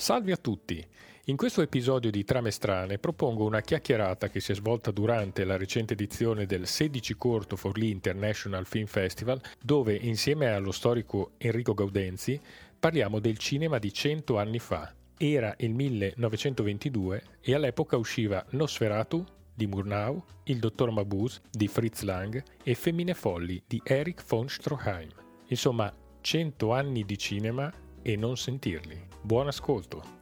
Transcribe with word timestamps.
Salve 0.00 0.32
a 0.32 0.38
tutti! 0.38 0.82
In 1.26 1.36
questo 1.36 1.60
episodio 1.60 2.10
di 2.10 2.24
Trame 2.24 2.50
Strane 2.50 2.96
propongo 2.96 3.44
una 3.44 3.60
chiacchierata 3.60 4.30
che 4.30 4.40
si 4.40 4.52
è 4.52 4.54
svolta 4.54 4.90
durante 4.90 5.44
la 5.44 5.58
recente 5.58 5.92
edizione 5.92 6.46
del 6.46 6.66
16 6.66 7.16
Corto 7.16 7.54
Forlì 7.54 7.90
International 7.90 8.64
Film 8.64 8.86
Festival, 8.86 9.38
dove 9.62 9.94
insieme 9.94 10.48
allo 10.48 10.72
storico 10.72 11.32
Enrico 11.36 11.74
Gaudenzi 11.74 12.40
parliamo 12.78 13.18
del 13.18 13.36
cinema 13.36 13.78
di 13.78 13.92
cento 13.92 14.38
anni 14.38 14.58
fa. 14.58 14.90
Era 15.18 15.54
il 15.58 15.74
1922 15.74 17.22
e 17.42 17.54
all'epoca 17.54 17.98
usciva 17.98 18.42
Nosferatu 18.52 19.22
di 19.52 19.66
Murnau, 19.66 20.24
Il 20.44 20.60
dottor 20.60 20.92
Mabuse 20.92 21.42
di 21.50 21.68
Fritz 21.68 22.00
Lang 22.00 22.42
e 22.64 22.74
Femmine 22.74 23.12
folli 23.12 23.62
di 23.66 23.78
Erich 23.84 24.24
von 24.26 24.48
Stroheim. 24.48 25.10
Insomma, 25.48 25.94
cento 26.22 26.72
anni 26.72 27.04
di 27.04 27.18
cinema 27.18 27.70
e 28.00 28.16
non 28.16 28.38
sentirli. 28.38 29.09
Buon 29.22 29.48
ascolto! 29.48 30.18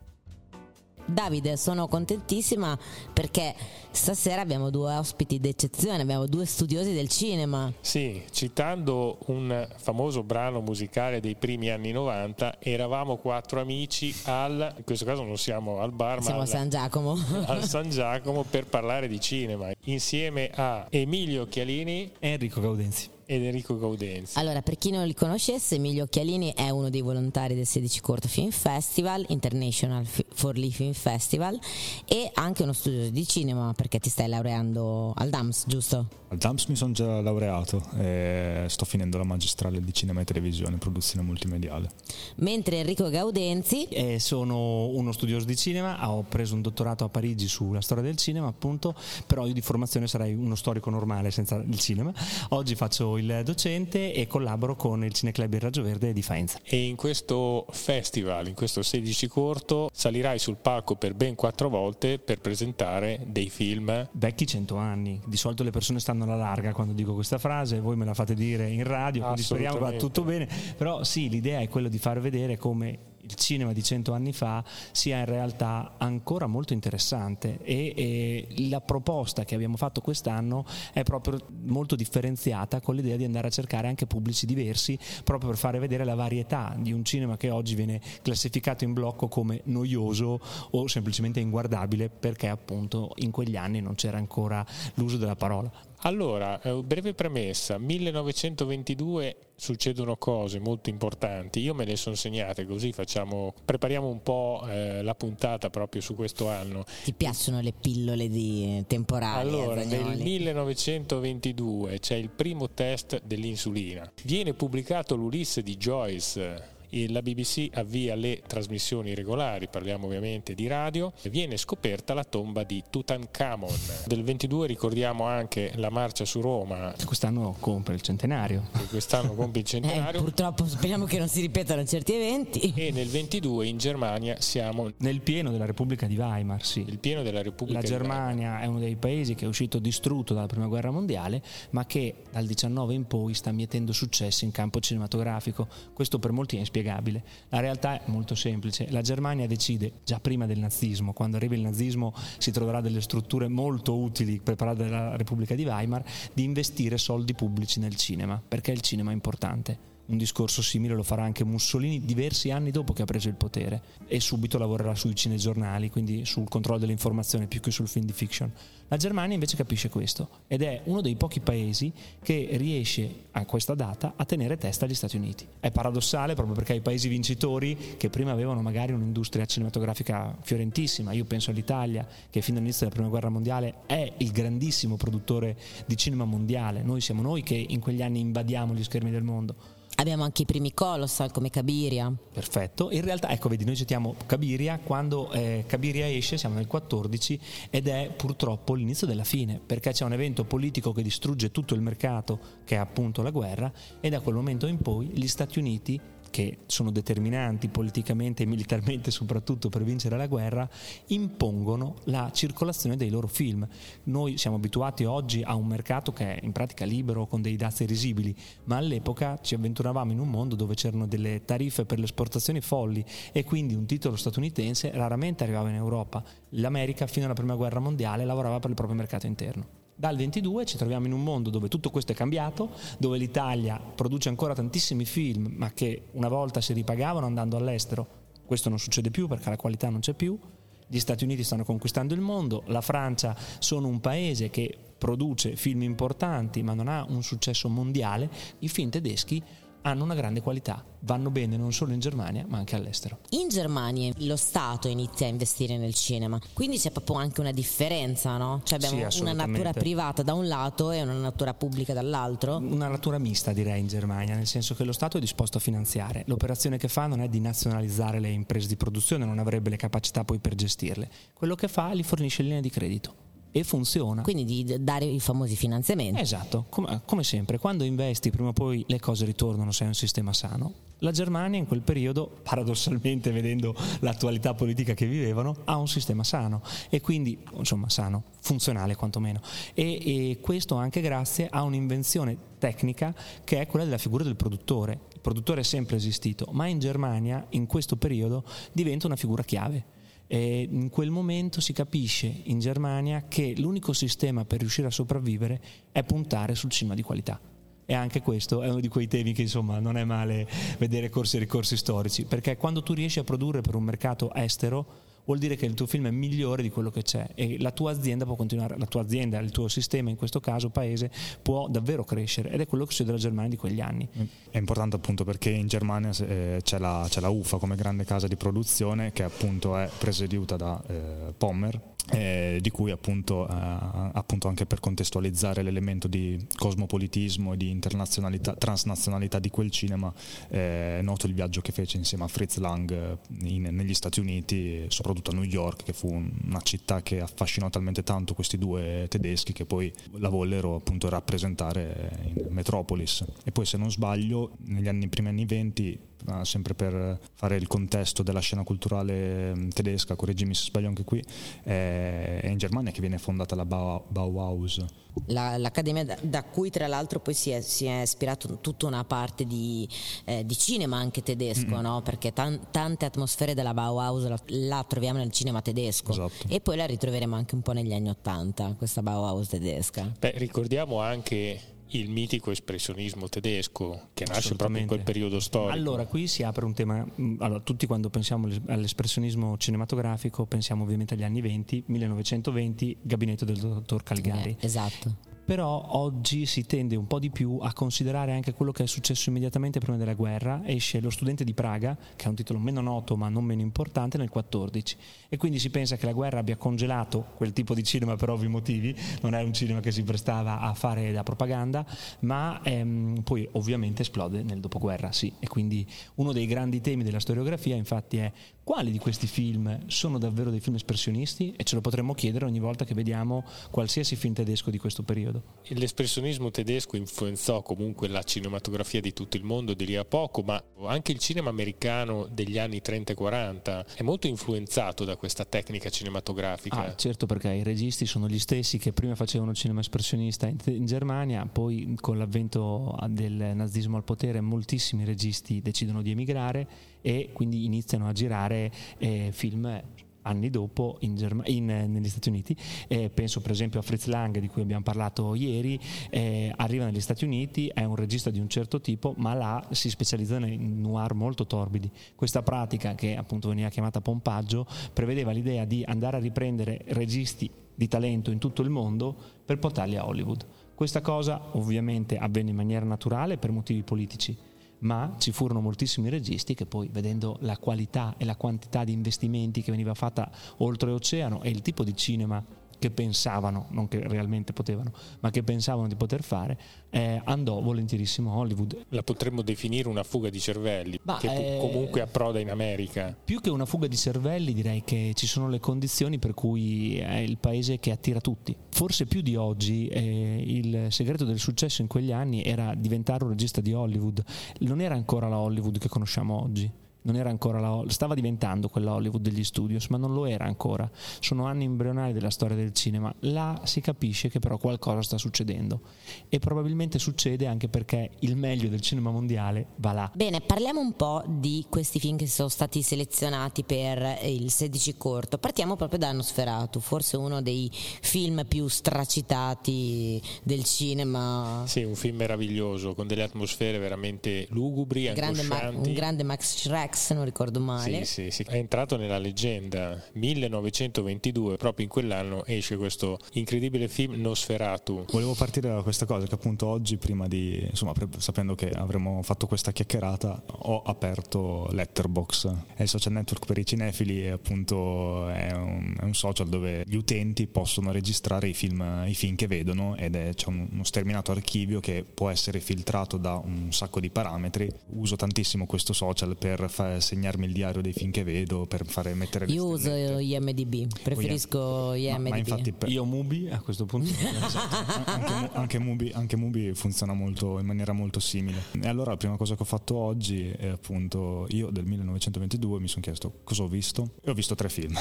Davide, 1.09 1.57
sono 1.57 1.88
contentissima 1.88 2.79
perché 3.15 3.55
stasera 3.91 4.43
abbiamo 4.43 4.69
due 4.69 4.95
ospiti 4.95 5.41
d'eccezione, 5.41 6.02
abbiamo 6.02 6.27
due 6.27 6.45
studiosi 6.45 6.93
del 6.93 7.09
cinema. 7.09 7.73
Sì, 7.80 8.23
citando 8.30 9.19
un 9.27 9.66
famoso 9.77 10.23
brano 10.23 10.61
musicale 10.61 11.21
dei 11.21 11.34
primi 11.34 11.71
anni 11.71 11.93
90, 11.93 12.59
eravamo 12.59 13.16
quattro 13.16 13.61
amici 13.61 14.15
al, 14.24 14.74
in 14.77 14.84
questo 14.84 15.07
caso 15.07 15.23
non 15.23 15.38
siamo 15.38 15.80
al 15.80 15.93
bar, 15.93 16.23
siamo 16.23 16.38
ma 16.38 16.45
a 16.45 16.46
San 16.46 16.69
Giacomo. 16.69 17.16
al 17.46 17.65
San 17.65 17.88
Giacomo 17.88 18.43
per 18.43 18.66
parlare 18.66 19.09
di 19.09 19.19
cinema, 19.19 19.71
insieme 19.85 20.51
a 20.55 20.87
Emilio 20.91 21.46
Chialini 21.46 22.12
e 22.19 22.29
Enrico 22.29 22.60
Gaudenzi 22.60 23.16
ed 23.30 23.42
Enrico 23.42 23.78
Gaudenzi. 23.78 24.38
Allora, 24.38 24.62
per 24.62 24.78
chi 24.78 24.91
non 24.91 25.06
li 25.06 25.12
conoscesse, 25.12 25.74
Emilio 25.74 26.05
Occhialini 26.05 26.55
è 26.56 26.70
uno 26.70 26.88
dei 26.88 27.02
volontari 27.02 27.54
del 27.54 27.66
16 27.66 28.01
Corto 28.01 28.27
Film 28.27 28.48
Festival, 28.48 29.23
International 29.28 30.06
Forlì 30.06 30.73
Film 30.73 30.95
Festival 30.95 31.59
e 32.06 32.30
anche 32.32 32.62
uno 32.62 32.73
studio 32.73 33.10
di 33.10 33.27
cinema 33.27 33.74
perché 33.76 33.98
ti 33.98 34.09
stai 34.09 34.29
laureando 34.29 35.12
al 35.15 35.29
DAMS, 35.29 35.65
giusto? 35.66 36.09
Al 36.30 36.37
DAMS 36.37 36.66
mi 36.66 36.76
sono 36.76 36.93
già 36.93 37.23
laureato 37.23 37.82
e 37.96 38.66
sto 38.68 38.84
finendo 38.84 39.16
la 39.16 39.24
magistrale 39.24 39.80
di 39.80 39.95
cinema 39.95 40.21
e 40.21 40.24
televisione, 40.24 40.76
produzione 40.76 41.24
multimediale. 41.24 41.90
Mentre 42.37 42.80
Enrico 42.80 43.09
Gaudenzi... 43.09 43.85
Eh, 43.85 44.18
sono 44.18 44.88
uno 44.88 45.12
studioso 45.12 45.46
di 45.46 45.57
cinema, 45.57 46.10
ho 46.10 46.23
preso 46.24 46.54
un 46.54 46.60
dottorato 46.60 47.04
a 47.04 47.09
Parigi 47.09 47.48
sulla 47.48 47.80
storia 47.80 48.02
del 48.02 48.16
cinema 48.16 48.46
appunto, 48.46 48.95
però 49.26 49.46
io 49.46 49.54
di 49.54 49.62
formazione 49.62 50.07
sarei 50.07 50.35
uno 50.35 50.54
storico 50.54 50.90
normale 50.90 51.30
senza 51.30 51.57
il 51.57 51.79
cinema. 51.79 52.12
Oggi 52.51 52.74
faccio 52.74 53.16
il 53.16 53.40
docente 53.42 54.13
e 54.13 54.26
collaboro 54.26 54.76
con 54.76 55.02
il 55.04 55.15
Cineclub 55.15 55.54
Il 55.54 55.60
Raggio 55.60 55.82
Verde 55.82 56.13
di 56.13 56.23
Faenza. 56.23 56.59
E 56.63 56.85
in 56.85 56.96
questo 56.96 57.65
festival, 57.70 58.48
in 58.48 58.54
questo 58.54 58.82
16 58.82 59.29
corto, 59.29 59.88
salirai 59.95 60.38
sul 60.38 60.57
palco 60.57 60.96
per 60.96 61.15
ben 61.15 61.35
quattro 61.35 61.70
volte 61.70 62.18
per 62.18 62.40
presentare 62.40 63.24
dei 63.26 63.48
film 63.48 64.06
vecchi 64.12 64.47
cento 64.47 64.76
anni. 64.76 65.19
Di 65.25 65.37
solito 65.38 65.62
le 65.62 65.70
persone 65.70 66.00
stanno 66.00 66.18
alla 66.25 66.37
larga 66.37 66.72
quando 66.72 66.93
dico 66.93 67.15
questa 67.15 67.38
frase, 67.38 67.81
voi 67.81 67.97
me 67.97 68.05
la 68.05 68.15
fate 68.15 68.34
dire 68.34 68.69
in 68.69 68.84
radio, 68.84 69.22
quindi 69.22 69.43
speriamo 69.43 69.78
che 69.78 69.83
va 69.83 69.93
tutto 69.93 70.22
bene. 70.22 70.49
Però 70.77 71.05
sì, 71.05 71.28
l'idea 71.28 71.60
è 71.60 71.69
quella 71.69 71.88
di 71.88 71.99
far 71.99 72.21
vedere 72.21 72.56
come 72.56 73.16
il 73.28 73.34
cinema 73.34 73.72
di 73.72 73.83
cento 73.83 74.12
anni 74.12 74.33
fa 74.33 74.65
sia 74.93 75.19
in 75.19 75.27
realtà 75.27 75.94
ancora 75.99 76.47
molto 76.47 76.72
interessante 76.72 77.59
e, 77.62 77.93
e, 77.97 78.69
la 78.69 78.81
proposta 78.81 79.44
che 79.44 79.55
abbiamo 79.55 79.77
fatto 79.77 80.00
quest'anno 80.00 80.65
è 80.93 81.03
proprio 81.03 81.38
molto 81.66 81.94
differenziata 81.94 82.81
con 82.81 82.94
l'idea 82.94 83.16
di 83.16 83.25
andare 83.25 83.49
a 83.49 83.50
cercare 83.50 83.88
anche 83.88 84.06
pubblici 84.06 84.47
diversi 84.47 84.99
proprio 85.25 85.50
per 85.50 85.59
fare 85.59 85.78
vedere 85.78 86.05
la 86.05 86.15
varietà 86.15 86.75
di 86.78 86.93
un 86.93 87.05
cinema 87.05 87.37
che 87.37 87.50
oggi 87.50 87.75
viene 87.75 88.00
classificato 88.22 88.84
in 88.84 88.94
blocco 88.94 89.28
come 89.28 89.60
noioso 89.65 90.41
o 90.71 90.87
semplicemente 90.87 91.41
inguardabile 91.41 92.09
perché 92.09 92.49
appunto 92.49 93.12
in 93.16 93.31
quegli 93.31 93.56
anni 93.56 93.81
non 93.81 93.94
c'era 93.94 94.16
ancora 94.16 94.65
l'uso 94.94 95.16
della 95.19 95.37
parola. 95.37 95.88
Allora, 96.03 96.60
eh, 96.62 96.72
breve 96.82 97.12
premessa, 97.12 97.76
1922 97.78 99.36
succedono 99.56 100.16
cose 100.16 100.60
molto 100.60 100.91
importanti, 100.91 101.60
io 101.60 101.75
me 101.75 101.84
le 101.84 101.97
sono 101.97 102.14
segnate 102.14 102.64
così 102.64 102.92
facciamo, 102.92 103.53
prepariamo 103.64 104.06
un 104.06 104.22
po' 104.22 104.64
eh, 104.69 105.03
la 105.03 105.16
puntata 105.16 105.70
proprio 105.70 106.00
su 106.00 106.14
questo 106.14 106.48
anno. 106.48 106.84
Ti 107.03 107.12
piacciono 107.12 107.60
le 107.60 107.72
pillole 107.72 108.28
di 108.28 108.84
temporali? 108.86 109.48
Allora, 109.48 109.84
nel 109.84 110.19
1922 110.19 111.98
c'è 111.98 112.15
il 112.15 112.28
primo 112.28 112.70
test 112.70 113.20
dell'insulina, 113.25 114.10
viene 114.22 114.54
pubblicato 114.54 115.16
l'Ulisse 115.16 115.62
di 115.62 115.76
Joyce 115.76 116.76
la 117.09 117.22
BBC 117.22 117.69
avvia 117.75 118.15
le 118.15 118.43
trasmissioni 118.47 119.15
regolari, 119.15 119.69
parliamo 119.69 120.06
ovviamente 120.06 120.54
di 120.54 120.66
radio, 120.66 121.12
viene 121.31 121.56
scoperta 121.56 122.15
la 122.15 122.25
tomba 122.25 122.62
di 122.62 122.82
Tutankhamon. 122.88 123.75
Del 124.06 124.25
22 124.25 124.66
ricordiamo 124.66 125.25
anche 125.25 125.72
la 125.77 125.91
marcia 125.91 126.25
su 126.25 126.41
Roma. 126.41 126.94
Quest'anno 127.04 127.54
compie 127.60 127.94
il 127.94 128.00
centenario. 128.00 128.69
quest'anno 128.88 129.34
compie 129.34 129.60
il 129.60 129.66
centenario. 129.69 130.21
Eh, 130.21 130.22
purtroppo 130.22 130.66
speriamo 130.66 131.04
che 131.04 131.19
non 131.19 131.28
si 131.28 131.41
ripetano 131.41 131.84
certi 131.84 132.15
eventi. 132.15 132.72
E 132.75 132.91
nel 132.91 133.09
22 133.09 133.66
in 133.66 133.77
Germania 133.78 134.41
siamo 134.41 134.91
nel 134.98 135.21
pieno 135.21 135.50
della 135.50 135.66
Repubblica 135.66 136.06
di 136.06 136.16
Weimar, 136.16 136.65
sì. 136.65 136.84
Il 136.87 136.98
pieno 136.98 137.22
della 137.22 137.43
Repubblica 137.43 137.81
la 137.81 137.87
Germania 137.87 138.60
è 138.60 138.66
uno 138.66 138.78
dei 138.78 138.97
paesi 138.97 139.34
che 139.34 139.44
è 139.44 139.48
uscito 139.48 139.78
distrutto 139.78 140.34
dalla 140.34 140.47
Prima 140.47 140.66
Guerra 140.66 140.91
Mondiale, 140.91 141.43
ma 141.71 141.84
che 141.84 142.15
dal 142.31 142.47
19 142.47 142.94
in 142.94 143.06
poi 143.06 143.34
sta 143.34 143.53
mietendo 143.53 143.93
successi 143.93 144.44
in 144.44 144.50
campo 144.50 144.81
cinematografico. 144.81 145.69
Questo 145.93 146.19
per 146.19 146.32
molti 146.32 146.56
è 146.56 146.59
inspiegabile 146.59 146.78
inspiegabile. 146.78 147.22
La 147.49 147.61
realtà 147.61 148.00
è 148.00 148.11
molto 148.11 148.34
semplice. 148.34 148.91
La 148.91 149.03
Germania 149.03 149.47
decide 149.47 149.93
già 150.05 150.21
prima 150.21 150.47
del 150.47 150.59
nazismo, 150.59 151.12
quando 151.12 151.37
arriva 151.37 151.55
il 151.55 151.61
nazismo 151.61 152.15
si 152.39 152.50
troverà 152.50 152.81
delle 152.81 153.00
strutture 153.00 153.49
molto 153.49 153.97
utili 153.97 154.41
preparate 154.43 154.84
dalla 154.84 155.16
Repubblica 155.16 155.55
di 155.55 155.65
Weimar, 155.65 156.05
di 156.33 156.44
investire 156.44 156.99
soldi 156.99 157.34
pubblici 157.34 157.81
nel 157.81 157.97
cinema, 157.97 158.41
perché 158.47 158.71
il 158.72 158.81
cinema 158.81 159.11
è 159.11 159.15
importante. 159.15 159.97
Un 160.08 160.16
discorso 160.16 160.62
simile 160.62 160.94
lo 160.94 161.02
farà 161.02 161.22
anche 161.22 161.44
Mussolini 161.44 162.02
diversi 162.02 162.50
anni 162.50 162.70
dopo 162.70 162.94
che 162.94 163.02
ha 163.02 163.04
preso 163.04 163.28
il 163.28 163.34
potere 163.34 163.82
e 164.06 164.20
subito 164.20 164.56
lavorerà 164.56 164.94
sui 164.94 165.14
cinegiornali, 165.14 165.91
quindi 165.91 166.24
sul 166.24 166.48
controllo 166.48 166.78
dell'informazione 166.78 167.46
più 167.46 167.60
che 167.60 167.70
sul 167.70 167.88
film 167.88 168.06
di 168.06 168.14
fiction. 168.14 168.50
La 168.88 168.97
Germania 168.97 169.34
invece 169.34 169.56
capisce 169.56 169.91
questo 169.91 170.44
ed 170.47 170.62
è 170.62 170.80
uno 170.84 171.02
dei 171.02 171.14
pochi 171.16 171.41
paesi 171.41 171.92
che 172.22 172.48
riesce 172.52 173.24
a 173.32 173.44
questa 173.44 173.74
data 173.74 174.14
a 174.16 174.24
tenere 174.24 174.56
testa 174.56 174.86
agli 174.86 174.94
Stati 174.94 175.18
Uniti. 175.18 175.47
È 175.60 175.70
paradossale 175.70 176.32
proprio 176.32 176.54
perché 176.54 176.72
i 176.72 176.80
paesi 176.80 177.08
vincitori 177.08 177.76
che 177.98 178.08
prima 178.08 178.32
avevano 178.32 178.62
magari 178.62 178.92
un'industria 178.92 179.44
cinematografica 179.44 180.34
fiorentissima, 180.41 181.12
io 181.12 181.26
penso 181.26 181.50
all'Italia 181.50 182.08
che 182.30 182.41
fin 182.41 182.54
dall'inizio 182.54 182.86
della 182.86 182.94
Prima 182.94 183.10
Guerra 183.10 183.28
Mondiale 183.28 183.74
è 183.84 184.10
il 184.16 184.32
grandissimo 184.32 184.97
produttore 184.97 185.54
di 185.84 185.98
cinema 185.98 186.24
mondiale, 186.24 186.80
noi 186.80 187.02
siamo 187.02 187.20
noi 187.20 187.42
che 187.42 187.62
in 187.68 187.80
quegli 187.80 188.00
anni 188.00 188.20
invadiamo 188.20 188.72
gli 188.72 188.82
schermi 188.82 189.10
del 189.10 189.22
mondo 189.22 189.76
Abbiamo 190.00 190.22
anche 190.22 190.42
i 190.42 190.44
primi 190.44 190.72
colossal 190.75 191.32
come 191.32 191.50
Cabiria. 191.50 192.12
Perfetto, 192.32 192.88
in 192.92 193.00
realtà 193.00 193.31
ecco 193.31 193.48
vedi 193.48 193.64
noi 193.64 193.75
citiamo 193.75 194.14
Cabiria, 194.26 194.78
quando 194.78 195.28
eh, 195.32 195.64
Cabiria 195.66 196.09
esce 196.09 196.38
siamo 196.38 196.54
nel 196.54 196.69
14 196.69 197.41
ed 197.69 197.88
è 197.88 198.09
purtroppo 198.16 198.75
l'inizio 198.75 199.09
della 199.09 199.25
fine 199.25 199.59
perché 199.59 199.91
c'è 199.91 200.04
un 200.04 200.12
evento 200.12 200.44
politico 200.44 200.92
che 200.92 201.03
distrugge 201.03 201.50
tutto 201.50 201.75
il 201.75 201.81
mercato 201.81 202.38
che 202.64 202.76
è 202.76 202.78
appunto 202.78 203.22
la 203.22 203.31
guerra 203.31 203.72
e 203.98 204.09
da 204.09 204.20
quel 204.20 204.36
momento 204.36 204.69
in 204.69 204.78
poi 204.78 205.06
gli 205.06 205.26
Stati 205.26 205.59
Uniti 205.59 206.00
che 206.31 206.59
sono 206.66 206.91
determinanti 206.91 207.69
politicamente 207.69 208.43
e 208.43 208.47
militarmente 208.47 209.11
soprattutto 209.12 209.69
per 209.69 209.83
vincere 209.83 210.16
la 210.16 210.27
guerra, 210.27 210.69
impongono 211.06 211.97
la 212.05 212.31
circolazione 212.33 212.97
dei 212.97 213.11
loro 213.11 213.27
film. 213.27 213.66
Noi 214.05 214.39
siamo 214.39 214.56
abituati 214.56 215.05
oggi 215.05 215.43
a 215.43 215.55
un 215.55 215.66
mercato 215.66 216.12
che 216.12 216.37
è 216.37 216.44
in 216.44 216.53
pratica 216.53 216.84
libero 216.84 217.27
con 217.27 217.43
dei 217.43 217.56
dazi 217.56 217.84
risibili, 217.84 218.34
ma 218.65 218.77
all'epoca 218.77 219.39
ci 219.43 219.55
avventuravamo 219.55 220.12
in 220.12 220.19
un 220.19 220.28
mondo 220.28 220.55
dove 220.55 220.75
c'erano 220.75 221.06
delle 221.06 221.44
tariffe 221.44 221.84
per 221.84 221.99
le 221.99 222.05
esportazioni 222.05 222.60
folli 222.60 223.05
e 223.33 223.45
quindi 223.45 223.75
un 223.75 223.87
titolo 223.87 224.16
statunitense 224.16 224.91
raramente 224.93 225.45
arrivava 225.45 225.69
in 225.69 225.77
Europa. 225.77 226.22
L'America 226.51 227.07
fino 227.07 227.27
alla 227.27 227.34
Prima 227.34 227.54
Guerra 227.54 227.81
Mondiale 227.81 228.24
lavorava 228.24 228.59
per 228.59 228.71
il 228.71 228.77
proprio 228.77 228.97
mercato 228.97 229.27
interno. 229.27 229.78
Dal 230.00 230.15
22 230.15 230.65
ci 230.65 230.77
troviamo 230.77 231.06
in 231.06 231.12
un 231.12 231.24
mondo 231.24 231.50
dove 231.50 231.66
tutto 231.66 231.91
questo 231.91 232.12
è 232.12 232.15
cambiato, 232.15 232.71
dove 232.98 233.18
l'Italia 233.18 233.80
produce 233.80 234.28
ancora 234.28 234.54
tantissimi 234.54 235.04
film, 235.04 235.53
ma 235.56 235.72
che 235.72 236.10
una 236.12 236.28
volta 236.28 236.60
si 236.60 236.72
ripagavano 236.72 237.27
andando 237.27 237.56
all'estero. 237.56 238.06
Questo 238.47 238.68
non 238.68 238.78
succede 238.78 239.10
più 239.10 239.27
perché 239.27 239.50
la 239.50 239.56
qualità 239.56 239.89
non 239.89 239.98
c'è 239.98 240.15
più. 240.15 240.39
Gli 240.86 241.00
Stati 241.00 241.24
Uniti 241.24 241.42
stanno 241.42 241.65
conquistando 241.65 242.15
il 242.15 242.21
mondo, 242.21 242.62
la 242.66 242.80
Francia 242.80 243.36
sono 243.59 243.89
un 243.89 243.98
paese 243.98 244.50
che 244.50 244.72
produce 244.97 245.56
film 245.56 245.83
importanti 245.83 246.62
ma 246.62 246.74
non 246.74 246.86
ha 246.86 247.04
un 247.09 247.24
successo 247.24 247.68
mondiale. 247.68 248.30
I 248.60 248.68
film 248.68 248.91
tedeschi 248.91 249.42
hanno 249.88 250.04
una 250.04 250.14
grande 250.14 250.40
qualità, 250.40 250.84
vanno 251.00 251.30
bene 251.30 251.56
non 251.56 251.72
solo 251.72 251.92
in 251.92 252.00
Germania 252.00 252.44
ma 252.48 252.58
anche 252.58 252.76
all'estero. 252.76 253.18
In 253.30 253.48
Germania 253.48 254.12
lo 254.18 254.36
Stato 254.36 254.88
inizia 254.88 255.26
a 255.26 255.30
investire 255.30 255.76
nel 255.76 255.94
cinema, 255.94 256.38
quindi 256.52 256.79
c'è 256.79 256.90
proprio 256.90 257.17
anche 257.17 257.40
una 257.40 257.52
differenza, 257.52 258.37
no? 258.37 258.61
Cioè 258.64 258.79
abbiamo 258.79 259.11
Sì, 259.11 259.20
una 259.20 259.32
natura 259.32 259.73
privata 259.73 260.23
da 260.23 260.35
un 260.35 260.46
lato 260.46 260.90
e 260.90 261.02
una 261.02 261.12
natura 261.14 261.55
pubblica 261.55 261.93
dall'altro. 261.93 262.56
Una 262.56 262.88
natura 262.88 263.19
mista 263.19 263.52
direi 263.52 263.81
in 263.81 263.87
Germania, 263.87 264.35
nel 264.35 264.46
senso 264.46 264.75
che 264.75 264.85
lo 264.85 264.93
Stato 264.93 265.17
è 265.17 265.20
disposto 265.20 265.58
a 265.58 265.61
finanziare. 265.61 266.25
L'operazione 266.26 266.79
che 266.79 266.88
fa 266.88 267.06
non 267.06 267.20
è 267.20 267.29
di 267.29 267.40
nazionalizzare 267.40 268.20
le 268.20 268.31
imprese 268.31 268.69
di 268.69 268.76
produzione, 268.76 269.25
non 269.25 269.38
avrebbe 269.38 269.70
le 269.70 269.76
capacità 269.76 270.25
poi 270.25 270.38
per 270.38 270.55
gestirle. 270.55 271.11
Quello 271.32 271.55
che 271.55 271.69
fa 271.69 271.93
li 271.93 272.02
fornisce 272.02 272.43
linee 272.43 272.61
di 272.61 272.70
credito 272.70 273.26
e 273.50 273.65
funziona. 273.65 274.23
Quindi 274.23 274.45
di 274.45 274.77
dare 274.81 275.05
i 275.05 275.21
famosi 275.21 275.56
finanziamenti. 275.56 276.21
Esatto, 276.21 276.67
come, 276.69 277.03
come, 277.05 277.25
sempre, 277.25 277.59
quando 277.59 277.85
investi 277.85 278.31
prima 278.31 278.49
o 278.50 278.53
poi 278.53 278.85
le 278.87 279.00
cose 279.00 279.25
ritornano 279.25 279.73
se 279.73 279.83
hai 279.85 279.89
un 279.89 279.95
sistema 279.95 280.33
sano. 280.33 280.87
La 281.03 281.12
Germania 281.12 281.59
in 281.59 281.67
quel 281.67 281.83
periodo, 281.83 282.41
paradossalmente 282.43 283.31
vedendo 283.31 283.75
l'attualità 284.00 284.55
politica 284.55 284.95
che 284.95 285.06
vivevano, 285.06 285.55
ha 285.65 285.77
un 285.77 285.87
sistema 285.87 286.25
sano 286.25 286.61
e 286.89 287.00
quindi, 287.00 287.39
insomma, 287.56 287.89
sano, 287.89 288.25
funzionale 288.41 288.97
quantomeno. 288.97 289.41
E, 289.75 290.31
e 290.31 290.39
questo 290.41 290.75
anche 290.75 291.00
grazie 291.00 291.49
a 291.49 291.62
un'invenzione 291.62 292.37
tecnica 292.59 293.15
che 293.45 293.61
è 293.61 293.67
quella 293.69 293.85
della 293.85 293.99
figura 293.99 294.25
del 294.25 294.35
produttore. 294.35 295.03
Il 295.12 295.21
produttore 295.21 295.61
è 295.61 295.65
sempre 295.65 295.97
esistito, 295.97 296.49
ma 296.50 296.67
in 296.67 296.81
Germania 296.81 297.47
in 297.50 297.67
questo 297.67 297.97
periodo 297.97 298.43
diventa 298.73 299.06
una 299.06 299.17
figura 299.17 299.45
chiave 299.45 299.97
e 300.29 300.69
in 300.71 300.91
quel 300.91 301.11
momento 301.11 301.61
si 301.61 301.73
capisce 301.73 302.43
in 302.45 302.61
Germania 302.61 303.25
che 303.27 303.55
l'unico 303.57 303.95
sistema 303.95 304.45
per 304.45 304.61
riuscire 304.61 304.87
a 304.87 304.91
sopravvivere 304.91 305.61
è 305.91 306.05
puntare 306.05 306.55
sul 306.55 306.71
cinema 306.71 306.95
di 306.95 307.03
qualità. 307.03 307.41
E 307.87 307.95
anche 307.95 308.21
questo 308.21 308.63
è 308.63 308.69
uno 308.69 308.81
di 308.81 308.89
quei 308.89 309.09
temi 309.09 309.33
che 309.33 309.41
insomma 309.41 309.79
non 309.79 309.97
è 309.97 310.05
male 310.05 310.47
vedere 310.77 311.09
corsi 311.09 311.37
e 311.37 311.41
ricorsi 311.41 311.79
storici, 311.79 312.27
perché 312.27 312.59
quando 312.59 312.83
tu 312.83 312.93
riesci 312.93 313.19
a 313.19 313.25
produrre 313.25 313.63
per 313.63 313.75
un 313.75 313.83
mercato 313.83 314.33
estero 314.35 315.07
vuol 315.29 315.39
dire 315.39 315.57
che 315.57 315.67
il 315.67 315.75
tuo 315.75 315.87
film 315.87 316.07
è 316.07 316.11
migliore 316.11 316.63
di 316.63 316.71
quello 316.71 316.91
che 316.91 317.03
c'è 317.03 317.29
e 317.35 317.59
la 317.61 317.71
tua 317.71 317.91
azienda 317.91 318.25
può 318.25 318.35
continuare, 318.35 318.79
la 318.79 318.87
tua 318.87 319.03
azienda, 319.03 319.39
il 319.39 319.51
tuo 319.51 319.69
sistema, 319.69 320.09
in 320.09 320.17
questo 320.17 320.41
caso 320.41 320.71
paese, 320.71 321.11
può 321.43 321.69
davvero 321.69 322.03
crescere 322.03 322.51
ed 322.51 322.61
è 322.61 322.67
quello 322.67 322.85
che 322.85 322.93
succede 322.93 323.11
alla 323.11 323.21
Germania 323.21 323.51
di 323.51 323.57
quegli 323.57 323.81
anni. 323.83 324.09
È 324.51 324.57
importante 324.57 324.97
appunto 324.97 325.25
perché 325.25 325.51
in 325.51 325.67
Germania 325.67 326.11
eh, 326.27 326.61
c'è, 326.63 326.79
la, 326.79 327.07
c'è, 327.09 327.21
la, 327.21 327.29
UFA 327.29 327.59
come 327.59 327.77
grande 327.77 328.05
casa 328.05 328.27
di 328.27 328.37
produzione 328.37 329.13
che 329.13 329.23
appunto 329.23 329.77
è 329.77 329.89
presieduta 329.99 330.57
da 330.57 330.83
eh, 330.87 331.35
Pommer 331.37 331.97
eh, 332.11 332.59
di 332.61 332.71
cui 332.71 332.91
appunto, 332.91 333.49
eh, 333.49 333.53
appunto, 333.53 334.49
anche 334.49 334.67
per 334.67 334.81
contestualizzare 334.81 335.63
l'elemento 335.63 336.09
di 336.09 336.47
cosmopolitismo 336.57 337.53
e 337.53 337.57
di 337.57 337.79
transnazionalità 337.79 339.39
di 339.39 339.51
quel 339.51 339.71
cinema 339.71 340.13
eh, 340.49 341.01
noto 341.03 341.27
il 341.27 341.35
viaggio 341.35 341.61
che 341.61 341.73
fece 341.73 341.97
insieme 341.97 342.25
a 342.25 342.29
Fritz 342.29 342.57
Lang 342.59 342.91
eh, 342.91 343.19
in, 343.43 343.69
negli 343.73 343.95
Stati 343.95 344.21
Uniti, 344.21 344.87
soprattutto 344.89 345.31
a 345.31 345.35
New 345.35 345.43
York, 345.43 345.85
che 345.85 345.93
fu 345.93 346.09
una 346.09 346.61
città 346.63 347.03
che 347.03 347.21
affascinò 347.21 347.69
talmente 347.69 348.03
tanto 348.03 348.35
questi 348.35 348.59
due 348.59 349.07
tedeschi 349.09 349.53
che 349.53 349.65
poi 349.65 349.93
la 350.13 350.29
vollero 350.29 350.77
appunto 350.77 351.09
rappresentare 351.09 352.33
in 352.35 352.47
Metropolis. 352.51 353.25
E 353.45 353.53
poi 353.53 353.67
se 353.67 353.77
non 353.77 353.91
sbaglio, 353.91 354.53
negli 354.65 354.89
anni, 354.89 355.09
primi 355.09 355.29
anni 355.29 355.45
20 355.45 355.99
sempre 356.43 356.75
per 356.75 357.19
fare 357.35 357.56
il 357.56 357.67
contesto 357.67 358.23
della 358.23 358.41
scena 358.41 358.62
culturale 358.65 359.55
mm, 359.55 359.69
tedesca, 359.70 360.17
correggimi 360.17 360.55
se 360.55 360.65
sbaglio 360.65 360.88
anche 360.88 361.05
qui, 361.05 361.25
è 361.62 362.41
in 362.44 362.59
Germania 362.59 362.93
che 362.93 363.00
viene 363.00 363.19
fondata 363.19 363.55
la 363.55 363.65
Bauhaus. 363.65 364.85
La, 365.26 365.56
L'Accademia 365.56 366.05
da, 366.05 366.17
da, 366.20 366.44
cui 366.44 366.70
tra 366.70 366.87
l'altro 366.87 367.19
poi 367.19 367.35
si 367.35 367.50
è, 367.50 367.61
si 367.61 367.87
è 367.87 368.03
ispirato 368.03 368.59
tutta 368.61 368.87
una 368.87 369.05
parte 369.05 369.44
di, 369.44 369.88
eh, 370.25 370.44
di 370.47 370.56
cinema 370.56 370.97
anche 370.97 371.23
tedesco, 371.23 371.81
no? 371.81 372.03
perché 372.03 372.32
tan, 372.32 372.71
tante 372.71 373.05
atmosfere 373.05 373.55
della 373.55 373.75
Bauhaus 373.75 374.29
la, 374.29 374.38
la, 374.47 374.85
troviamo 374.87 375.19
nel 375.19 375.32
cinema 375.32 375.61
tedesco 375.61 376.12
esatto. 376.12 376.47
e 376.47 376.61
poi 376.61 376.76
la 376.76 376.87
ritroveremo 376.87 377.35
anche 377.35 377.55
un 377.55 377.62
po' 377.62 377.73
negli 377.73 377.93
anni 377.93 378.11
Ottanta, 378.11 378.75
questa 378.76 379.03
Bauhaus 379.03 379.49
tedesca. 379.49 380.12
Beh, 380.19 380.35
ricordiamo 380.37 381.00
anche 381.00 381.76
il 381.90 382.11
mitico 382.11 382.50
espressionismo 382.50 383.29
tedesco 383.29 384.08
che 384.14 384.25
nasce 384.26 384.55
proprio 384.55 384.81
in 384.81 384.87
quel 384.87 385.02
periodo 385.02 385.40
storico. 385.40 385.73
Allora, 385.73 386.06
qui 386.06 386.26
si 386.26 386.43
apre 386.43 386.64
un 386.64 386.75
tema. 386.75 387.06
Mm, 387.20 387.40
allora, 387.40 387.61
tutti 387.61 387.87
quando 387.87 388.11
pensiamo 388.11 388.49
all'espressionismo 388.67 389.56
cinematografico 389.56 390.46
pensiamo 390.46 390.85
ovviamente 390.85 391.14
agli 391.14 391.25
anni 391.25 391.40
20, 391.40 391.85
1920, 391.87 392.96
gabinetto 393.02 393.44
del 393.44 393.58
dottor 393.58 394.02
Caligari. 394.02 394.56
Eh, 394.58 394.67
esatto 394.67 395.37
però 395.49 395.83
oggi 395.93 396.45
si 396.45 396.67
tende 396.67 396.95
un 396.95 397.06
po' 397.06 397.19
di 397.19 397.31
più 397.31 397.56
a 397.62 397.73
considerare 397.73 398.33
anche 398.33 398.53
quello 398.53 398.71
che 398.71 398.83
è 398.83 398.87
successo 398.87 399.31
immediatamente 399.31 399.81
prima 399.81 399.97
della 399.97 400.12
guerra. 400.12 400.61
Esce 400.67 401.00
Lo 401.00 401.09
studente 401.09 401.43
di 401.43 401.55
Praga, 401.55 401.97
che 402.17 402.27
è 402.27 402.29
un 402.29 402.35
titolo 402.35 402.59
meno 402.59 402.83
noto 402.83 403.17
ma 403.17 403.31
non 403.31 403.45
meno 403.45 403.62
importante, 403.62 404.19
nel 404.19 404.29
14 404.29 404.97
e 405.31 405.39
quindi 405.39 405.59
si 405.59 405.71
pensa 405.71 405.97
che 405.97 406.05
la 406.05 406.12
guerra 406.12 406.41
abbia 406.41 406.56
congelato 406.56 407.29
quel 407.35 407.55
tipo 407.55 407.73
di 407.73 407.83
cinema 407.83 408.15
per 408.17 408.29
ovvi 408.29 408.47
motivi, 408.47 408.95
non 409.23 409.35
è 409.35 409.43
un 409.43 409.55
cinema 409.55 409.81
che 409.81 409.91
si 409.91 410.03
prestava 410.03 410.61
a 410.61 410.75
fare 410.75 411.12
da 411.12 411.23
propaganda, 411.23 411.87
ma 412.21 412.61
ehm, 412.62 413.23
poi 413.25 413.49
ovviamente 413.53 414.03
esplode 414.03 414.43
nel 414.43 414.61
dopoguerra, 414.61 415.12
sì, 415.12 415.33
e 415.39 415.47
quindi 415.49 415.87
uno 416.17 416.33
dei 416.33 416.45
grandi 416.45 416.83
temi 416.83 417.05
della 417.05 417.21
storiografia 417.21 417.75
infatti 417.75 418.19
è 418.19 418.31
quali 418.69 418.91
di 418.91 418.99
questi 418.99 419.26
film 419.26 419.87
sono 419.87 420.19
davvero 420.19 420.50
dei 420.50 420.61
film 420.61 420.76
espressionisti 420.76 421.55
e 421.56 421.65
ce 421.65 421.75
lo 421.75 421.81
potremmo 421.81 422.12
chiedere 422.12 422.44
ogni 422.44 422.59
volta 422.59 422.85
che 422.85 422.93
vediamo 422.93 423.43
qualsiasi 423.70 424.15
film 424.15 424.35
tedesco 424.35 424.70
di 424.70 424.76
questo 424.76 425.03
periodo. 425.03 425.43
L'espressionismo 425.69 426.50
tedesco 426.50 426.99
influenzò 426.99 427.62
comunque 427.62 428.09
la 428.09 428.23
cinematografia 428.23 429.00
di 429.00 429.15
tutto 429.15 429.38
il 429.38 429.43
mondo 429.43 429.73
di 429.73 429.87
lì 429.87 429.97
a 429.97 430.05
poco, 430.05 430.43
ma 430.43 430.62
anche 430.85 431.12
il 431.12 431.19
cinema 431.19 431.49
americano 431.49 432.29
degli 432.31 432.59
anni 432.59 432.82
30 432.82 433.12
e 433.12 433.15
40 433.15 433.87
è 433.94 434.03
molto 434.03 434.26
influenzato 434.26 435.06
da 435.06 435.17
questa 435.17 435.47
tecnica 435.47 435.88
cinematografica. 435.88 436.76
Ah, 436.76 436.94
certo 436.94 437.25
perché 437.25 437.50
i 437.50 437.62
registi 437.62 438.05
sono 438.05 438.29
gli 438.29 438.38
stessi 438.38 438.76
che 438.76 438.93
prima 438.93 439.14
facevano 439.14 439.55
cinema 439.55 439.81
espressionista 439.81 440.47
in, 440.47 440.59
in 440.67 440.85
Germania, 440.85 441.49
poi 441.50 441.97
con 441.99 442.19
l'avvento 442.19 442.94
del 443.09 443.53
nazismo 443.55 443.97
al 443.97 444.05
potere 444.05 444.43
moltissimi 444.43 445.06
registi 445.06 445.62
decidono 445.62 446.03
di 446.03 446.11
emigrare 446.11 446.97
e 447.00 447.31
quindi 447.33 447.65
iniziano 447.65 448.09
a 448.09 448.12
girare 448.12 448.71
eh, 448.99 449.31
film 449.33 449.83
anni 450.29 450.50
dopo 450.50 450.99
in 451.00 451.17
Germ- 451.17 451.43
in, 451.47 451.67
negli 451.67 452.09
Stati 452.09 452.29
Uniti. 452.29 452.55
Eh, 452.87 453.11
penso 453.11 453.41
per 453.41 453.50
esempio 453.50 453.81
a 453.81 453.83
Fritz 453.83 454.06
Lang 454.06 454.39
di 454.39 454.49
cui 454.49 454.62
abbiamo 454.62 454.83
parlato 454.83 455.35
ieri, 455.35 455.81
eh, 456.11 456.53
arriva 456.55 456.85
negli 456.85 457.00
Stati 457.00 457.25
Uniti, 457.25 457.69
è 457.69 457.85
un 457.85 457.97
regista 457.97 458.31
di 458.31 458.39
un 458.39 458.49
certo 458.49 458.81
tipo, 458.81 459.15
ma 459.17 459.35
là 459.35 459.67
si 459.71 459.89
specializza 459.89 460.37
in 460.37 460.81
noir 460.81 461.15
molto 461.15 461.47
torbidi. 461.47 461.91
Questa 462.15 462.43
pratica, 462.43 462.95
che 462.95 463.17
appunto 463.17 463.49
veniva 463.49 463.69
chiamata 463.71 464.00
pompaggio, 464.00 464.67
prevedeva 464.93 465.33
l'idea 465.33 465.65
di 465.65 465.83
andare 465.87 466.19
a 466.19 466.21
riprendere 466.21 466.83
registi 466.89 467.50
di 467.75 467.89
talento 467.89 468.31
in 468.31 468.39
tutto 468.39 468.62
il 468.62 468.71
mondo 468.71 469.17
per 469.45 469.59
portarli 469.59 469.97
a 469.97 470.06
Hollywood. 470.06 470.45
Questa 470.75 471.00
cosa 471.00 471.41
ovviamente 471.53 472.17
avvenne 472.19 472.50
in 472.50 472.56
maniera 472.56 472.85
naturale 472.85 473.37
per 473.37 473.50
motivi 473.50 473.83
politici 473.83 474.37
ma 474.81 475.15
ci 475.19 475.33
furono 475.33 475.61
moltissimi 475.61 476.09
registi 476.09 476.55
che 476.55 476.67
poi 476.67 476.89
vedendo 476.91 477.37
la 477.41 477.57
qualità 477.57 478.15
e 478.17 478.25
la 478.25 478.37
quantità 478.37 478.85
di 478.85 478.93
investimenti 478.93 479.63
che 479.63 479.71
veniva 479.71 479.95
fatta 479.95 480.31
oltreoceano 480.59 481.43
e 481.43 481.50
il 481.50 481.62
tipo 481.62 481.85
di 481.85 481.97
cinema 481.97 482.45
che 482.78 482.90
pensavano, 482.90 483.66
non 483.70 483.88
che 483.88 484.06
realmente 484.06 484.52
potevano, 484.52 484.92
ma 485.20 485.30
che 485.30 485.42
pensavano 485.42 485.88
di 485.88 485.97
poter 485.97 486.23
fare, 486.23 486.58
eh, 486.90 487.20
andò 487.25 487.61
volentierissimo 487.61 488.32
a 488.32 488.37
Hollywood. 488.37 488.87
La 488.90 489.02
potremmo 489.02 489.42
definire 489.42 489.88
una 489.88 490.02
fuga 490.02 490.30
di 490.30 490.40
cervelli, 490.40 490.99
ma 491.02 491.18
che 491.18 491.56
eh, 491.56 491.58
comunque 491.58 492.00
approda 492.00 492.38
in 492.38 492.50
America. 492.50 493.16
Più 493.23 493.40
che 493.40 493.50
una 493.50 493.66
fuga 493.66 493.87
di 493.87 493.97
cervelli 493.97 494.52
direi 494.52 494.82
che 494.85 495.12
ci 495.14 495.26
sono 495.26 495.49
le 495.49 495.61
condizioni 495.61 496.18
per 496.18 496.35
cui 496.35 496.99
è 496.99 497.18
il 497.18 497.38
paese 497.38 497.78
che 497.78 497.90
attira 497.90 498.20
tutti. 498.20 498.56
Forse 498.70 499.06
più 499.06 499.20
di 499.20 499.37
oggi 499.37 499.88
eh, 499.88 500.42
il 500.47 500.87
segreto 500.90 501.25
del 501.25 501.38
successo 501.38 501.82
in 501.82 501.88
quegli 501.88 502.12
anni 502.12 502.42
era 502.42 502.75
diventare 502.75 503.25
un 503.25 503.30
regista 503.30 503.61
di 503.61 503.73
Hollywood, 503.73 504.23
non 504.61 504.80
era 504.80 504.94
ancora 504.94 505.28
la 505.28 505.38
Hollywood 505.38 505.78
che 505.78 505.88
conosciamo 505.88 506.40
oggi 506.40 506.70
non 507.02 507.17
era 507.17 507.31
ancora 507.31 507.61
la 507.61 507.85
stava 507.88 508.14
diventando 508.14 508.69
quella 508.69 508.95
Hollywood 508.95 509.23
degli 509.23 509.45
studios, 509.45 509.87
ma 509.87 509.97
non 509.97 510.12
lo 510.12 510.26
era 510.26 510.45
ancora. 510.45 510.88
Sono 511.21 511.47
anni 511.47 511.64
embrionali 511.64 512.12
della 512.12 512.31
storia 512.31 512.57
del 512.57 512.73
cinema. 512.73 513.12
Là 513.21 513.61
si 513.64 513.81
capisce 513.81 514.28
che 514.28 514.38
però 514.38 514.59
qualcosa 514.59 515.02
sta 515.02 515.19
succedendo 515.19 515.81
e 516.28 516.38
probabilmente 516.38 516.99
succede 516.99 517.47
anche 517.47 517.69
perché 517.69 518.11
il 518.21 518.37
meglio 518.37 518.69
del 518.69 518.81
cinema 518.81 519.11
mondiale 519.11 519.69
va 519.76 519.93
là. 519.93 520.11
Bene, 520.14 520.40
parliamo 520.40 520.81
un 520.81 520.95
po' 520.95 521.23
di 521.26 521.64
questi 521.69 521.99
film 521.99 522.17
che 522.17 522.26
sono 522.26 522.49
stati 522.49 522.83
selezionati 522.83 523.64
per 523.64 524.19
il 524.25 524.50
16 524.50 524.97
corto. 524.97 525.38
Partiamo 525.38 525.76
proprio 525.76 525.99
da 525.99 526.12
Nosferatu, 526.12 526.81
forse 526.81 527.17
uno 527.17 527.40
dei 527.40 527.71
film 527.73 528.45
più 528.47 528.69
stracitati 528.69 530.21
del 530.43 530.64
cinema. 530.64 531.64
Sì, 531.67 531.83
un 531.83 531.95
film 531.95 532.17
meraviglioso 532.17 532.95
con 532.95 533.07
delle 533.07 533.23
atmosfere 533.23 533.78
veramente 533.78 534.47
lugubri, 534.50 535.11
grande 535.12 535.43
Ma- 535.43 535.71
un 535.71 535.93
grande 535.93 536.23
Max 536.23 536.57
Schreck 536.57 536.88
Rex, 536.88 537.12
non 537.12 537.25
ricordo 537.25 537.61
male. 537.61 538.04
Sì, 538.04 538.30
sì, 538.30 538.30
sì, 538.30 538.42
è 538.49 538.57
entrato 538.57 538.97
nella 538.97 539.18
leggenda. 539.18 540.02
1922, 540.12 541.57
proprio 541.57 541.85
in 541.85 541.90
quell'anno 541.90 542.45
esce 542.47 542.76
questo 542.76 543.18
incredibile 543.33 543.88
film 543.88 544.14
Nosferatu. 544.14 545.04
Volevo 545.11 545.35
partire 545.35 545.68
da 545.68 545.83
questa 545.83 546.07
cosa 546.07 546.26
che 546.26 546.35
appunto 546.35 546.66
oggi, 546.66 546.97
prima 546.97 547.28
di, 547.28 547.62
insomma, 547.68 547.92
sapendo 548.16 548.54
che 548.54 548.71
avremmo 548.71 549.23
fatto 549.23 549.47
questa 549.47 549.71
chiacchierata, 549.71 550.42
ho 550.47 550.83
aperto 550.83 551.68
Letterbox. 551.73 552.50
È 552.75 552.83
il 552.83 552.88
social 552.88 553.12
network 553.12 553.45
per 553.45 553.59
i 553.59 553.66
cinefili 553.66 554.25
e 554.25 554.30
appunto 554.30 555.28
è 555.28 555.52
un, 555.52 555.95
è 556.00 556.04
un 556.04 556.14
social 556.14 556.49
dove 556.49 556.85
gli 556.87 556.97
utenti 556.97 557.47
possono 557.47 557.92
registrare 557.92 558.49
i 558.49 558.54
film, 558.54 559.04
i 559.07 559.14
film 559.14 559.37
che 559.37 559.47
vedono 559.47 559.95
ed 559.97 560.16
è, 560.16 560.33
c'è 560.35 560.49
uno 560.49 560.85
sterminato 560.85 561.33
archivio 561.33 561.80
che 561.80 562.02
può 562.02 562.30
essere 562.30 562.61
filtrato 562.61 563.18
da 563.18 563.35
un 563.35 563.73
sacco 563.73 564.00
di 564.00 564.09
parametri. 564.09 564.71
Uso 564.90 565.16
tantissimo 565.16 565.66
questo 565.66 565.92
social 565.92 566.37
per 566.37 566.68
segnarmi 566.99 567.47
il 567.47 567.52
diario 567.52 567.82
dei 567.82 567.92
film 567.92 568.11
che 568.11 568.25
vedo, 568.25 568.66
per 568.66 568.87
fare 568.87 569.14
mettere 569.14 569.47
le 569.47 569.52
Io 569.52 569.66
uso 569.66 569.90
IMDB, 569.90 570.87
preferisco 571.02 571.94
IMDB. 571.94 572.23
Ma, 572.23 572.28
ma 572.30 572.37
infatti 572.37 572.73
per... 572.73 572.88
Io 572.88 573.04
Mubi 573.04 573.49
a 573.50 573.61
questo 573.61 573.85
punto. 573.85 574.11
esatto. 574.11 575.06
anche, 575.11 575.50
anche, 575.52 575.78
Mubi, 575.78 576.11
anche 576.14 576.37
Mubi 576.37 576.75
funziona 576.75 577.12
molto, 577.12 577.58
in 577.58 577.66
maniera 577.66 577.92
molto 577.92 578.20
simile. 578.20 578.62
E 578.80 578.88
allora 578.88 579.11
la 579.11 579.16
prima 579.16 579.37
cosa 579.37 579.54
che 579.54 579.62
ho 579.62 579.66
fatto 579.66 579.97
oggi 579.97 580.50
è 580.50 580.68
appunto 580.68 581.47
io 581.50 581.70
del 581.70 581.85
1922 581.85 582.80
mi 582.80 582.88
sono 582.88 583.02
chiesto 583.02 583.40
cosa 583.44 583.62
ho 583.62 583.68
visto 583.68 584.14
e 584.23 584.30
ho 584.30 584.35
visto 584.35 584.54
tre 584.54 584.68
film 584.68 584.94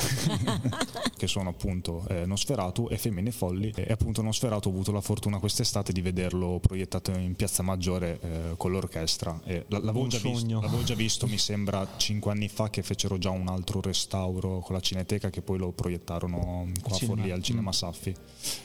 che 1.17 1.27
sono 1.27 1.49
appunto 1.49 2.05
eh, 2.09 2.25
Nosferatu 2.25 2.87
e 2.89 2.97
Femmine 2.97 3.31
Folli 3.31 3.71
e 3.75 3.91
appunto 3.91 4.21
Nosferatu 4.21 4.69
ho 4.69 4.71
avuto 4.71 4.91
la 4.91 5.01
fortuna 5.01 5.39
quest'estate 5.39 5.91
di 5.91 6.01
vederlo 6.01 6.59
proiettato 6.59 7.11
in 7.11 7.35
Piazza 7.35 7.63
Maggiore 7.63 8.19
eh, 8.21 8.53
con 8.57 8.71
l'orchestra 8.71 9.41
e 9.43 9.65
l'avevo 9.67 10.07
già, 10.07 10.19
visto, 10.19 10.59
l'avevo 10.61 10.83
già 10.83 10.95
visto 10.95 11.27
mi 11.27 11.37
sembra 11.37 11.65
cinque 11.97 12.31
anni 12.31 12.47
fa 12.47 12.69
che 12.69 12.81
fecero 12.83 13.17
già 13.17 13.29
un 13.29 13.47
altro 13.47 13.81
restauro 13.81 14.59
con 14.59 14.75
la 14.75 14.81
Cineteca 14.81 15.29
che 15.29 15.41
poi 15.41 15.57
lo 15.57 15.71
proiettarono 15.71 16.71
qua 16.81 16.95
a 16.95 16.99
Forlì 16.99 17.31
al 17.31 17.43
Cinema 17.43 17.69
mm. 17.69 17.73
Saffi. 17.73 18.15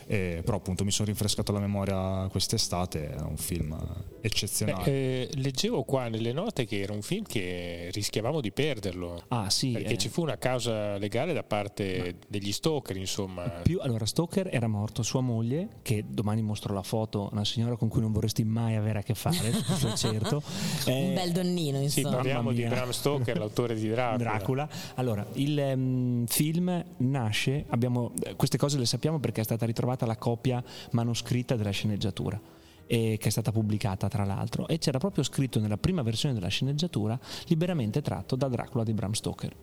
E, 0.07 0.43
però 0.45 0.59
appunto 0.59 0.85
mi 0.85 0.91
sono 0.91 1.07
rinfrescato 1.07 1.53
la 1.53 1.59
memoria 1.59 2.29
quest'estate 2.31 3.11
è 3.15 3.21
un 3.21 3.37
film 3.37 3.77
eccezionale. 4.21 4.85
Beh, 4.85 5.21
eh, 5.23 5.29
leggevo 5.35 5.83
qua 5.83 6.09
nelle 6.09 6.33
note 6.33 6.65
che 6.65 6.81
era 6.81 6.93
un 6.93 7.03
film 7.03 7.25
che 7.25 7.91
rischiavamo 7.93 8.41
di 8.41 8.53
perderlo. 8.53 9.25
Ah 9.29 9.51
sì 9.51 9.73
perché 9.73 9.95
eh. 9.95 9.99
ci 9.99 10.09
fu 10.09 10.23
una 10.23 10.39
causa 10.39 10.97
legale 10.99 11.33
da 11.33 11.43
parte 11.43 11.99
Ma... 11.99 12.27
degli 12.29 12.53
Stoker 12.53 12.97
insomma. 12.97 13.43
Più, 13.49 13.81
allora 13.81 14.07
Stoker 14.07 14.49
era 14.53 14.69
morto 14.69 15.03
sua 15.03 15.21
moglie 15.21 15.69
che 15.83 16.05
domani 16.07 16.43
mostro 16.43 16.73
la 16.75 16.83
foto 16.83 17.29
una 17.33 17.45
signora 17.45 17.77
con 17.77 17.89
cui 17.89 18.01
non 18.01 18.13
vorresti 18.13 18.45
mai 18.45 18.77
avere 18.77 19.01
a 19.01 19.03
che 19.03 19.15
fare 19.15 19.53
certo. 19.97 20.43
Eh, 20.87 21.09
un 21.09 21.15
bel 21.15 21.33
donnino 21.33 21.81
insomma. 21.81 22.09
sì 22.09 22.15
parliamo 22.15 22.53
di 22.53 22.65
Bram 22.65 22.92
Stoker 22.93 23.39
l'autore 23.39 23.75
di 23.75 23.89
Dracula. 23.89 24.17
Dracula. 24.17 24.69
Allora 24.95 25.27
il 25.35 25.59
um, 25.75 26.27
film 26.27 26.85
nasce 26.99 27.65
abbiamo, 27.69 28.13
queste 28.37 28.59
cose 28.59 28.79
le 28.79 28.87
sappiamo 28.87 29.19
perché 29.19 29.41
è 29.41 29.45
stata 29.45 29.67
ritrovata 29.67 30.07
la 30.07 30.17
copia 30.17 30.63
manoscritta 30.93 31.57
della 31.57 31.71
sceneggiatura 31.71 32.41
che 32.85 33.19
è 33.19 33.31
stata 33.31 33.53
pubblicata 33.53 34.07
tra 34.09 34.25
l'altro. 34.25 34.69
E 34.69 34.77
c'era 34.77 34.99
proprio 34.99 35.25
scritto 35.25 35.59
nella 35.59 35.79
prima 35.79 36.03
versione 36.03 36.35
della 36.35 36.49
sceneggiatura 36.49 37.19
liberamente 37.47 38.03
tratto 38.03 38.37
da 38.37 38.49
Dracula 38.49 38.85
di 38.85 38.93
Bram 38.93 39.13
Stoker 39.13 39.55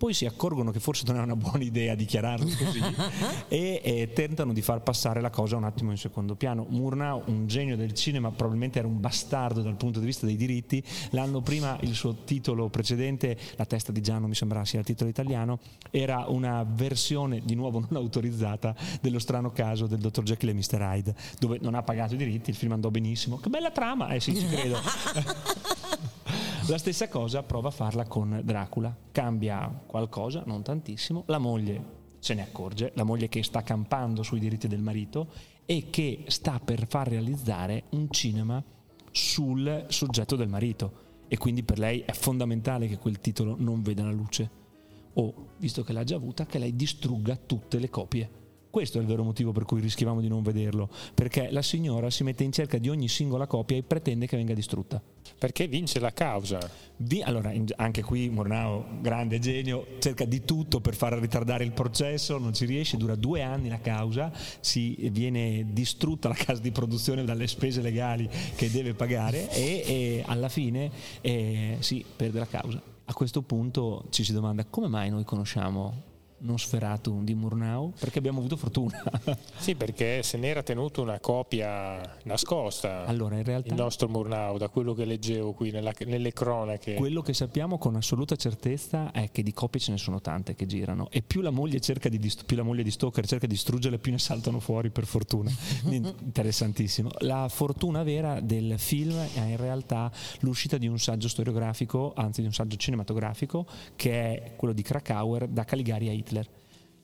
poi 0.00 0.14
si 0.14 0.24
accorgono 0.24 0.70
che 0.70 0.80
forse 0.80 1.04
non 1.08 1.16
è 1.16 1.22
una 1.22 1.36
buona 1.36 1.62
idea 1.62 1.94
dichiararlo 1.94 2.46
così 2.46 2.80
e, 3.48 3.82
e, 3.84 4.10
tentano 4.14 4.54
di 4.54 4.62
far 4.62 4.80
passare 4.80 5.20
la 5.20 5.28
cosa 5.28 5.58
un 5.58 5.64
attimo 5.64 5.90
in 5.90 5.98
secondo 5.98 6.36
piano. 6.36 6.64
Murnau, 6.70 7.24
un 7.26 7.46
genio 7.46 7.76
del 7.76 7.92
cinema, 7.92 8.30
probabilmente 8.30 8.78
era 8.78 8.88
un 8.88 8.98
bastardo 8.98 9.60
dal 9.60 9.76
punto 9.76 10.00
di 10.00 10.06
vista 10.06 10.24
dei 10.24 10.36
diritti. 10.36 10.82
L'anno 11.10 11.42
prima 11.42 11.76
il 11.82 11.92
suo 11.92 12.14
titolo 12.24 12.70
precedente, 12.70 13.36
La 13.56 13.66
testa 13.66 13.92
di 13.92 14.00
Giano 14.00 14.26
mi 14.26 14.34
sembra 14.34 14.64
sia 14.64 14.78
il 14.78 14.86
titolo 14.86 15.10
italiano, 15.10 15.58
era 15.90 16.24
una 16.28 16.64
versione 16.66 17.42
di 17.44 17.54
nuovo 17.54 17.80
non 17.80 18.00
autorizzata 18.00 18.74
dello 19.02 19.18
strano 19.18 19.52
caso 19.52 19.86
del 19.86 19.98
dottor 19.98 20.24
Jekyll 20.24 20.48
e 20.48 20.54
Mr. 20.54 20.80
Hyde, 20.80 21.14
dove 21.38 21.58
non 21.60 21.74
ha 21.74 21.82
pagato 21.82 22.14
i 22.14 22.16
diritti, 22.16 22.48
il 22.48 22.56
film 22.56 22.72
andò 22.72 22.88
benissimo. 22.88 23.36
Che 23.36 23.50
bella 23.50 23.70
trama! 23.70 24.08
Eh 24.08 24.20
sì, 24.20 24.34
ci 24.34 24.46
credo. 24.46 24.78
La 26.70 26.78
stessa 26.78 27.08
cosa 27.08 27.42
prova 27.42 27.66
a 27.66 27.72
farla 27.72 28.06
con 28.06 28.42
Dracula, 28.44 28.96
cambia 29.10 29.82
qualcosa, 29.86 30.44
non 30.46 30.62
tantissimo, 30.62 31.24
la 31.26 31.38
moglie 31.38 31.98
se 32.20 32.32
ne 32.32 32.42
accorge, 32.42 32.92
la 32.94 33.02
moglie 33.02 33.28
che 33.28 33.42
sta 33.42 33.64
campando 33.64 34.22
sui 34.22 34.38
diritti 34.38 34.68
del 34.68 34.80
marito 34.80 35.32
e 35.66 35.90
che 35.90 36.26
sta 36.28 36.60
per 36.60 36.86
far 36.86 37.08
realizzare 37.08 37.86
un 37.90 38.08
cinema 38.12 38.62
sul 39.10 39.86
soggetto 39.88 40.36
del 40.36 40.46
marito. 40.46 40.92
E 41.26 41.36
quindi 41.38 41.64
per 41.64 41.80
lei 41.80 42.04
è 42.06 42.12
fondamentale 42.12 42.86
che 42.86 42.98
quel 42.98 43.18
titolo 43.18 43.56
non 43.58 43.82
veda 43.82 44.04
la 44.04 44.12
luce. 44.12 44.50
O, 45.14 45.48
visto 45.56 45.82
che 45.82 45.92
l'ha 45.92 46.04
già 46.04 46.14
avuta, 46.14 46.46
che 46.46 46.60
lei 46.60 46.76
distrugga 46.76 47.34
tutte 47.34 47.80
le 47.80 47.90
copie. 47.90 48.30
Questo 48.70 48.98
è 48.98 49.00
il 49.00 49.08
vero 49.08 49.24
motivo 49.24 49.50
per 49.50 49.64
cui 49.64 49.80
rischiavamo 49.80 50.20
di 50.20 50.28
non 50.28 50.42
vederlo, 50.44 50.88
perché 51.12 51.50
la 51.50 51.60
signora 51.60 52.08
si 52.08 52.22
mette 52.22 52.44
in 52.44 52.52
cerca 52.52 52.78
di 52.78 52.88
ogni 52.88 53.08
singola 53.08 53.48
copia 53.48 53.76
e 53.76 53.82
pretende 53.82 54.28
che 54.28 54.36
venga 54.36 54.54
distrutta. 54.54 55.02
Perché 55.36 55.66
vince 55.66 55.98
la 55.98 56.12
causa. 56.12 56.58
Vi, 56.98 57.20
allora, 57.20 57.52
anche 57.76 58.02
qui 58.02 58.28
Murnau, 58.28 59.00
grande 59.00 59.40
genio, 59.40 59.86
cerca 59.98 60.24
di 60.24 60.44
tutto 60.44 60.80
per 60.80 60.94
far 60.94 61.14
ritardare 61.14 61.64
il 61.64 61.72
processo, 61.72 62.38
non 62.38 62.54
ci 62.54 62.64
riesce, 62.64 62.96
dura 62.96 63.16
due 63.16 63.42
anni 63.42 63.68
la 63.68 63.80
causa, 63.80 64.30
si 64.60 65.08
viene 65.10 65.66
distrutta 65.72 66.28
la 66.28 66.34
casa 66.34 66.60
di 66.60 66.70
produzione 66.70 67.24
dalle 67.24 67.48
spese 67.48 67.80
legali 67.80 68.28
che 68.54 68.70
deve 68.70 68.94
pagare 68.94 69.50
e, 69.50 69.82
e 69.84 70.24
alla 70.26 70.48
fine 70.48 70.92
eh, 71.22 71.78
si 71.80 72.04
perde 72.14 72.38
la 72.38 72.46
causa. 72.46 72.80
A 73.04 73.12
questo 73.14 73.42
punto 73.42 74.04
ci 74.10 74.22
si 74.22 74.32
domanda 74.32 74.64
come 74.64 74.86
mai 74.86 75.10
noi 75.10 75.24
conosciamo 75.24 76.02
Nosferatu 76.40 77.22
di 77.22 77.34
Murnau 77.34 77.92
perché 77.98 78.18
abbiamo 78.18 78.38
avuto 78.38 78.56
fortuna. 78.56 79.02
sì, 79.56 79.74
perché 79.74 80.22
se 80.22 80.38
n'era 80.38 80.62
tenuto 80.62 81.02
una 81.02 81.20
copia 81.20 82.16
nascosta. 82.24 83.04
Allora, 83.04 83.36
in 83.36 83.44
realtà 83.44 83.68
il 83.68 83.74
nostro 83.74 84.08
Murnau, 84.08 84.56
da 84.56 84.68
quello 84.68 84.94
che 84.94 85.04
leggevo 85.04 85.52
qui 85.52 85.70
nella, 85.70 85.92
nelle 86.06 86.32
cronache. 86.32 86.94
Quello 86.94 87.22
che 87.22 87.34
sappiamo 87.34 87.78
con 87.78 87.96
assoluta 87.96 88.36
certezza 88.36 89.12
è 89.12 89.30
che 89.30 89.42
di 89.42 89.52
copie 89.52 89.80
ce 89.80 89.92
ne 89.92 89.98
sono 89.98 90.20
tante 90.20 90.54
che 90.54 90.66
girano 90.66 91.08
e 91.10 91.22
più 91.22 91.40
la 91.40 91.50
moglie 91.50 91.80
cerca 91.80 92.08
di 92.08 92.18
più 92.46 92.56
la 92.56 92.62
moglie 92.62 92.82
di 92.82 92.90
Stoker 92.90 93.26
cerca 93.26 93.46
di 93.46 93.54
distruggerle, 93.54 93.98
più 93.98 94.12
ne 94.12 94.18
saltano 94.18 94.60
fuori 94.60 94.90
per 94.90 95.04
fortuna. 95.04 95.50
Interessantissimo. 95.84 97.10
La 97.20 97.48
fortuna 97.48 98.02
vera 98.02 98.40
del 98.40 98.78
film 98.78 99.16
è 99.34 99.40
in 99.40 99.56
realtà 99.56 100.10
l'uscita 100.40 100.78
di 100.78 100.86
un 100.86 100.98
saggio 100.98 101.28
storiografico, 101.28 102.12
anzi 102.14 102.40
di 102.40 102.46
un 102.46 102.52
saggio 102.52 102.76
cinematografico 102.76 103.66
che 103.96 104.10
è 104.12 104.52
quello 104.56 104.72
di 104.72 104.82
Krakauer 104.82 105.46
da 105.48 105.64
Caligari 105.64 106.08
a 106.08 106.12
Hitler 106.12 106.29
Hitler. 106.30 106.48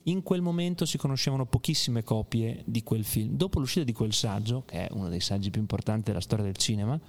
In 0.03 0.23
quel 0.23 0.41
momento 0.41 0.85
si 0.85 0.97
conoscevano 0.97 1.45
pochissime 1.45 2.03
copie 2.03 2.63
di 2.65 2.81
quel 2.81 3.03
film. 3.03 3.35
Dopo 3.35 3.59
l'uscita 3.59 3.83
di 3.83 3.91
quel 3.91 4.13
saggio, 4.13 4.63
che 4.65 4.87
è 4.87 4.93
uno 4.93 5.09
dei 5.09 5.19
saggi 5.19 5.49
più 5.49 5.59
importanti 5.59 6.03
della 6.05 6.21
storia 6.21 6.45
del 6.45 6.55
cinema, 6.55 6.99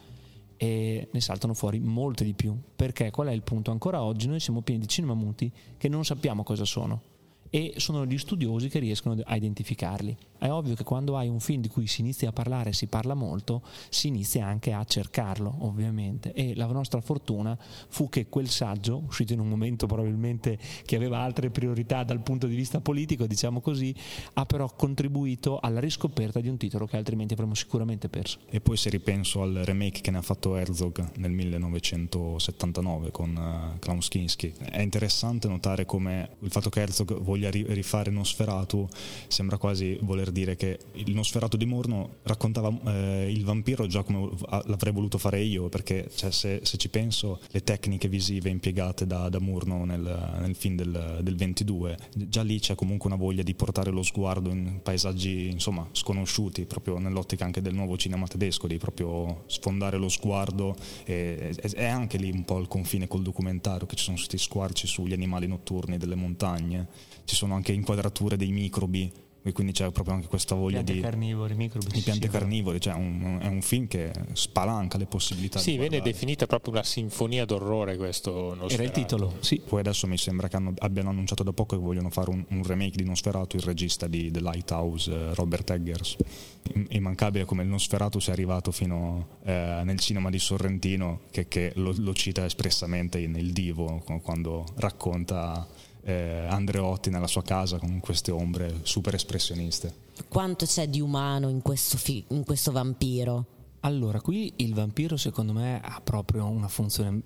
e 0.56 1.08
ne 1.12 1.20
saltano 1.20 1.54
fuori 1.54 1.78
molte 1.78 2.25
di 2.25 2.34
più. 2.34 2.58
Perché 2.75 3.10
qual 3.10 3.28
è 3.28 3.32
il 3.32 3.42
punto? 3.42 3.70
Ancora 3.70 4.02
oggi 4.02 4.26
noi 4.26 4.40
siamo 4.40 4.62
pieni 4.62 4.80
di 4.80 4.88
cinema 4.88 5.14
muti 5.14 5.52
che 5.76 5.88
non 5.88 6.04
sappiamo 6.04 6.42
cosa 6.42 6.64
sono 6.64 7.16
e 7.50 7.75
sono 7.76 8.07
gli 8.07 8.19
studiosi 8.19 8.69
che 8.69 8.78
riescono 8.78 9.21
a 9.25 9.37
identificarli. 9.37 10.17
È 10.38 10.49
ovvio 10.50 10.76
che 10.76 10.85
quando 10.85 11.17
hai 11.17 11.28
un 11.28 11.40
film 11.40 11.61
di 11.61 11.69
cui 11.69 11.88
si 11.88 12.00
inizia 12.00 12.28
a 12.28 12.33
parlare, 12.33 12.73
si 12.73 12.87
parla 12.87 13.14
molto, 13.14 13.62
si 13.88 14.07
inizia 14.07 14.47
anche 14.47 14.73
a 14.73 14.85
cercarlo, 14.85 15.52
ovviamente. 15.61 16.33
E 16.33 16.55
la 16.55 16.67
nostra 16.67 17.00
fortuna 17.00 17.59
fu 17.88 18.09
che 18.09 18.28
quel 18.28 18.49
saggio, 18.49 19.02
uscito 19.05 19.33
in 19.33 19.40
un 19.40 19.49
momento 19.49 19.87
probabilmente 19.87 20.59
che 20.85 20.95
aveva 20.95 21.19
altre 21.19 21.50
priorità 21.50 22.05
dal 22.05 22.21
punto 22.21 22.47
di 22.47 22.55
vista 22.55 22.81
politico, 22.81 23.26
diciamo 23.26 23.61
così, 23.61 23.93
ha 24.35 24.47
però 24.47 24.73
contribuito 24.75 25.59
alla 25.59 25.81
riscoperta 25.81 26.40
di 26.40 26.49
un 26.49 26.57
titolo 26.57 26.87
che 26.87 26.97
altrimenti 26.97 27.33
avremmo 27.33 27.55
sicuramente 27.55 28.09
perso. 28.09 28.38
E 28.49 28.61
poi 28.61 28.76
se 28.76 28.90
ripenso 28.90 29.43
al 29.43 29.62
remake 29.64 30.00
che 30.00 30.12
ne 30.12 30.19
ha 30.19 30.23
fatto 30.23 30.55
Herzog 30.55 31.17
nel 31.17 31.33
1979 31.33 33.11
con 33.11 33.35
uh, 33.75 33.78
Klaus 33.81 34.07
Kinski, 34.07 34.52
è 34.71 34.81
interessante 34.81 35.49
notare 35.49 35.85
come 35.85 36.37
il 36.40 36.50
fatto 36.50 36.69
che 36.69 36.81
Herzog 36.81 37.19
voglia 37.19 37.38
rifare 37.47 38.11
Nosferatu 38.11 38.87
sembra 39.28 39.57
quasi 39.57 39.99
voler 40.02 40.30
dire 40.30 40.57
che 40.57 40.78
il 40.95 41.14
Nosferatu 41.14 41.57
di 41.57 41.66
Murno 41.66 42.16
raccontava 42.23 42.73
eh, 42.87 43.30
il 43.30 43.45
vampiro 43.45 43.87
già 43.87 44.02
come 44.02 44.30
l'avrei 44.66 44.92
voluto 44.92 45.18
fare 45.18 45.40
io, 45.40 45.68
perché 45.68 46.09
cioè, 46.14 46.30
se, 46.30 46.61
se, 46.62 46.76
ci 46.76 46.88
penso 46.88 47.40
le 47.50 47.62
tecniche 47.62 48.09
visive 48.09 48.49
impiegate 48.49 49.07
da, 49.07 49.28
da 49.28 49.40
Murno 49.40 49.85
nel, 49.85 50.37
nel 50.40 50.54
film 50.54 50.76
del, 50.76 51.21
del, 51.23 51.37
22, 51.37 51.97
già 52.14 52.42
lì 52.42 52.59
c'è 52.59 52.75
comunque 52.75 53.11
una 53.11 53.18
voglia 53.18 53.42
di 53.42 53.54
portare 53.54 53.90
lo 53.90 54.02
sguardo 54.02 54.50
in 54.50 54.80
paesaggi 54.83 55.49
insomma 55.49 55.87
sconosciuti, 55.92 56.64
proprio 56.64 56.99
nell'ottica 56.99 57.45
anche 57.45 57.61
del 57.61 57.75
nuovo 57.75 57.97
cinema 57.97 58.26
tedesco, 58.26 58.66
di 58.66 58.78
proprio 58.78 59.45
sfondare 59.47 59.99
lo 59.99 60.09
sguardo 60.09 60.76
e, 61.04 61.54
è 61.54 61.85
anche 61.85 62.18
lì 62.18 62.30
un 62.30 62.45
po' 62.45 62.59
il 62.59 62.68
confine 62.68 63.07
col 63.07 63.23
documentario, 63.23 63.87
che 63.87 63.97
ci 63.97 64.04
sono 64.04 64.16
questi 64.16 64.38
squarci 64.38 64.87
sugli 64.87 65.12
animali 65.12 65.47
notturni 65.47 65.99
delle 65.99 66.14
montagne, 66.14 66.87
ci 67.28 67.35
sono 67.37 67.54
anche 67.54 67.73
inquadrature 67.73 68.38
dei 68.38 68.50
microbi 68.50 69.12
e 69.40 69.52
quindi 69.52 69.73
c'è 69.73 69.90
proprio 69.92 70.14
anche 70.14 70.26
questa 70.26 70.54
voglia 70.54 70.82
piante 70.82 70.92
di 70.94 71.00
carnivori, 71.00 71.54
microbi. 71.54 71.87
di 71.90 72.00
piante 72.00 72.28
carnivori, 72.28 72.80
cioè 72.80 72.94
un, 72.94 73.38
è 73.40 73.47
un 73.47 73.62
film 73.62 73.87
che 73.87 74.11
spalanca 74.32 74.99
le 74.99 75.06
possibilità. 75.06 75.58
Sì, 75.58 75.73
di 75.73 75.78
viene 75.78 76.00
definita 76.00 76.47
proprio 76.47 76.73
una 76.73 76.82
sinfonia 76.82 77.44
d'orrore 77.44 77.97
questo 77.97 78.54
Nosferatu. 78.54 78.73
Era 78.75 78.82
il 78.82 78.90
titolo, 78.90 79.35
sì. 79.40 79.61
Poi 79.64 79.80
adesso 79.80 80.06
mi 80.06 80.18
sembra 80.18 80.49
che 80.49 80.56
hanno- 80.56 80.75
abbiano 80.78 81.11
annunciato 81.11 81.44
da 81.44 81.52
poco 81.52 81.76
che 81.76 81.82
vogliono 81.82 82.11
fare 82.11 82.30
un, 82.30 82.44
un 82.49 82.62
remake 82.64 82.97
di 82.97 83.04
Nosferatu, 83.04 83.56
il 83.56 83.62
regista 83.62 84.06
di 84.06 84.30
The 84.30 84.40
Lighthouse, 84.40 85.11
eh, 85.11 85.35
Robert 85.35 85.70
Eggers. 85.70 86.16
Im- 86.75 86.87
Immancabile 86.90 87.44
come 87.44 87.62
il 87.62 87.68
Nosferatu 87.68 88.18
sia 88.18 88.32
arrivato 88.32 88.70
fino 88.70 89.28
eh, 89.44 89.80
nel 89.85 89.99
cinema 90.00 90.30
di 90.30 90.38
Sorrentino, 90.38 91.20
che, 91.30 91.47
che 91.49 91.73
lo, 91.76 91.94
lo 91.97 92.12
cita 92.12 92.44
espressamente 92.44 93.25
nel 93.26 93.52
Divo, 93.52 94.02
qu- 94.04 94.20
quando 94.20 94.66
racconta 94.76 95.66
eh, 96.09 96.47
Andreotti 96.49 97.11
nella 97.11 97.27
sua 97.27 97.43
casa 97.43 97.79
con 97.79 98.00
queste 98.00 98.31
ombre 98.31 98.81
super 98.83 99.15
espressioniste. 99.15 99.93
Quanto 100.29 100.65
c'è 100.65 100.88
di 100.88 101.00
umano 101.00 101.49
in 101.49 101.61
questo, 101.61 101.97
fi- 101.99 102.25
in 102.29 102.45
questo 102.45 102.73
vampiro? 102.73 103.45
Allora, 103.81 104.21
qui 104.21 104.53
il 104.57 104.75
vampiro 104.75 105.17
secondo 105.17 105.53
me 105.53 105.81
ha 105.81 106.00
proprio 106.03 106.47
una 106.47 106.67
funzione, 106.69 107.23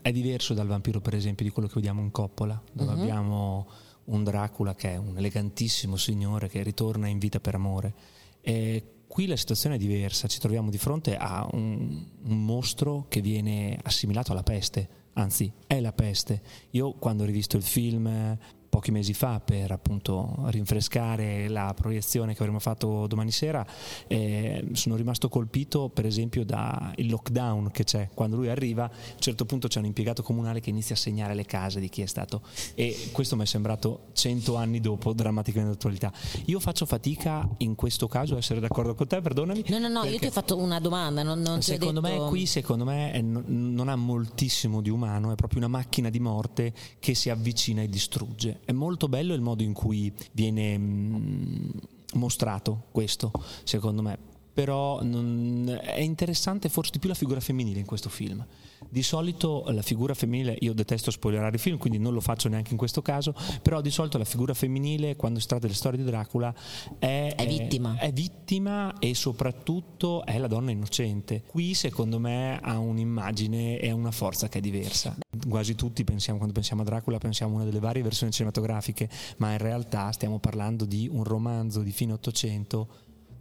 è 0.00 0.12
diverso 0.12 0.54
dal 0.54 0.66
vampiro 0.66 1.00
per 1.00 1.14
esempio 1.14 1.44
di 1.44 1.50
quello 1.50 1.68
che 1.68 1.74
vediamo 1.74 2.00
in 2.00 2.10
Coppola, 2.10 2.60
dove 2.72 2.92
Mhm. 2.94 3.00
abbiamo 3.00 3.66
un 4.04 4.24
Dracula 4.24 4.74
che 4.74 4.92
è 4.92 4.96
un 4.96 5.16
elegantissimo 5.18 5.96
signore 5.96 6.48
che 6.48 6.62
ritorna 6.62 7.06
in 7.08 7.18
vita 7.18 7.38
per 7.40 7.54
amore. 7.56 7.94
E 8.40 8.82
qui 9.06 9.26
la 9.26 9.36
situazione 9.36 9.74
è 9.74 9.78
diversa, 9.78 10.26
ci 10.28 10.38
troviamo 10.38 10.70
di 10.70 10.78
fronte 10.78 11.16
a 11.16 11.46
un, 11.52 12.06
un 12.22 12.44
mostro 12.44 13.04
che 13.08 13.20
viene 13.20 13.78
assimilato 13.82 14.32
alla 14.32 14.42
peste, 14.42 14.88
anzi 15.20 15.52
è 15.66 15.80
la 15.80 15.92
peste. 15.92 16.42
Io 16.70 16.92
quando 16.92 17.22
ho 17.22 17.26
rivisto 17.26 17.56
il 17.56 17.62
film 17.62 18.38
pochi 18.70 18.92
mesi 18.92 19.12
fa 19.12 19.40
per 19.40 19.72
appunto 19.72 20.44
rinfrescare 20.46 21.48
la 21.48 21.74
proiezione 21.76 22.32
che 22.32 22.38
avremmo 22.38 22.60
fatto 22.60 23.06
domani 23.08 23.32
sera 23.32 23.66
eh, 24.06 24.68
sono 24.72 24.94
rimasto 24.96 25.28
colpito 25.28 25.88
per 25.88 26.06
esempio 26.06 26.44
dal 26.44 26.92
lockdown 26.96 27.70
che 27.72 27.84
c'è. 27.84 28.08
Quando 28.14 28.36
lui 28.36 28.48
arriva 28.48 28.84
a 28.84 28.90
un 28.90 29.20
certo 29.20 29.44
punto 29.44 29.68
c'è 29.68 29.80
un 29.80 29.86
impiegato 29.86 30.22
comunale 30.22 30.60
che 30.60 30.70
inizia 30.70 30.94
a 30.94 30.98
segnare 30.98 31.34
le 31.34 31.44
case 31.44 31.80
di 31.80 31.88
chi 31.88 32.02
è 32.02 32.06
stato. 32.06 32.42
E 32.74 33.10
questo 33.12 33.36
mi 33.36 33.42
è 33.42 33.46
sembrato 33.46 34.06
cento 34.12 34.56
anni 34.56 34.80
dopo 34.80 35.12
drammaticamente 35.12 35.74
d'attualità. 35.74 36.12
Io 36.46 36.60
faccio 36.60 36.86
fatica 36.86 37.48
in 37.58 37.74
questo 37.74 38.06
caso 38.06 38.36
a 38.36 38.38
essere 38.38 38.60
d'accordo 38.60 38.94
con 38.94 39.06
te 39.06 39.20
perdonami 39.20 39.64
No, 39.68 39.78
no, 39.78 39.88
no, 39.88 40.04
io 40.04 40.18
ti 40.18 40.26
ho 40.26 40.30
fatto 40.30 40.56
una 40.56 40.78
domanda, 40.78 41.22
non, 41.22 41.40
non 41.40 41.60
Secondo 41.60 42.00
detto- 42.00 42.22
me 42.24 42.28
qui 42.28 42.46
secondo 42.46 42.84
me 42.84 43.12
è- 43.12 43.20
non 43.20 43.88
ha 43.88 43.96
moltissimo 43.96 44.80
di 44.80 44.90
umano, 44.90 45.32
è 45.32 45.34
proprio 45.34 45.58
una 45.58 45.68
macchina 45.68 46.08
di 46.08 46.20
morte 46.20 46.72
che 46.98 47.14
si 47.14 47.30
avvicina 47.30 47.82
e 47.82 47.88
distrugge. 47.88 48.59
È 48.64 48.72
molto 48.72 49.08
bello 49.08 49.34
il 49.34 49.40
modo 49.40 49.62
in 49.62 49.72
cui 49.72 50.12
viene 50.32 50.78
mm, 50.78 51.70
mostrato 52.14 52.84
questo, 52.90 53.30
secondo 53.64 54.02
me. 54.02 54.29
Però 54.52 55.02
non- 55.02 55.78
è 55.82 56.00
interessante 56.00 56.68
forse 56.68 56.90
di 56.92 56.98
più 56.98 57.08
la 57.08 57.14
figura 57.14 57.40
femminile 57.40 57.78
in 57.78 57.86
questo 57.86 58.08
film. 58.08 58.44
Di 58.88 59.02
solito 59.02 59.64
la 59.68 59.82
figura 59.82 60.14
femminile, 60.14 60.56
io 60.60 60.72
detesto 60.72 61.10
spoilerare 61.10 61.54
il 61.54 61.60
film, 61.60 61.76
quindi 61.76 61.98
non 61.98 62.12
lo 62.12 62.20
faccio 62.20 62.48
neanche 62.48 62.72
in 62.72 62.76
questo 62.78 63.02
caso, 63.02 63.34
però 63.62 63.80
di 63.80 63.90
solito 63.90 64.18
la 64.18 64.24
figura 64.24 64.54
femminile 64.54 65.16
quando 65.16 65.38
si 65.38 65.46
tratta 65.46 65.62
delle 65.66 65.74
storie 65.76 65.98
di 65.98 66.04
Dracula 66.04 66.52
è, 66.98 67.32
È 67.36 67.46
vittima. 67.46 67.96
è 67.98 68.10
vittima 68.12 68.98
e 68.98 69.14
soprattutto 69.14 70.24
è 70.24 70.38
la 70.38 70.46
donna 70.46 70.70
innocente. 70.70 71.42
Qui 71.46 71.74
secondo 71.74 72.18
me 72.18 72.58
ha 72.60 72.78
un'immagine 72.78 73.78
e 73.78 73.90
una 73.92 74.10
forza 74.10 74.48
che 74.48 74.58
è 74.58 74.60
diversa. 74.60 75.16
Quasi 75.48 75.74
tutti 75.74 76.02
pensiamo, 76.04 76.38
quando 76.38 76.54
pensiamo 76.54 76.82
a 76.82 76.84
Dracula 76.84 77.18
pensiamo 77.18 77.52
a 77.52 77.56
una 77.56 77.64
delle 77.64 77.80
varie 77.80 78.02
versioni 78.02 78.32
cinematografiche, 78.32 79.08
ma 79.36 79.52
in 79.52 79.58
realtà 79.58 80.10
stiamo 80.12 80.38
parlando 80.38 80.84
di 80.84 81.08
un 81.10 81.22
romanzo 81.22 81.82
di 81.82 81.92
fine 81.92 82.12
Ottocento 82.14 82.88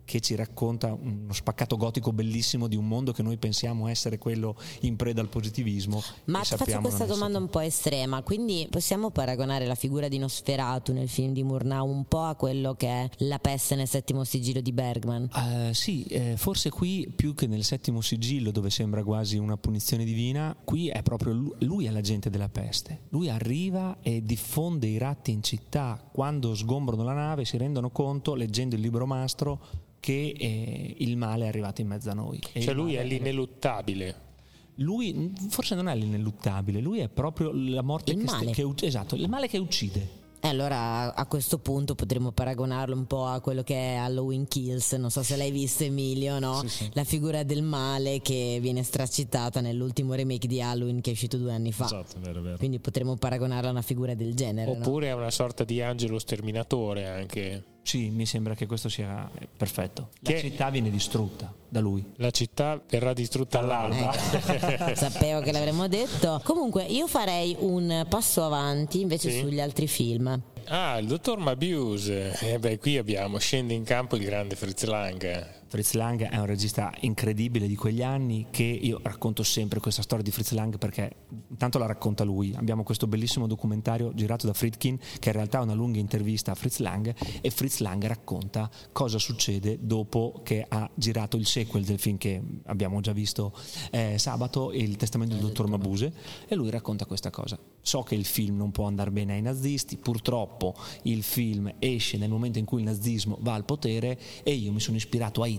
che 0.10 0.22
ci 0.22 0.34
racconta 0.34 0.92
uno 0.92 1.32
spaccato 1.34 1.78
gotico 1.78 2.12
bellissimo 2.12 2.68
di 2.68 2.76
un 2.76 2.88
mondo 2.88 3.12
che 3.12 3.22
noi 3.22 3.38
pensiamo 3.38 3.88
essere 3.88 4.18
quello 4.18 4.56
in 4.82 4.96
preda 4.96 5.22
al 5.22 5.28
positivismo. 5.28 6.02
Ma 6.26 6.40
ti 6.40 6.56
faccio 6.56 6.80
questa 6.80 7.06
domanda 7.06 7.38
un 7.38 7.48
po' 7.48 7.60
estrema, 7.60 8.24
quindi 8.24 8.68
possiamo 8.72 9.12
paragonare 9.12 9.68
la 9.68 9.76
figura 9.76 10.08
di 10.08 10.18
Nosferatu 10.18 10.94
nel 10.94 11.08
film 11.08 11.32
di 11.32 11.44
Murnau 11.44 11.88
un 11.88 12.06
po' 12.06 12.24
a 12.24 12.34
quello 12.34 12.74
che 12.74 12.88
è 12.88 13.10
la 13.18 13.38
peste 13.38 13.76
nel 13.76 13.88
settimo 13.88 14.24
sigillo 14.24 14.62
di 14.62 14.72
Bergman? 14.72 15.30
Eh, 15.36 15.76
sì, 15.76 16.04
eh, 16.06 16.34
forse 16.38 16.72
qui 16.72 17.12
più 17.16 17.36
che 17.36 17.46
nel 17.46 17.64
settimo 17.64 18.02
sigillo 18.02 18.50
dove 18.50 18.72
sembra 18.72 19.04
quasi 19.04 19.38
una 19.38 19.58
punizione 19.58 20.06
divina, 20.06 20.56
qui 20.64 20.88
è 20.88 21.04
proprio 21.04 21.34
lui, 21.34 21.54
lui 21.60 21.86
è 21.86 21.92
l'agente 21.92 22.32
della 22.32 22.50
peste. 22.50 23.02
Lui 23.10 23.30
arriva 23.30 23.98
e 24.02 24.24
diffonde 24.24 24.88
i 24.88 24.98
ratti 24.98 25.30
in 25.30 25.44
città. 25.44 26.04
Quando 26.12 26.56
sgombrano 26.56 27.04
la 27.04 27.14
nave 27.14 27.46
si 27.46 27.58
rendono 27.58 27.92
conto, 27.92 28.34
leggendo 28.34 28.74
il 28.74 28.82
libro 28.82 29.06
mastro, 29.06 29.88
che 30.00 30.36
eh, 30.38 30.96
il 31.00 31.18
male 31.18 31.46
è 31.46 31.48
arrivato 31.48 31.82
in 31.82 31.88
mezzo 31.88 32.10
a 32.10 32.14
noi. 32.14 32.40
E 32.54 32.62
Cioè 32.62 32.74
lui 32.74 32.96
è 32.96 33.04
l'ineluttabile. 33.04 34.28
Lui 34.76 35.34
forse 35.50 35.76
non 35.76 35.90
è 35.90 35.96
l'ineluttabile, 35.96 36.80
lui 36.80 37.00
è 37.00 37.10
proprio 37.10 37.52
la 37.54 37.82
morte 37.82 38.12
Il 38.12 38.20
che, 38.20 38.24
male. 38.24 38.52
che 38.52 38.66
esatto, 38.82 39.16
il 39.16 39.28
male 39.28 39.48
che 39.48 39.58
uccide. 39.58 40.18
E 40.42 40.48
allora 40.48 41.14
a 41.14 41.26
questo 41.26 41.58
punto 41.60 41.96
potremmo 41.96 42.32
paragonarlo 42.32 42.96
un 42.96 43.06
po' 43.06 43.26
a 43.26 43.42
quello 43.42 43.62
che 43.62 43.76
è 43.76 43.96
Halloween 43.96 44.48
Kills, 44.48 44.94
non 44.94 45.12
so 45.12 45.22
se 45.22 45.36
l'hai 45.36 45.52
visto 45.52 45.84
Emilio, 45.84 46.40
no? 46.40 46.64
La 46.94 47.04
figura 47.04 47.44
del 47.44 47.62
male 47.62 48.22
che 48.22 48.58
viene 48.62 48.84
straccittata 48.84 49.60
nell'ultimo 49.60 50.14
remake 50.14 50.48
di 50.48 50.62
Halloween 50.62 51.02
che 51.02 51.10
è 51.10 51.14
uscito 51.14 51.36
due 51.36 51.52
anni 51.52 51.74
fa. 51.74 51.84
Esatto, 51.86 52.16
vero, 52.22 52.42
vero. 52.42 52.56
Quindi 52.58 52.80
potremmo 52.80 53.18
paragonarla 53.18 53.68
a 53.68 53.72
una 53.72 53.82
figura 53.82 54.14
del 54.14 54.34
genere. 54.34 54.72
no? 54.72 54.78
Oppure 54.80 55.08
è 55.08 55.14
una 55.14 55.30
sorta 55.30 55.66
di 55.66 55.82
angelo 55.82 56.18
sterminatore 56.18 57.06
anche. 57.10 57.64
Sì, 57.90 58.12
mi 58.12 58.28
sembra 58.28 58.54
che 58.54 58.68
questo 58.68 58.88
sia 58.88 59.28
eh, 59.40 59.48
perfetto. 59.58 60.10
La 60.20 60.30
Che- 60.34 60.40
città 60.42 60.70
viene 60.70 60.92
distrutta 60.92 61.52
da 61.68 61.80
lui. 61.80 62.06
La 62.18 62.30
città 62.30 62.80
verrà 62.88 63.14
distrutta 63.14 63.58
all'alba. 63.58 64.12
Sapevo 64.94 65.40
che 65.42 65.52
l'avremmo 65.52 65.88
detto. 65.88 66.40
Comunque, 66.44 66.84
io 66.84 67.08
farei 67.08 67.56
un 67.58 68.06
passo 68.08 68.44
avanti 68.46 69.02
invece 69.02 69.32
Sì. 69.32 69.40
sugli 69.40 69.60
altri 69.60 69.88
film. 69.88 70.40
Ah, 70.68 71.00
il 71.00 71.08
dottor 71.08 71.40
Mabiuse. 71.40 72.38
E 72.42 72.60
beh, 72.60 72.78
qui 72.78 73.00
abbiamo, 73.00 73.40
scende 73.40 73.74
in 73.74 73.84
campo 73.84 74.18
il 74.18 74.24
grande 74.24 74.56
Fritz 74.56 74.84
Lang. 74.84 75.58
Fritz 75.70 75.94
Lang 75.94 76.28
è 76.28 76.38
un 76.38 76.48
regista 76.48 76.92
incredibile 77.02 77.68
di 77.68 77.76
quegli 77.76 78.02
anni 78.02 78.48
che 78.50 78.64
io 78.64 79.00
racconto 79.04 79.44
sempre 79.44 79.80
questa 79.80 80.02
storia 80.02 80.24
di 80.24 80.32
Fritz 80.32 80.52
Lang 80.54 80.80
perché 80.80 81.12
intanto 81.48 81.78
la 81.78 81.86
racconta 81.86 82.24
lui. 82.24 82.56
Abbiamo 82.56 82.82
questo 82.82 83.06
bellissimo 83.06 83.46
documentario 83.46 84.12
girato 84.16 84.48
da 84.48 84.54
Friedkin 84.54 84.98
che 85.20 85.30
in 85.30 85.36
realtà 85.36 85.60
è 85.60 85.62
una 85.62 85.76
lunga 85.76 86.00
intervista 86.00 86.52
a 86.52 86.56
Fritz 86.56 86.80
Lang 86.80 87.14
e 87.40 87.50
Fritz 87.52 87.80
Lang 87.80 88.04
racconta 88.08 88.68
cosa 88.92 89.20
succede 89.20 89.78
dopo 89.80 90.42
che 90.44 90.66
ha 90.68 90.90
girato 90.96 91.38
il 91.38 91.46
sequel 91.46 91.86
del 91.86 92.00
film 92.00 92.18
che 92.18 92.42
abbiamo 92.66 93.00
già 93.00 93.12
visto 93.14 93.54
eh, 93.92 94.18
sabato, 94.18 94.74
Il 94.74 94.96
testamento 94.96 95.36
del 95.36 95.44
dottor 95.44 95.68
Mabuse 95.68 96.12
e 96.48 96.56
lui 96.56 96.72
racconta 96.72 97.06
questa 97.06 97.30
cosa. 97.30 97.60
So 97.82 98.02
che 98.02 98.16
il 98.16 98.26
film 98.26 98.58
non 98.58 98.72
può 98.72 98.88
andare 98.88 99.12
bene 99.12 99.34
ai 99.34 99.42
nazisti, 99.44 99.98
purtroppo 99.98 100.76
il 101.04 101.22
film 101.22 101.72
esce 101.78 102.18
nel 102.18 102.30
momento 102.30 102.58
in 102.58 102.66
cui 102.66 102.80
il 102.80 102.86
nazismo 102.86 103.38
va 103.42 103.54
al 103.54 103.66
potere 103.66 104.20
e 104.44 104.54
io 104.54 104.72
mi 104.72 104.80
sono 104.80 104.98
ispirato 104.98 105.44
a 105.44 105.48
Hitler 105.48 105.58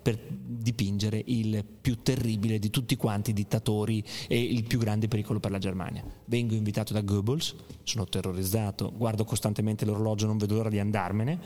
per 0.00 0.18
dipingere 0.30 1.22
il 1.26 1.64
più 1.64 2.02
terribile 2.02 2.58
di 2.58 2.70
tutti 2.70 2.96
quanti 2.96 3.30
i 3.30 3.34
dittatori 3.34 4.02
e 4.28 4.40
il 4.40 4.64
più 4.64 4.78
grande 4.78 5.08
pericolo 5.08 5.40
per 5.40 5.50
la 5.50 5.58
Germania. 5.58 6.02
Vengo 6.26 6.54
invitato 6.54 6.92
da 6.92 7.02
Goebbels, 7.02 7.54
sono 7.82 8.06
terrorizzato, 8.06 8.92
guardo 8.96 9.24
costantemente 9.24 9.84
l'orologio, 9.84 10.26
non 10.26 10.38
vedo 10.38 10.54
l'ora 10.54 10.70
di 10.70 10.78
andarmene. 10.78 11.38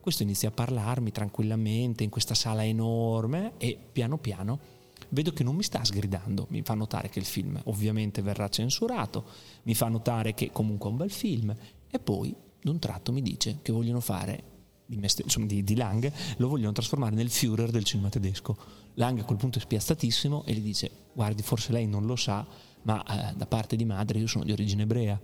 Questo 0.00 0.22
inizia 0.24 0.48
a 0.48 0.52
parlarmi 0.52 1.12
tranquillamente 1.12 2.04
in 2.04 2.10
questa 2.10 2.34
sala 2.34 2.64
enorme 2.64 3.52
e 3.56 3.78
piano 3.90 4.18
piano 4.18 4.76
vedo 5.10 5.32
che 5.32 5.44
non 5.44 5.56
mi 5.56 5.62
sta 5.62 5.84
sgridando, 5.84 6.46
mi 6.50 6.62
fa 6.62 6.74
notare 6.74 7.08
che 7.08 7.18
il 7.18 7.24
film 7.24 7.58
ovviamente 7.64 8.22
verrà 8.22 8.48
censurato, 8.48 9.24
mi 9.62 9.74
fa 9.74 9.88
notare 9.88 10.34
che 10.34 10.50
comunque 10.52 10.88
è 10.88 10.92
un 10.92 10.98
bel 10.98 11.10
film 11.10 11.54
e 11.90 11.98
poi 11.98 12.34
d'un 12.60 12.78
tratto 12.78 13.12
mi 13.12 13.22
dice 13.22 13.58
che 13.62 13.72
vogliono 13.72 14.00
fare 14.00 14.56
di, 14.88 14.96
insomma, 14.96 15.46
di, 15.46 15.62
di 15.62 15.76
Lang, 15.76 16.10
lo 16.38 16.48
vogliono 16.48 16.72
trasformare 16.72 17.14
nel 17.14 17.28
Führer 17.28 17.70
del 17.70 17.84
cinema 17.84 18.08
tedesco. 18.08 18.56
Lang 18.94 19.20
a 19.20 19.24
quel 19.24 19.38
punto 19.38 19.58
è 19.58 19.60
spiazzatissimo 19.60 20.44
e 20.44 20.54
gli 20.54 20.60
dice 20.60 20.90
guardi 21.12 21.42
forse 21.42 21.72
lei 21.72 21.86
non 21.86 22.06
lo 22.06 22.16
sa 22.16 22.46
ma 22.82 23.04
eh, 23.04 23.34
da 23.36 23.46
parte 23.46 23.76
di 23.76 23.84
madre 23.84 24.18
io 24.18 24.26
sono 24.26 24.44
di 24.44 24.52
origine 24.52 24.82
ebrea. 24.82 25.20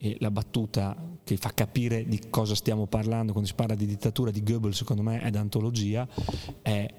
E 0.00 0.16
la 0.20 0.30
battuta 0.30 0.96
che 1.24 1.36
fa 1.36 1.52
capire 1.52 2.06
di 2.06 2.28
cosa 2.30 2.54
stiamo 2.54 2.86
parlando 2.86 3.32
quando 3.32 3.48
si 3.48 3.54
parla 3.54 3.74
di 3.74 3.84
dittatura 3.84 4.30
di 4.30 4.42
Goebbels 4.42 4.76
secondo 4.76 5.02
me 5.02 5.20
è 5.20 5.28
d'antologia 5.30 6.06
è 6.62 6.94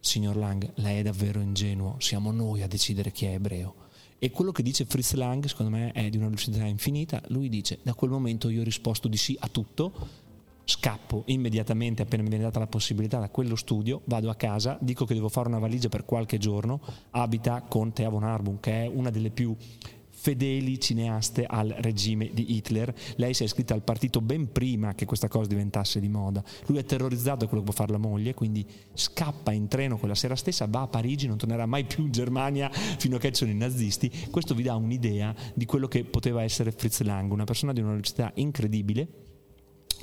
signor 0.00 0.34
Lang 0.34 0.72
lei 0.74 0.98
è 0.98 1.02
davvero 1.02 1.40
ingenuo 1.40 1.94
siamo 2.00 2.32
noi 2.32 2.62
a 2.62 2.66
decidere 2.66 3.10
chi 3.10 3.26
è 3.26 3.34
ebreo. 3.34 3.82
E 4.18 4.30
quello 4.30 4.52
che 4.52 4.62
dice 4.62 4.84
Fritz 4.86 5.14
Lang 5.14 5.44
secondo 5.46 5.70
me 5.70 5.92
è 5.92 6.08
di 6.10 6.16
una 6.16 6.28
lucidità 6.28 6.64
infinita. 6.64 7.22
Lui 7.28 7.48
dice 7.48 7.78
da 7.82 7.94
quel 7.94 8.10
momento 8.10 8.48
io 8.48 8.60
ho 8.60 8.64
risposto 8.64 9.06
di 9.06 9.16
sì 9.16 9.36
a 9.38 9.48
tutto 9.48 9.92
scappo 10.64 11.24
immediatamente 11.26 12.02
appena 12.02 12.22
mi 12.22 12.28
viene 12.28 12.44
data 12.44 12.58
la 12.58 12.66
possibilità 12.66 13.18
da 13.18 13.28
quello 13.28 13.56
studio, 13.56 14.02
vado 14.04 14.30
a 14.30 14.34
casa, 14.34 14.78
dico 14.80 15.04
che 15.04 15.14
devo 15.14 15.28
fare 15.28 15.48
una 15.48 15.58
valigia 15.58 15.88
per 15.88 16.04
qualche 16.04 16.38
giorno, 16.38 16.80
abita 17.10 17.62
con 17.62 17.92
Thea 17.92 18.08
von 18.08 18.24
Arbun, 18.24 18.60
che 18.60 18.84
è 18.84 18.86
una 18.86 19.10
delle 19.10 19.30
più 19.30 19.54
fedeli 20.24 20.80
cineaste 20.80 21.44
al 21.44 21.68
regime 21.80 22.30
di 22.32 22.56
Hitler. 22.56 22.94
Lei 23.16 23.34
si 23.34 23.42
è 23.42 23.44
iscritta 23.46 23.74
al 23.74 23.82
partito 23.82 24.22
ben 24.22 24.52
prima 24.52 24.94
che 24.94 25.04
questa 25.04 25.28
cosa 25.28 25.48
diventasse 25.48 26.00
di 26.00 26.08
moda. 26.08 26.42
Lui 26.66 26.78
è 26.78 26.84
terrorizzato 26.84 27.40
da 27.40 27.46
quello 27.46 27.62
che 27.62 27.70
può 27.70 27.76
fare 27.76 27.92
la 27.92 27.98
moglie, 27.98 28.32
quindi 28.32 28.66
scappa 28.94 29.52
in 29.52 29.68
treno 29.68 29.98
quella 29.98 30.14
sera 30.14 30.34
stessa, 30.34 30.66
va 30.66 30.80
a 30.80 30.86
Parigi, 30.86 31.26
non 31.26 31.36
tornerà 31.36 31.66
mai 31.66 31.84
più 31.84 32.04
in 32.04 32.10
Germania 32.10 32.70
fino 32.70 33.16
a 33.16 33.18
che 33.18 33.32
ci 33.32 33.44
sono 33.44 33.50
i 33.50 33.54
nazisti. 33.54 34.10
Questo 34.30 34.54
vi 34.54 34.62
dà 34.62 34.74
un'idea 34.76 35.34
di 35.52 35.66
quello 35.66 35.88
che 35.88 36.04
poteva 36.04 36.42
essere 36.42 36.72
Fritz 36.72 37.02
Lang, 37.02 37.30
una 37.30 37.44
persona 37.44 37.74
di 37.74 37.80
una 37.80 37.90
velocità 37.90 38.30
incredibile 38.36 39.23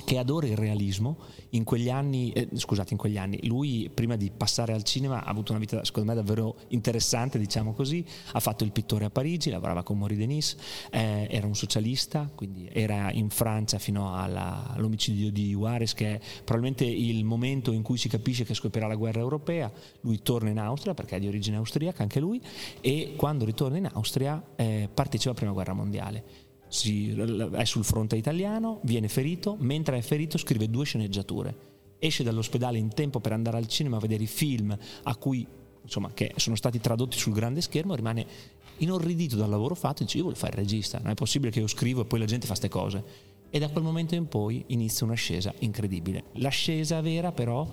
che 0.04 0.18
adora 0.18 0.46
il 0.46 0.56
realismo, 0.56 1.18
in 1.50 1.64
quegli 1.64 1.90
anni, 1.90 2.32
eh, 2.32 2.48
scusate, 2.54 2.92
in 2.92 2.98
quegli 2.98 3.18
anni, 3.18 3.46
lui 3.46 3.90
prima 3.92 4.16
di 4.16 4.30
passare 4.30 4.72
al 4.72 4.82
cinema 4.82 5.24
ha 5.24 5.28
avuto 5.28 5.52
una 5.52 5.60
vita 5.60 5.84
secondo 5.84 6.10
me 6.10 6.14
davvero 6.14 6.56
interessante, 6.68 7.38
diciamo 7.38 7.72
così, 7.72 8.04
ha 8.32 8.40
fatto 8.40 8.64
il 8.64 8.72
pittore 8.72 9.04
a 9.04 9.10
Parigi, 9.10 9.50
lavorava 9.50 9.82
con 9.82 9.98
Maurice 9.98 10.20
Denis, 10.20 10.56
eh, 10.90 11.26
era 11.30 11.46
un 11.46 11.54
socialista, 11.54 12.30
quindi 12.34 12.68
era 12.72 13.10
in 13.12 13.30
Francia 13.30 13.78
fino 13.78 14.16
alla, 14.16 14.72
all'omicidio 14.72 15.30
di 15.30 15.50
Juarez, 15.50 15.94
che 15.94 16.14
è 16.14 16.20
probabilmente 16.44 16.84
il 16.84 17.24
momento 17.24 17.72
in 17.72 17.82
cui 17.82 17.98
si 17.98 18.08
capisce 18.08 18.44
che 18.44 18.54
scoppierà 18.54 18.86
la 18.86 18.96
guerra 18.96 19.20
europea, 19.20 19.70
lui 20.00 20.22
torna 20.22 20.50
in 20.50 20.58
Austria, 20.58 20.94
perché 20.94 21.16
è 21.16 21.20
di 21.20 21.28
origine 21.28 21.56
austriaca 21.56 22.02
anche 22.02 22.20
lui, 22.20 22.40
e 22.80 23.14
quando 23.16 23.44
ritorna 23.44 23.76
in 23.78 23.88
Austria 23.92 24.42
eh, 24.56 24.88
partecipa 24.92 25.30
alla 25.30 25.38
prima 25.38 25.52
guerra 25.52 25.72
mondiale 25.72 26.50
si, 26.72 27.10
è 27.10 27.64
sul 27.64 27.84
fronte 27.84 28.16
italiano, 28.16 28.80
viene 28.84 29.06
ferito, 29.06 29.56
mentre 29.60 29.98
è 29.98 30.00
ferito 30.00 30.38
scrive 30.38 30.70
due 30.70 30.86
sceneggiature. 30.86 31.54
Esce 31.98 32.22
dall'ospedale 32.22 32.78
in 32.78 32.88
tempo 32.94 33.20
per 33.20 33.32
andare 33.32 33.58
al 33.58 33.66
cinema 33.66 33.98
a 33.98 34.00
vedere 34.00 34.22
i 34.22 34.26
film 34.26 34.74
a 35.02 35.16
cui, 35.16 35.46
insomma, 35.82 36.12
che 36.14 36.32
sono 36.36 36.56
stati 36.56 36.80
tradotti 36.80 37.18
sul 37.18 37.34
grande 37.34 37.60
schermo, 37.60 37.94
rimane 37.94 38.26
inorridito 38.78 39.36
dal 39.36 39.50
lavoro 39.50 39.74
fatto 39.74 40.02
e 40.02 40.06
dice 40.06 40.16
io 40.16 40.24
voglio 40.24 40.36
fare 40.36 40.52
il 40.52 40.58
regista, 40.60 40.98
non 40.98 41.10
è 41.10 41.14
possibile 41.14 41.50
che 41.50 41.60
io 41.60 41.66
scrivo 41.66 42.00
e 42.00 42.04
poi 42.06 42.18
la 42.18 42.24
gente 42.24 42.46
fa 42.46 42.54
queste 42.54 42.70
cose. 42.70 43.04
E 43.50 43.58
da 43.58 43.68
quel 43.68 43.84
momento 43.84 44.14
in 44.14 44.26
poi 44.26 44.64
inizia 44.68 45.04
un'ascesa 45.04 45.52
incredibile. 45.58 46.24
L'ascesa 46.36 47.02
vera 47.02 47.32
però 47.32 47.68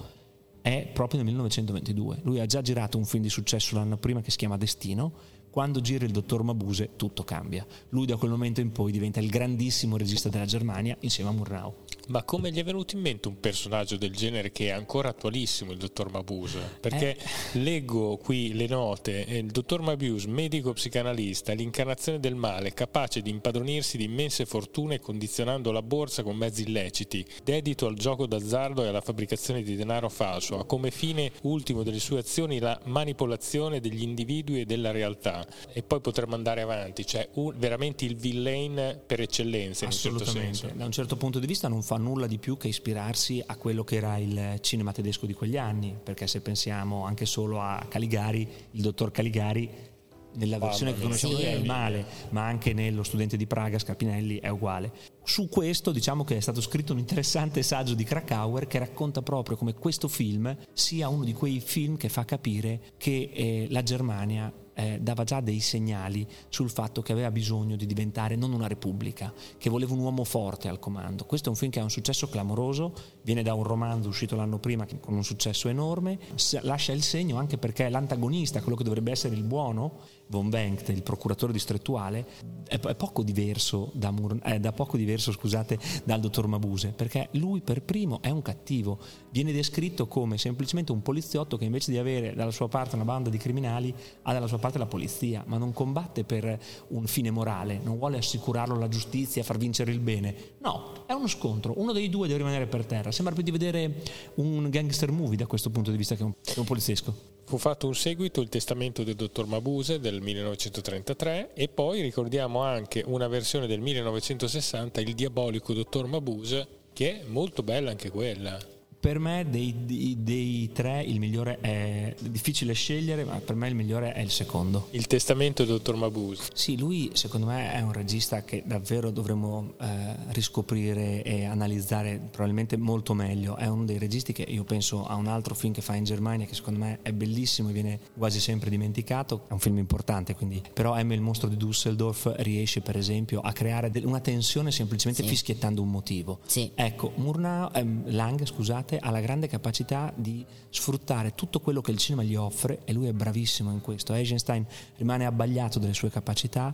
è 0.61 0.89
proprio 0.93 1.21
nel 1.21 1.27
1922. 1.29 2.19
Lui 2.23 2.41
ha 2.41 2.45
già 2.45 2.61
girato 2.61 2.97
un 2.97 3.05
film 3.05 3.23
di 3.23 3.29
successo 3.29 3.75
l'anno 3.75 3.95
prima 3.95 4.19
che 4.19 4.29
si 4.29 4.35
chiama 4.35 4.57
Destino, 4.57 5.37
quando 5.49 5.81
gira 5.81 6.05
il 6.05 6.11
dottor 6.11 6.43
Mabuse 6.43 6.91
tutto 6.95 7.23
cambia. 7.23 7.65
Lui 7.89 8.05
da 8.05 8.17
quel 8.17 8.31
momento 8.31 8.61
in 8.61 8.71
poi 8.71 8.91
diventa 8.91 9.19
il 9.19 9.29
grandissimo 9.29 9.97
regista 9.97 10.29
della 10.29 10.45
Germania 10.45 10.95
insieme 11.01 11.29
a 11.29 11.33
Murnau. 11.33 11.73
Ma 12.09 12.23
come 12.23 12.51
gli 12.51 12.57
è 12.57 12.63
venuto 12.63 12.95
in 12.95 13.01
mente 13.03 13.27
un 13.27 13.39
personaggio 13.39 13.95
del 13.95 14.15
genere 14.15 14.51
che 14.51 14.67
è 14.67 14.71
ancora 14.71 15.09
attualissimo, 15.09 15.71
il 15.71 15.77
dottor 15.77 16.11
Mabuse? 16.11 16.77
Perché 16.79 17.15
eh. 17.15 17.59
leggo 17.59 18.17
qui 18.17 18.53
le 18.53 18.65
note, 18.65 19.25
il 19.27 19.51
dottor 19.51 19.81
Mabuse, 19.81 20.27
medico 20.27 20.73
psicanalista, 20.73 21.53
l'incarnazione 21.53 22.19
del 22.19 22.33
male, 22.33 22.73
capace 22.73 23.21
di 23.21 23.29
impadronirsi 23.29 23.97
di 23.97 24.05
immense 24.05 24.47
fortune 24.47 24.99
condizionando 24.99 25.71
la 25.71 25.83
borsa 25.83 26.23
con 26.23 26.35
mezzi 26.35 26.63
illeciti, 26.63 27.23
dedito 27.43 27.85
al 27.85 27.93
gioco 27.93 28.25
d'azzardo 28.25 28.83
e 28.83 28.87
alla 28.87 29.01
fabbricazione 29.01 29.61
di 29.61 29.75
denaro 29.75 30.09
falso, 30.09 30.57
ha 30.57 30.65
come 30.65 30.89
fine 30.89 31.31
ultimo 31.43 31.83
delle 31.83 31.99
sue 31.99 32.19
azioni 32.19 32.57
la 32.57 32.79
manipolazione 32.85 33.79
degli 33.79 34.01
individui 34.01 34.61
e 34.61 34.65
della 34.65 34.89
realtà. 34.89 35.45
E 35.73 35.83
poi 35.83 35.99
potremmo 35.99 36.35
andare 36.35 36.61
avanti, 36.61 37.05
cioè 37.05 37.27
un, 37.33 37.53
veramente 37.57 38.05
il 38.05 38.15
villain 38.15 38.99
per 39.05 39.21
eccellenza 39.21 39.85
in 39.85 39.91
un 39.91 39.97
certo 39.97 40.25
senso. 40.25 40.69
Da 40.73 40.85
un 40.85 40.91
certo 40.91 41.15
punto 41.15 41.39
di 41.39 41.47
vista 41.47 41.67
non 41.67 41.81
fa 41.81 41.97
nulla 41.97 42.27
di 42.27 42.37
più 42.37 42.57
che 42.57 42.67
ispirarsi 42.67 43.43
a 43.45 43.55
quello 43.55 43.83
che 43.83 43.95
era 43.95 44.17
il 44.17 44.57
cinema 44.61 44.91
tedesco 44.91 45.25
di 45.25 45.33
quegli 45.33 45.57
anni, 45.57 45.95
perché 46.01 46.27
se 46.27 46.41
pensiamo 46.41 47.05
anche 47.05 47.25
solo 47.25 47.61
a 47.61 47.85
Caligari, 47.87 48.47
il 48.71 48.81
dottor 48.81 49.11
Caligari 49.11 49.87
nella 50.35 50.59
versione 50.59 50.93
che 50.93 51.01
conosciamo 51.01 51.35
sì. 51.35 51.43
noi 51.43 51.51
è 51.51 51.55
il 51.55 51.65
male, 51.65 52.05
ma 52.29 52.45
anche 52.45 52.73
nello 52.73 53.03
studente 53.03 53.37
di 53.37 53.47
Praga, 53.47 53.79
Scarpinelli, 53.79 54.39
è 54.39 54.49
uguale. 54.49 54.91
Su 55.23 55.47
questo 55.47 55.91
diciamo 55.91 56.23
che 56.23 56.37
è 56.37 56.39
stato 56.39 56.61
scritto 56.61 56.93
un 56.93 56.99
interessante 56.99 57.61
saggio 57.63 57.93
di 57.93 58.03
Krakauer 58.03 58.67
che 58.67 58.79
racconta 58.79 59.21
proprio 59.21 59.57
come 59.57 59.73
questo 59.73 60.07
film 60.07 60.55
sia 60.73 61.07
uno 61.09 61.23
di 61.23 61.33
quei 61.33 61.59
film 61.59 61.97
che 61.97 62.09
fa 62.09 62.25
capire 62.25 62.93
che 62.97 63.29
eh, 63.33 63.67
la 63.69 63.83
Germania 63.83 64.51
eh, 64.79 64.97
dava 65.01 65.25
già 65.25 65.41
dei 65.41 65.59
segnali 65.59 66.25
sul 66.47 66.69
fatto 66.69 67.01
che 67.01 67.11
aveva 67.11 67.31
bisogno 67.31 67.75
di 67.75 67.85
diventare 67.85 68.37
non 68.37 68.53
una 68.53 68.67
repubblica, 68.67 69.33
che 69.57 69.69
voleva 69.69 69.93
un 69.93 69.99
uomo 69.99 70.23
forte 70.23 70.69
al 70.69 70.79
comando. 70.79 71.25
Questo 71.25 71.49
è 71.49 71.51
un 71.51 71.57
film 71.57 71.69
che 71.69 71.81
ha 71.81 71.83
un 71.83 71.89
successo 71.89 72.29
clamoroso, 72.29 72.93
viene 73.23 73.43
da 73.43 73.53
un 73.53 73.63
romanzo 73.63 74.07
uscito 74.07 74.37
l'anno 74.37 74.57
prima 74.59 74.87
con 75.01 75.15
un 75.15 75.23
successo 75.23 75.67
enorme, 75.67 76.17
lascia 76.61 76.93
il 76.93 77.03
segno 77.03 77.37
anche 77.37 77.57
perché 77.57 77.89
l'antagonista, 77.89 78.61
quello 78.61 78.77
che 78.77 78.85
dovrebbe 78.85 79.11
essere 79.11 79.35
il 79.35 79.43
buono, 79.43 79.99
von 80.29 80.49
Wengt, 80.51 80.89
il 80.89 81.03
procuratore 81.03 81.51
distrettuale, 81.51 82.25
è, 82.67 82.77
poco 82.95 83.23
diverso, 83.23 83.91
da, 83.93 84.13
è 84.43 84.59
da 84.59 84.71
poco 84.71 84.95
diverso 84.95 85.31
scusate, 85.31 85.77
dal 86.03 86.19
dottor 86.19 86.47
Mabuse, 86.47 86.89
perché 86.89 87.29
lui 87.33 87.61
per 87.61 87.81
primo 87.81 88.21
è 88.21 88.29
un 88.29 88.41
cattivo, 88.41 88.99
viene 89.31 89.51
descritto 89.51 90.07
come 90.07 90.37
semplicemente 90.37 90.91
un 90.91 91.01
poliziotto 91.01 91.57
che 91.57 91.65
invece 91.65 91.91
di 91.91 91.97
avere 91.97 92.35
dalla 92.35 92.51
sua 92.51 92.67
parte 92.67 92.95
una 92.95 93.05
banda 93.05 93.29
di 93.29 93.37
criminali 93.37 93.93
ha 94.21 94.33
dalla 94.33 94.47
sua 94.47 94.59
parte 94.59 94.77
la 94.77 94.85
polizia, 94.85 95.43
ma 95.47 95.57
non 95.57 95.73
combatte 95.73 96.23
per 96.23 96.59
un 96.89 97.07
fine 97.07 97.31
morale, 97.31 97.79
non 97.83 97.97
vuole 97.97 98.17
assicurarlo 98.17 98.75
alla 98.75 98.87
giustizia, 98.87 99.43
far 99.43 99.57
vincere 99.57 99.91
il 99.91 99.99
bene, 99.99 100.35
no, 100.59 101.05
è 101.07 101.13
uno 101.13 101.27
scontro, 101.27 101.73
uno 101.77 101.91
dei 101.91 102.09
due 102.09 102.27
deve 102.27 102.39
rimanere 102.39 102.67
per 102.67 102.85
terra, 102.85 103.11
sembra 103.11 103.33
più 103.33 103.43
di 103.43 103.51
vedere 103.51 104.03
un 104.35 104.69
gangster 104.69 105.11
movie 105.11 105.37
da 105.37 105.47
questo 105.47 105.71
punto 105.71 105.89
di 105.89 105.97
vista 105.97 106.15
che 106.15 106.23
un, 106.23 106.33
che 106.41 106.59
un 106.59 106.65
poliziesco. 106.65 107.37
Fu 107.49 107.57
fatto 107.57 107.87
un 107.87 107.95
seguito, 107.95 108.41
il 108.41 108.47
testamento 108.47 109.03
del 109.03 109.15
dottor 109.15 109.47
Mabuse 109.47 109.99
del 109.99 110.21
1933 110.21 111.55
e 111.55 111.67
poi 111.67 111.99
ricordiamo 111.99 112.61
anche 112.61 113.03
una 113.07 113.27
versione 113.27 113.65
del 113.65 113.79
1960, 113.79 115.01
il 115.01 115.15
diabolico 115.15 115.73
dottor 115.73 116.05
Mabuse, 116.05 116.67
che 116.93 117.21
è 117.21 117.23
molto 117.25 117.63
bella 117.63 117.89
anche 117.89 118.11
quella. 118.11 118.55
Per 118.99 119.17
me 119.17 119.45
dei, 119.49 119.85
dei, 119.85 120.17
dei, 120.19 120.71
tre 120.73 121.01
il 121.01 121.19
migliore 121.19 121.59
è 121.61 122.13
difficile 122.19 122.73
scegliere, 122.73 123.23
ma 123.23 123.35
per 123.35 123.55
me 123.55 123.69
il 123.69 123.75
migliore 123.75 124.11
è 124.11 124.19
il 124.19 124.29
secondo. 124.29 124.87
Il 124.91 125.07
testamento 125.07 125.63
del 125.63 125.77
dottor 125.77 125.95
Mabuse. 125.95 126.49
Sì, 126.53 126.77
lui 126.77 127.11
secondo 127.13 127.45
me 127.45 127.71
è 127.71 127.79
un 127.79 127.93
regista 127.93 128.43
che 128.43 128.61
davvero 128.65 129.09
dovremmo 129.09 129.75
eh, 129.79 130.15
riscoprire 130.31 131.23
e 131.23 131.45
analizzare 131.45 132.19
probabilmente 132.29 132.75
molto 132.75 133.13
meglio. 133.13 133.55
È 133.55 133.67
uno 133.67 133.85
dei 133.85 133.97
registi 133.97 134.33
che 134.33 134.41
io 134.41 134.65
penso 134.65 135.05
a 135.05 135.15
un 135.15 135.27
altro 135.27 135.55
film 135.55 135.71
che 135.71 135.81
fa 135.81 135.95
in 135.95 136.03
Germania 136.03 136.45
che 136.45 136.55
secondo 136.55 136.79
me 136.79 136.99
è 137.01 137.13
bellissimo 137.13 137.69
e 137.69 137.71
viene 137.71 137.99
quasi 138.17 138.41
sempre 138.41 138.69
dimenticato. 138.69 139.45
È 139.47 139.53
un 139.53 139.59
film 139.59 139.77
importante, 139.77 140.35
quindi. 140.35 140.61
Però 140.73 140.97
Emme 140.97 141.15
il 141.15 141.21
mostro 141.21 141.47
di 141.47 141.55
Düsseldorf 141.55 142.33
riesce 142.39 142.81
per 142.81 142.97
esempio 142.97 143.39
a 143.39 143.53
creare 143.53 143.89
una 144.03 144.19
tensione 144.19 144.71
semplicemente 144.71 145.23
sì. 145.23 145.29
fischiettando 145.29 145.81
un 145.81 145.89
motivo. 145.89 146.39
Sì. 146.45 146.69
Ecco, 146.75 147.13
Murnau, 147.15 147.69
ehm, 147.73 148.03
Lang, 148.07 148.45
scusate 148.45 148.87
ha 148.97 149.11
la 149.11 149.19
grande 149.19 149.47
capacità 149.47 150.11
di 150.15 150.45
sfruttare 150.69 151.35
tutto 151.35 151.59
quello 151.59 151.81
che 151.81 151.91
il 151.91 151.97
cinema 151.97 152.23
gli 152.23 152.35
offre 152.35 152.81
e 152.85 152.93
lui 152.93 153.07
è 153.07 153.13
bravissimo 153.13 153.71
in 153.71 153.81
questo. 153.81 154.13
Eisenstein 154.13 154.65
rimane 154.95 155.25
abbagliato 155.25 155.77
delle 155.77 155.93
sue 155.93 156.09
capacità 156.09 156.73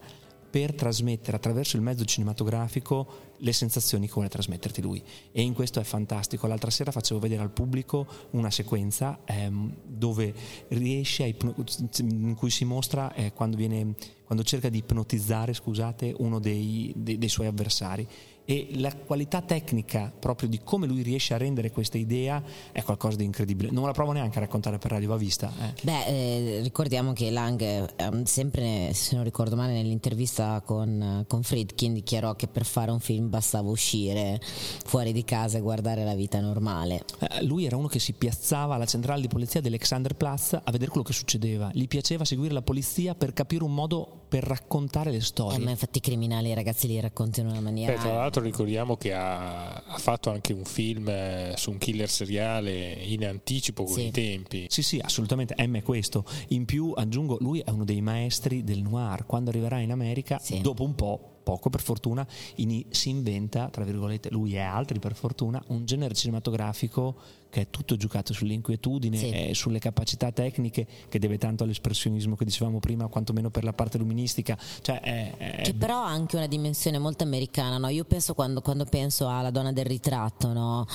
per 0.56 0.74
trasmettere 0.74 1.36
attraverso 1.36 1.76
il 1.76 1.82
mezzo 1.82 2.06
cinematografico 2.06 3.34
le 3.40 3.52
sensazioni 3.52 4.08
che 4.08 4.14
vuole 4.14 4.30
trasmetterti 4.30 4.82
lui 4.82 5.04
e 5.34 5.42
in 5.42 5.54
questo 5.54 5.82
è 5.82 5.84
fantastico. 5.84 6.48
L'altra 6.48 6.72
sera 6.72 6.92
facevo 6.92 7.20
vedere 7.20 7.42
al 7.42 7.50
pubblico 7.50 8.08
una 8.32 8.50
sequenza 8.50 9.20
ehm, 9.26 9.76
dove 9.84 10.34
riesce 10.70 11.24
a 11.24 11.26
ipno- 11.26 11.54
in 11.98 12.36
cui 12.36 12.50
si 12.50 12.64
mostra 12.64 13.14
eh, 13.16 13.34
quando, 13.34 13.58
viene, 13.58 13.96
quando, 14.24 14.46
cerca 14.46 14.70
di 14.70 14.78
ipnotizzare 14.78 15.54
scusate, 15.54 16.16
uno 16.20 16.40
dei, 16.40 16.94
dei, 16.96 17.18
dei 17.18 17.30
suoi 17.30 17.48
avversari 17.48 18.08
e 18.46 18.70
la 18.76 18.96
qualità 18.96 19.42
tecnica 19.42 20.14
proprio 20.18 20.48
di 20.48 20.62
come 20.64 20.86
lui 20.86 21.02
riesce 21.02 21.34
a 21.34 21.38
rendere 21.38 21.72
questa 21.72 21.98
idea 21.98 22.42
è 22.72 22.84
qualcosa 22.84 23.18
di 23.18 23.24
incredibile. 23.24 23.72
Non 23.72 23.86
la 23.86 23.92
provo 23.92 24.12
neanche 24.12 24.38
a 24.38 24.42
raccontare 24.42 24.78
per 24.78 24.92
radio, 24.92 25.10
va 25.10 25.18
vista. 25.18 25.52
Eh. 25.60 25.74
Beh, 25.82 26.06
eh, 26.06 26.62
ricordiamo 26.62 27.14
che 27.14 27.32
Lang, 27.32 27.62
eh, 27.62 27.88
sempre, 28.26 28.92
se 28.94 29.16
non 29.16 29.24
ricordo 29.24 29.56
male, 29.56 29.74
nell'intervista 29.74 30.62
con, 30.64 31.26
con 31.28 31.44
Friedkin 31.44 31.94
dichiarò 31.94 32.36
che 32.36 32.48
per 32.48 32.66
fare 32.66 32.92
un 32.92 33.00
film 33.00 33.30
bastava 33.30 33.70
uscire 33.70 34.40
fuori 34.86 35.12
di 35.12 35.24
casa 35.24 35.58
e 35.58 35.62
guardare 35.62 36.04
la 36.04 36.16
vita 36.16 36.40
normale. 36.40 37.04
Eh, 37.20 37.44
lui 37.44 37.66
era 37.66 37.78
uno 37.78 37.88
che 37.88 38.00
si 38.00 38.14
piazzava 38.14 38.76
alla 38.76 38.86
centrale 38.86 39.22
di 39.22 39.28
polizia 39.28 39.60
dell'Alexanderplatz 39.60 40.54
a 40.54 40.72
vedere 40.72 40.92
quello 40.92 41.06
che 41.06 41.14
succedeva. 41.14 41.72
Gli 41.74 41.88
piaceva 41.88 42.24
seguire 42.26 42.54
la 42.54 42.62
polizia 42.62 43.16
per 43.16 43.34
capire 43.34 43.64
un 43.64 43.74
modo 43.74 44.25
per 44.28 44.44
raccontare 44.44 45.12
le 45.12 45.22
storie. 45.22 45.58
Eh, 45.58 45.64
ma 45.64 45.70
infatti 45.72 46.00
i 46.00 46.02
criminali, 46.02 46.50
i 46.50 46.54
ragazzi 46.54 46.88
li 46.88 47.00
raccontano 47.00 47.50
in 47.50 47.54
una 47.54 47.64
maniera... 47.64 47.94
Beh, 47.94 48.00
tra 48.00 48.14
l'altro 48.14 48.42
ricordiamo 48.42 48.98
che 48.98 49.14
ha, 49.14 49.74
ha, 49.74 49.98
fatto 49.98 50.30
anche 50.30 50.54
un 50.54 50.66
film 50.66 51.08
eh, 51.08 51.54
su 51.56 51.72
un 51.72 51.78
killer 51.78 52.10
seriale 52.10 52.92
in 52.94 53.26
anticipo 53.26 53.84
con 53.84 53.94
sì. 53.94 54.08
i 54.08 54.12
tempi. 54.12 54.66
Sì, 54.70 54.82
sì, 54.82 55.00
assolutamente, 55.02 55.56
M 55.66 55.78
è 55.78 55.84
questo. 55.84 56.26
In 56.50 56.66
più 56.66 56.94
aggiungo, 56.96 57.38
lui 57.40 57.60
è 57.60 57.70
uno 57.70 57.86
dei 57.86 58.02
maestri 58.02 58.64
del 58.64 58.82
noir. 58.82 59.26
Quando 59.26 59.50
arriverà 59.50 59.80
in 59.80 59.92
America, 59.92 60.40
sì. 60.40 60.62
dopo 60.62 60.84
un 60.84 60.96
po' 60.96 61.30
poco 61.46 61.70
per 61.70 61.82
fortuna, 61.82 62.28
si 62.28 63.10
inventa, 63.10 63.70
tra 63.70 63.84
virgolette, 63.84 64.30
lui 64.32 64.56
e 64.56 64.60
altri 64.60 65.00
per 65.00 65.16
fortuna, 65.16 65.64
un 65.68 65.86
genere 65.86 66.16
cinematografico 66.16 67.16
che 67.56 67.62
è 67.62 67.68
tutto 67.70 67.96
giocato 67.96 68.34
sull'inquietudine 68.34 69.16
sì. 69.16 69.30
e 69.30 69.54
sulle 69.54 69.80
capacità 69.80 70.30
tecniche 70.30 70.86
che 71.08 71.20
deve 71.20 71.38
tanto 71.38 71.64
all'espressionismo 71.64 72.36
che 72.36 72.44
dicevamo 72.44 72.80
prima, 72.80 73.08
quantomeno 73.08 73.50
per 73.50 73.64
la 73.64 73.72
parte 73.72 73.98
luministica. 73.98 74.58
Cioè 74.82 75.00
è, 75.00 75.38
è... 75.38 75.62
Che 75.62 75.74
però 75.74 76.04
ha 76.04 76.10
anche 76.10 76.36
una 76.36 76.48
dimensione 76.48 76.98
molto 76.98 77.24
americana, 77.24 77.78
no? 77.78 77.88
Io 77.88 78.04
penso 78.04 78.34
quando, 78.34 78.60
quando, 78.60 78.84
penso 78.84 79.30
alla 79.30 79.52
donna 79.52 79.72
del 79.72 79.86
ritratto, 79.86 80.52
no? 80.52 80.86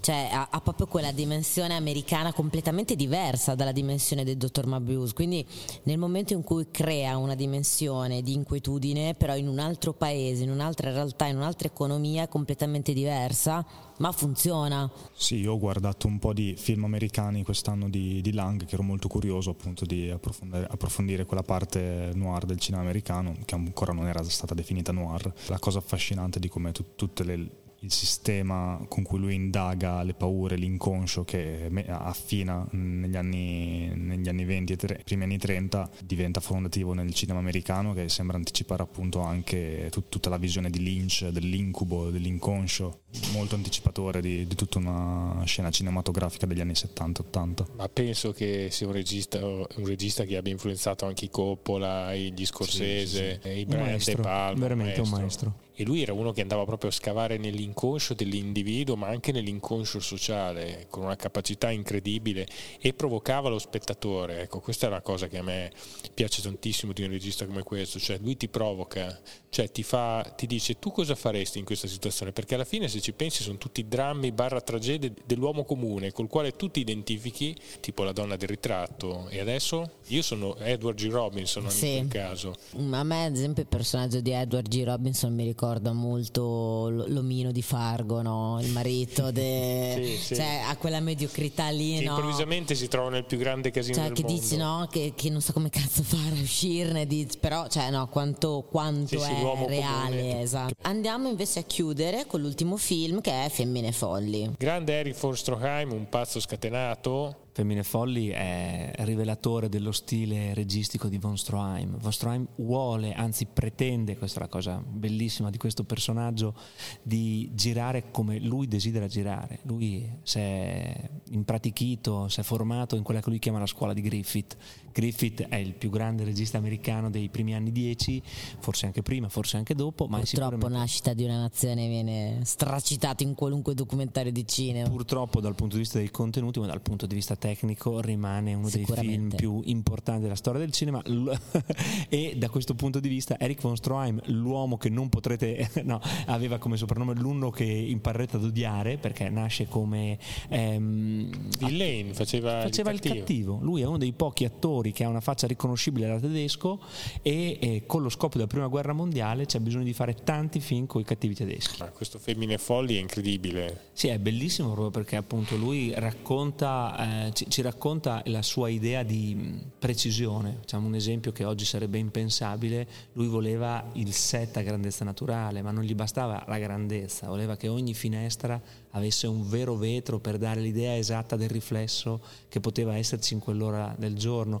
Cioè 0.00 0.28
ha, 0.32 0.48
ha, 0.50 0.60
proprio 0.60 0.88
quella 0.88 1.12
dimensione 1.12 1.76
americana 1.76 2.32
completamente 2.32 2.96
diversa 2.96 3.54
dalla 3.54 3.70
dimensione 3.70 4.24
del 4.24 4.38
dottor 4.38 4.66
Mabuse. 4.66 5.14
Quindi 5.14 5.46
nel 5.84 5.98
momento 5.98 6.32
in 6.32 6.42
cui 6.42 6.66
crea 6.72 7.16
una 7.16 7.36
dimensione 7.36 8.22
di 8.22 8.32
inquietudine, 8.32 9.14
però 9.14 9.36
in 9.36 9.46
un 9.46 9.60
altro 9.60 9.92
paese, 9.92 10.42
in 10.42 10.50
un'altra 10.50 10.90
realtà, 10.90 11.26
in 11.26 11.36
un'altra 11.36 11.68
economia 11.68 12.26
completamente 12.26 12.92
diversa, 12.92 13.64
ma 13.98 14.12
funziona. 14.12 14.90
Sì, 15.12 15.36
io 15.36 15.52
ho 15.52 15.58
guardato 15.58 16.06
un 16.06 16.18
po' 16.18 16.32
di 16.32 16.54
film 16.56 16.84
americani 16.84 17.44
quest'anno 17.44 17.88
di, 17.88 18.20
di 18.20 18.32
Lang, 18.32 18.64
che 18.64 18.74
ero 18.74 18.82
molto 18.82 19.08
curioso 19.08 19.50
appunto 19.50 19.84
di 19.84 20.10
approfondire, 20.10 20.66
approfondire, 20.68 21.24
quella 21.24 21.42
parte 21.42 22.10
noir 22.14 22.44
del 22.44 22.58
cinema 22.58 22.82
americano, 22.82 23.36
che 23.44 23.54
ancora 23.54 23.92
non 23.92 24.06
era 24.06 24.22
stata 24.24 24.54
definita 24.54 24.92
noir. 24.92 25.32
La 25.46 25.58
cosa 25.58 25.78
affascinante 25.78 26.38
di 26.38 26.48
come 26.48 26.72
t- 26.72 26.94
tutte 26.94 27.24
le 27.24 27.50
il 27.80 27.92
sistema 27.92 28.84
con 28.88 29.04
cui 29.04 29.18
lui 29.18 29.34
indaga 29.34 30.02
le 30.02 30.14
paure, 30.14 30.56
l'inconscio 30.56 31.24
che 31.24 31.70
affina 31.86 32.66
negli 32.72 33.16
anni, 33.16 33.90
negli 33.94 34.28
anni 34.28 34.44
20 34.44 34.72
e 34.72 34.76
tre, 34.76 35.00
primi 35.04 35.24
anni 35.24 35.38
30 35.38 35.90
diventa 36.04 36.40
fondativo 36.40 36.92
nel 36.92 37.14
cinema 37.14 37.38
americano 37.38 37.92
che 37.92 38.08
sembra 38.08 38.36
anticipare 38.36 38.82
appunto 38.82 39.20
anche 39.20 39.88
tut, 39.90 40.08
tutta 40.08 40.28
la 40.28 40.38
visione 40.38 40.70
di 40.70 40.82
Lynch, 40.82 41.28
dell'incubo, 41.28 42.10
dell'inconscio, 42.10 43.02
molto 43.32 43.54
anticipatore 43.54 44.20
di, 44.20 44.46
di 44.46 44.54
tutta 44.56 44.78
una 44.78 45.42
scena 45.44 45.70
cinematografica 45.70 46.46
degli 46.46 46.60
anni 46.60 46.72
70-80. 46.72 47.66
Ma 47.76 47.88
penso 47.88 48.32
che 48.32 48.68
sia 48.70 48.86
un 48.86 48.92
regista, 48.92 49.44
un 49.44 49.66
regista 49.84 50.24
che 50.24 50.36
abbia 50.36 50.52
influenzato 50.52 51.06
anche 51.06 51.26
i 51.26 51.30
Coppola, 51.30 52.14
gli 52.14 52.44
Scorsese, 52.44 53.40
sì, 53.42 53.48
sì, 53.48 53.54
sì. 53.54 53.58
i 53.60 53.64
Brian 53.66 54.00
De 54.02 54.16
Palma. 54.16 54.60
Veramente 54.60 55.00
un 55.00 55.08
maestro. 55.10 55.66
E 55.80 55.84
lui 55.84 56.02
era 56.02 56.12
uno 56.12 56.32
che 56.32 56.40
andava 56.40 56.64
proprio 56.64 56.90
a 56.90 56.92
scavare 56.92 57.36
nell'inconscio 57.38 58.12
dell'individuo 58.14 58.96
ma 58.96 59.06
anche 59.06 59.30
nell'inconscio 59.30 60.00
sociale 60.00 60.86
con 60.90 61.04
una 61.04 61.14
capacità 61.14 61.70
incredibile 61.70 62.48
e 62.80 62.92
provocava 62.94 63.48
lo 63.48 63.60
spettatore 63.60 64.42
ecco 64.42 64.58
questa 64.58 64.86
è 64.86 64.88
una 64.88 65.02
cosa 65.02 65.28
che 65.28 65.38
a 65.38 65.42
me 65.44 65.70
piace 66.12 66.42
tantissimo 66.42 66.92
di 66.92 67.04
un 67.04 67.10
regista 67.10 67.46
come 67.46 67.62
questo 67.62 68.00
cioè 68.00 68.18
lui 68.20 68.36
ti 68.36 68.48
provoca 68.48 69.20
cioè 69.50 69.70
ti, 69.70 69.84
fa, 69.84 70.22
ti 70.36 70.48
dice 70.48 70.80
tu 70.80 70.90
cosa 70.90 71.14
faresti 71.14 71.60
in 71.60 71.64
questa 71.64 71.86
situazione 71.86 72.32
perché 72.32 72.56
alla 72.56 72.64
fine 72.64 72.88
se 72.88 73.00
ci 73.00 73.12
pensi 73.12 73.44
sono 73.44 73.56
tutti 73.56 73.86
drammi 73.86 74.32
barra 74.32 74.60
tragedie 74.60 75.14
dell'uomo 75.24 75.62
comune 75.62 76.10
col 76.10 76.26
quale 76.26 76.56
tu 76.56 76.68
ti 76.72 76.80
identifichi 76.80 77.56
tipo 77.78 78.02
la 78.02 78.12
donna 78.12 78.34
del 78.34 78.48
ritratto 78.48 79.28
e 79.28 79.38
adesso 79.38 79.92
io 80.08 80.22
sono 80.22 80.56
Edward 80.56 80.96
G. 80.96 81.08
Robinson 81.08 81.70
sì. 81.70 81.96
in 81.96 82.08
quel 82.08 82.22
caso 82.22 82.54
a 82.90 83.04
me 83.04 83.26
ad 83.26 83.36
esempio 83.36 83.62
il 83.62 83.68
personaggio 83.68 84.20
di 84.20 84.32
Edward 84.32 84.66
G. 84.66 84.82
Robinson 84.82 85.32
mi 85.32 85.44
ricorda 85.44 85.66
ricorda 85.68 85.92
molto 85.92 86.88
l'omino 87.08 87.52
di 87.52 87.60
Fargo, 87.60 88.22
no? 88.22 88.58
il 88.60 88.70
marito, 88.70 89.30
de... 89.30 89.92
sì, 90.16 90.16
sì. 90.16 90.34
Cioè, 90.36 90.62
ha 90.66 90.76
quella 90.76 91.00
mediocrità 91.00 91.68
lì. 91.68 92.02
No? 92.02 92.14
Improvvisamente 92.14 92.74
si 92.74 92.88
trova 92.88 93.10
nel 93.10 93.24
più 93.24 93.36
grande 93.36 93.70
casino 93.70 93.96
cioè, 93.96 94.12
che 94.12 94.22
mondo. 94.22 94.40
dici 94.40 94.56
no? 94.56 94.88
Che, 94.90 95.12
che, 95.14 95.28
non 95.30 95.42
sa 95.42 95.52
come 95.52 95.68
cazzo 95.68 96.02
fare 96.02 96.36
a 96.36 96.40
uscirne, 96.40 97.06
dici, 97.06 97.38
però 97.38 97.68
cioè, 97.68 97.90
no, 97.90 98.08
quanto, 98.08 98.66
quanto 98.70 99.18
sì, 99.20 99.30
è 99.30 99.66
reale. 99.66 100.40
Esatto. 100.40 100.74
Andiamo 100.82 101.28
invece 101.28 101.60
a 101.60 101.62
chiudere 101.62 102.26
con 102.26 102.40
l'ultimo 102.40 102.76
film 102.76 103.20
che 103.20 103.44
è 103.44 103.48
Femmine 103.50 103.92
Folli. 103.92 104.54
Grande 104.56 104.94
Eric 104.94 105.18
von 105.20 105.36
Stroheim, 105.36 105.92
un 105.92 106.08
pazzo 106.08 106.40
scatenato 106.40 107.46
Femmine 107.58 107.82
Folli 107.82 108.28
è 108.28 108.92
rivelatore 108.98 109.68
dello 109.68 109.90
stile 109.90 110.54
registico 110.54 111.08
di 111.08 111.18
von 111.18 111.36
Stroheim. 111.36 111.98
Von 111.98 112.12
Stroheim 112.12 112.46
vuole, 112.58 113.14
anzi 113.14 113.46
pretende, 113.46 114.16
questa 114.16 114.38
è 114.38 114.42
la 114.42 114.48
cosa 114.48 114.80
bellissima 114.80 115.50
di 115.50 115.58
questo 115.58 115.82
personaggio, 115.82 116.54
di 117.02 117.50
girare 117.54 118.12
come 118.12 118.38
lui 118.38 118.68
desidera 118.68 119.08
girare. 119.08 119.58
Lui 119.62 120.08
si 120.22 120.38
è 120.38 121.10
impratichito, 121.30 122.28
si 122.28 122.38
è 122.38 122.44
formato 122.44 122.94
in 122.94 123.02
quella 123.02 123.20
che 123.20 123.28
lui 123.28 123.40
chiama 123.40 123.58
la 123.58 123.66
scuola 123.66 123.92
di 123.92 124.02
Griffith. 124.02 124.56
Griffith 124.98 125.46
è 125.46 125.54
il 125.54 125.74
più 125.74 125.90
grande 125.90 126.24
regista 126.24 126.58
americano 126.58 127.08
dei 127.08 127.28
primi 127.28 127.54
anni 127.54 127.70
10, 127.70 128.20
forse 128.58 128.86
anche 128.86 129.00
prima, 129.00 129.28
forse 129.28 129.56
anche 129.56 129.76
dopo. 129.76 130.06
Ma 130.08 130.18
Purtroppo 130.18 130.26
sicuramente... 130.26 130.76
Nascita 130.78 131.14
di 131.14 131.22
una 131.22 131.38
nazione 131.38 131.86
viene 131.86 132.40
stracitato 132.42 133.22
in 133.22 133.34
qualunque 133.34 133.74
documentario 133.74 134.32
di 134.32 134.44
cinema. 134.44 134.88
Purtroppo 134.88 135.40
dal 135.40 135.54
punto 135.54 135.76
di 135.76 135.82
vista 135.82 135.98
dei 135.98 136.10
contenuti, 136.10 136.58
ma 136.58 136.66
dal 136.66 136.80
punto 136.80 137.06
di 137.06 137.14
vista 137.14 137.36
tecnico 137.36 138.00
rimane 138.00 138.54
uno 138.54 138.68
dei 138.68 138.84
film 138.84 139.32
più 139.36 139.60
importanti 139.66 140.22
della 140.22 140.34
storia 140.34 140.58
del 140.58 140.72
cinema 140.72 141.00
e 142.08 142.34
da 142.36 142.48
questo 142.48 142.74
punto 142.74 142.98
di 142.98 143.08
vista 143.08 143.38
Eric 143.38 143.60
von 143.60 143.76
Stroheim, 143.76 144.20
l'uomo 144.26 144.78
che 144.78 144.88
non 144.88 145.08
potrete, 145.10 145.70
no, 145.84 146.00
aveva 146.26 146.58
come 146.58 146.76
soprannome 146.76 147.14
l'uno 147.14 147.50
che 147.50 147.64
imparerete 147.64 148.34
ad 148.36 148.42
odiare 148.42 148.98
perché 148.98 149.28
nasce 149.28 149.68
come... 149.68 150.18
Ehm, 150.48 151.30
Villain, 151.58 152.14
faceva, 152.14 152.62
faceva 152.62 152.90
il, 152.90 152.96
cattivo. 152.98 153.14
il, 153.14 153.20
cattivo. 153.20 153.58
Lui 153.62 153.82
è 153.82 153.86
uno 153.86 153.98
dei 153.98 154.12
pochi 154.12 154.44
attori 154.44 154.86
che 154.92 155.04
ha 155.04 155.08
una 155.08 155.20
faccia 155.20 155.46
riconoscibile 155.46 156.06
da 156.06 156.18
tedesco 156.18 156.80
e, 157.22 157.58
e 157.60 157.82
con 157.86 158.02
lo 158.02 158.08
scopo 158.08 158.36
della 158.36 158.46
prima 158.46 158.66
guerra 158.66 158.92
mondiale 158.92 159.46
c'è 159.46 159.58
bisogno 159.58 159.84
di 159.84 159.92
fare 159.92 160.14
tanti 160.14 160.60
film 160.60 160.86
con 160.86 161.00
i 161.00 161.04
cattivi 161.04 161.34
tedeschi. 161.34 161.80
Ma 161.80 161.88
questo 161.90 162.18
Femmine 162.18 162.58
Folli 162.58 162.96
è 162.96 163.00
incredibile. 163.00 163.86
Sì, 163.92 164.08
è 164.08 164.18
bellissimo 164.18 164.68
proprio 164.68 164.90
perché 164.90 165.16
appunto 165.16 165.56
lui 165.56 165.92
racconta... 165.94 167.26
Eh, 167.26 167.32
ci, 167.32 167.48
ci, 167.48 167.62
racconta 167.62 168.22
la 168.26 168.42
sua 168.42 168.68
idea 168.68 169.02
di 169.02 169.60
precisione. 169.78 170.56
Facciamo 170.60 170.86
un 170.86 170.94
esempio 170.94 171.32
che 171.32 171.44
oggi 171.44 171.64
sarebbe 171.64 171.98
impensabile. 171.98 172.86
Lui 173.12 173.26
voleva 173.26 173.84
il 173.94 174.12
set 174.12 174.56
a 174.56 174.62
grandezza 174.62 175.04
naturale, 175.04 175.62
ma 175.62 175.70
non 175.70 175.82
gli 175.82 175.94
bastava 175.94 176.44
la 176.46 176.58
grandezza, 176.58 177.28
voleva 177.28 177.56
che 177.56 177.68
ogni 177.68 177.94
finestra 177.94 178.60
avesse 178.92 179.26
un 179.26 179.48
vero 179.48 179.76
vetro 179.76 180.18
per 180.18 180.38
dare 180.38 180.60
l'idea 180.60 180.96
esatta 180.96 181.36
del 181.36 181.48
riflesso 181.48 182.20
che 182.48 182.60
poteva 182.60 182.96
esserci 182.96 183.34
in 183.34 183.40
quell'ora 183.40 183.94
del 183.98 184.14
giorno. 184.14 184.60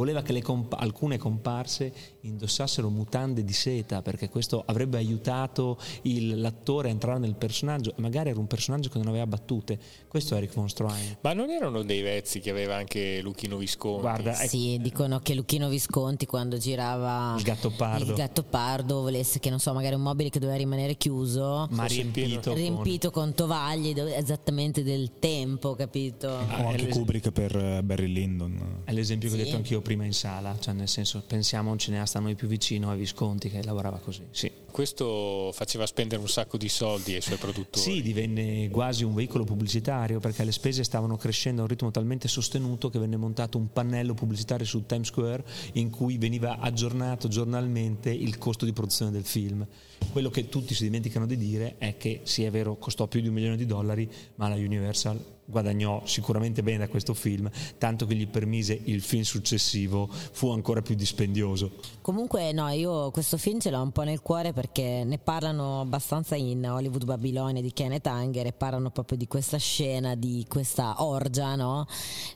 Voleva 0.00 0.22
che 0.22 0.40
comp- 0.40 0.72
alcune 0.78 1.18
comparse 1.18 1.92
indossassero 2.22 2.88
mutande 2.88 3.44
di 3.44 3.52
seta 3.52 4.00
perché 4.00 4.30
questo 4.30 4.62
avrebbe 4.64 4.96
aiutato 4.96 5.76
il, 6.02 6.40
l'attore 6.40 6.88
a 6.88 6.90
entrare 6.90 7.18
nel 7.18 7.34
personaggio 7.34 7.90
e 7.94 8.00
magari 8.00 8.30
era 8.30 8.38
un 8.38 8.46
personaggio 8.46 8.88
che 8.88 8.96
non 8.96 9.08
aveva 9.08 9.26
battute. 9.26 9.78
Questo 10.08 10.34
è 10.34 10.38
Eric 10.38 10.54
von 10.54 10.70
Stroheim. 10.70 11.18
Ma 11.20 11.34
non 11.34 11.50
erano 11.50 11.82
dei 11.82 12.00
vezzi 12.00 12.40
che 12.40 12.48
aveva 12.48 12.76
anche 12.76 13.20
Luchino 13.20 13.58
Visconti? 13.58 14.00
Guarda, 14.00 14.32
sì, 14.32 14.72
ecco. 14.72 14.82
dicono 14.84 15.18
che 15.18 15.34
Luchino 15.34 15.68
Visconti 15.68 16.24
quando 16.24 16.56
girava 16.56 17.34
il 17.36 17.42
gatto 17.42 17.70
pardo, 17.70 18.04
il 18.04 18.14
gatto 18.14 18.42
pardo 18.42 19.02
volesse 19.02 19.38
che 19.38 19.50
non 19.50 19.58
so, 19.58 19.74
magari 19.74 19.96
un 19.96 20.00
mobile 20.00 20.30
che 20.30 20.38
doveva 20.38 20.56
rimanere 20.56 20.94
chiuso, 20.94 21.68
ma 21.72 21.84
riempito, 21.84 22.54
riempito 22.54 23.10
con, 23.10 23.24
con 23.24 23.34
tovaglie 23.34 24.16
esattamente 24.16 24.82
del 24.82 25.18
tempo, 25.18 25.74
capito? 25.74 26.30
Ah, 26.30 26.62
o 26.64 26.68
anche 26.68 26.88
Kubrick 26.88 27.32
per 27.32 27.54
eh, 27.54 27.82
Barry 27.82 28.10
Lyndon. 28.10 28.80
È 28.84 28.92
l'esempio 28.92 29.28
sì. 29.28 29.36
che 29.36 29.42
ho 29.42 29.44
detto 29.44 29.56
anch'io 29.58 29.80
prima 29.82 29.89
in 29.92 30.12
sala, 30.12 30.56
cioè 30.58 30.74
nel 30.74 30.88
senso 30.88 31.22
pensiamo 31.26 31.70
a 31.70 31.72
un 31.72 31.78
cineasta 31.78 32.18
a 32.18 32.20
noi 32.20 32.34
più 32.34 32.48
vicino, 32.48 32.90
a 32.90 32.94
Visconti 32.94 33.50
che 33.50 33.62
lavorava 33.62 33.98
così. 33.98 34.22
Sì. 34.30 34.50
Questo 34.70 35.50
faceva 35.52 35.84
spendere 35.84 36.20
un 36.20 36.28
sacco 36.28 36.56
di 36.56 36.68
soldi 36.68 37.14
ai 37.14 37.20
suoi 37.20 37.38
produttori. 37.38 37.82
Sì, 37.82 38.02
divenne 38.02 38.68
quasi 38.70 39.02
un 39.02 39.14
veicolo 39.14 39.44
pubblicitario 39.44 40.20
perché 40.20 40.44
le 40.44 40.52
spese 40.52 40.84
stavano 40.84 41.16
crescendo 41.16 41.60
a 41.60 41.64
un 41.64 41.70
ritmo 41.70 41.90
talmente 41.90 42.28
sostenuto 42.28 42.88
che 42.88 42.98
venne 42.98 43.16
montato 43.16 43.58
un 43.58 43.72
pannello 43.72 44.14
pubblicitario 44.14 44.64
su 44.64 44.86
Times 44.86 45.08
Square 45.08 45.44
in 45.72 45.90
cui 45.90 46.18
veniva 46.18 46.58
aggiornato 46.58 47.26
giornalmente 47.26 48.10
il 48.10 48.38
costo 48.38 48.64
di 48.64 48.72
produzione 48.72 49.10
del 49.10 49.24
film. 49.24 49.66
Quello 50.12 50.30
che 50.30 50.48
tutti 50.48 50.74
si 50.74 50.84
dimenticano 50.84 51.26
di 51.26 51.36
dire 51.36 51.74
è 51.78 51.96
che 51.96 52.20
sì 52.22 52.44
è 52.44 52.50
vero 52.50 52.76
costò 52.76 53.06
più 53.06 53.20
di 53.20 53.28
un 53.28 53.34
milione 53.34 53.56
di 53.56 53.66
dollari, 53.66 54.08
ma 54.36 54.48
la 54.48 54.54
Universal 54.54 55.38
guadagnò 55.50 56.02
sicuramente 56.06 56.62
bene 56.62 56.78
da 56.78 56.88
questo 56.88 57.14
film, 57.14 57.50
tanto 57.78 58.06
che 58.06 58.14
gli 58.14 58.26
permise 58.26 58.78
il 58.84 59.02
film 59.02 59.22
successivo 59.22 60.08
fu 60.10 60.50
ancora 60.50 60.82
più 60.82 60.94
dispendioso. 60.94 61.72
Comunque 62.00 62.52
no, 62.52 62.68
io 62.68 63.10
questo 63.10 63.36
film 63.36 63.60
ce 63.60 63.70
l'ho 63.70 63.82
un 63.82 63.92
po' 63.92 64.02
nel 64.02 64.22
cuore 64.22 64.52
perché 64.52 65.04
ne 65.04 65.18
parlano 65.18 65.80
abbastanza 65.80 66.36
in 66.36 66.68
Hollywood 66.68 67.04
Babilonia 67.04 67.60
di 67.60 67.72
Kenneth 67.72 68.06
Anger 68.06 68.46
e 68.46 68.52
parlano 68.52 68.90
proprio 68.90 69.18
di 69.18 69.26
questa 69.26 69.58
scena, 69.58 70.14
di 70.14 70.44
questa 70.48 71.02
orgia, 71.02 71.54
no? 71.56 71.86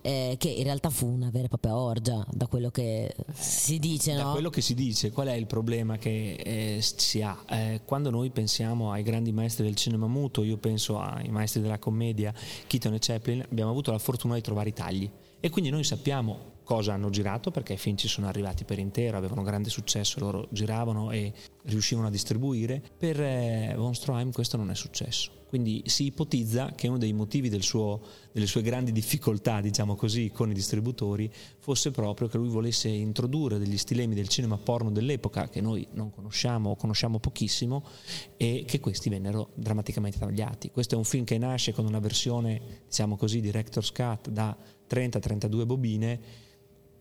eh, 0.03 0.37
che 0.39 0.49
in 0.49 0.65
realtà 0.65 0.91
fu 0.91 1.07
una 1.07 1.31
vera 1.31 1.47
e 1.47 1.49
propria 1.49 1.77
orgia, 1.77 2.25
da 2.31 2.47
quello 2.47 2.71
che 2.71 3.15
si 3.33 3.79
dice. 3.79 4.15
Da 4.15 4.25
no? 4.25 4.33
quello 4.33 4.51
che 4.51 4.61
si 4.61 4.75
dice, 4.75 5.11
qual 5.11 5.29
è 5.29 5.35
il 5.35 5.47
problema 5.47 5.97
che 5.97 6.35
eh, 6.35 6.79
si 6.81 7.23
ha? 7.23 7.43
Eh, 7.49 7.81
quando 7.85 8.11
noi 8.11 8.31
pensiamo 8.31 8.93
ai 8.93 9.03
grandi 9.03 9.33
maestri 9.33 9.65
del 9.65 9.77
cinema 9.77 10.07
muto, 10.07 10.43
io 10.43 10.57
penso 10.57 10.99
ai 10.99 11.29
maestri 11.29 11.61
della 11.61 11.79
commedia, 11.79 12.33
Keaton 12.67 12.95
e 12.95 12.99
Chaplin, 13.05 13.43
abbiamo 13.43 13.71
avuto 13.71 13.91
la 13.91 13.99
fortuna 13.99 14.35
di 14.35 14.41
trovare 14.41 14.71
i 14.71 14.73
tagli 14.73 15.11
E 15.45 15.51
quindi 15.51 15.69
noi 15.69 15.85
sappiamo 15.85 16.53
cosa 16.65 16.95
hanno 16.95 17.11
girato 17.11 17.51
perché 17.51 17.75
i 17.75 17.77
film 17.77 17.97
ci 17.99 18.09
sono 18.09 18.27
arrivati 18.29 18.65
per 18.65 18.79
intero, 18.79 19.19
avevano 19.19 19.43
grande 19.43 19.69
successo, 19.69 20.19
loro 20.19 20.49
giravano 20.51 21.11
e 21.11 21.35
riuscivano 21.65 22.07
a 22.07 22.11
distribuire. 22.11 22.83
Per 22.97 23.21
eh, 23.21 23.75
Von 23.77 23.95
Stroheim 23.95 24.33
questo 24.33 24.57
non 24.57 24.71
è 24.71 24.75
successo. 24.75 25.43
Quindi 25.55 25.83
si 25.87 26.07
ipotizza 26.07 26.73
che 26.75 26.89
uno 26.89 26.99
dei 26.99 27.13
motivi 27.13 27.63
suo, 27.63 28.01
delle 28.33 28.47
sue 28.47 28.63
grandi 28.63 28.91
difficoltà, 28.91 29.61
diciamo 29.61 29.95
così, 29.95 30.33
con 30.33 30.51
i 30.51 30.55
distributori 30.55 31.31
fosse 31.61 31.93
proprio 31.93 32.27
che 32.27 32.39
lui 32.39 32.49
volesse 32.49 32.89
introdurre 32.89 33.59
degli 33.59 33.79
stilemi 33.79 34.17
del 34.17 34.27
cinema 34.27 34.57
porno 34.57 34.91
dell'epoca 34.91 35.49
che 35.49 35.61
noi 35.61 35.87
non 35.93 36.11
conosciamo 36.11 36.71
o 36.71 36.77
conosciamo 36.77 37.21
pochissimo 37.21 37.85
e 38.37 38.65
che 38.67 38.81
questi 38.81 39.09
vennero 39.11 39.51
drammaticamente 39.55 40.19
tagliati. 40.19 40.71
Questo 40.73 40.97
è 40.97 40.99
un 40.99 41.05
film 41.05 41.25
che 41.25 41.39
nasce 41.39 41.73
con 41.73 41.85
una 41.85 42.01
versione, 42.01 42.81
diciamo 42.87 43.17
così, 43.17 43.41
director's 43.41 43.93
cut 43.93 44.31
da 44.31 44.57
30-32 44.89 45.67
bobine 45.67 46.21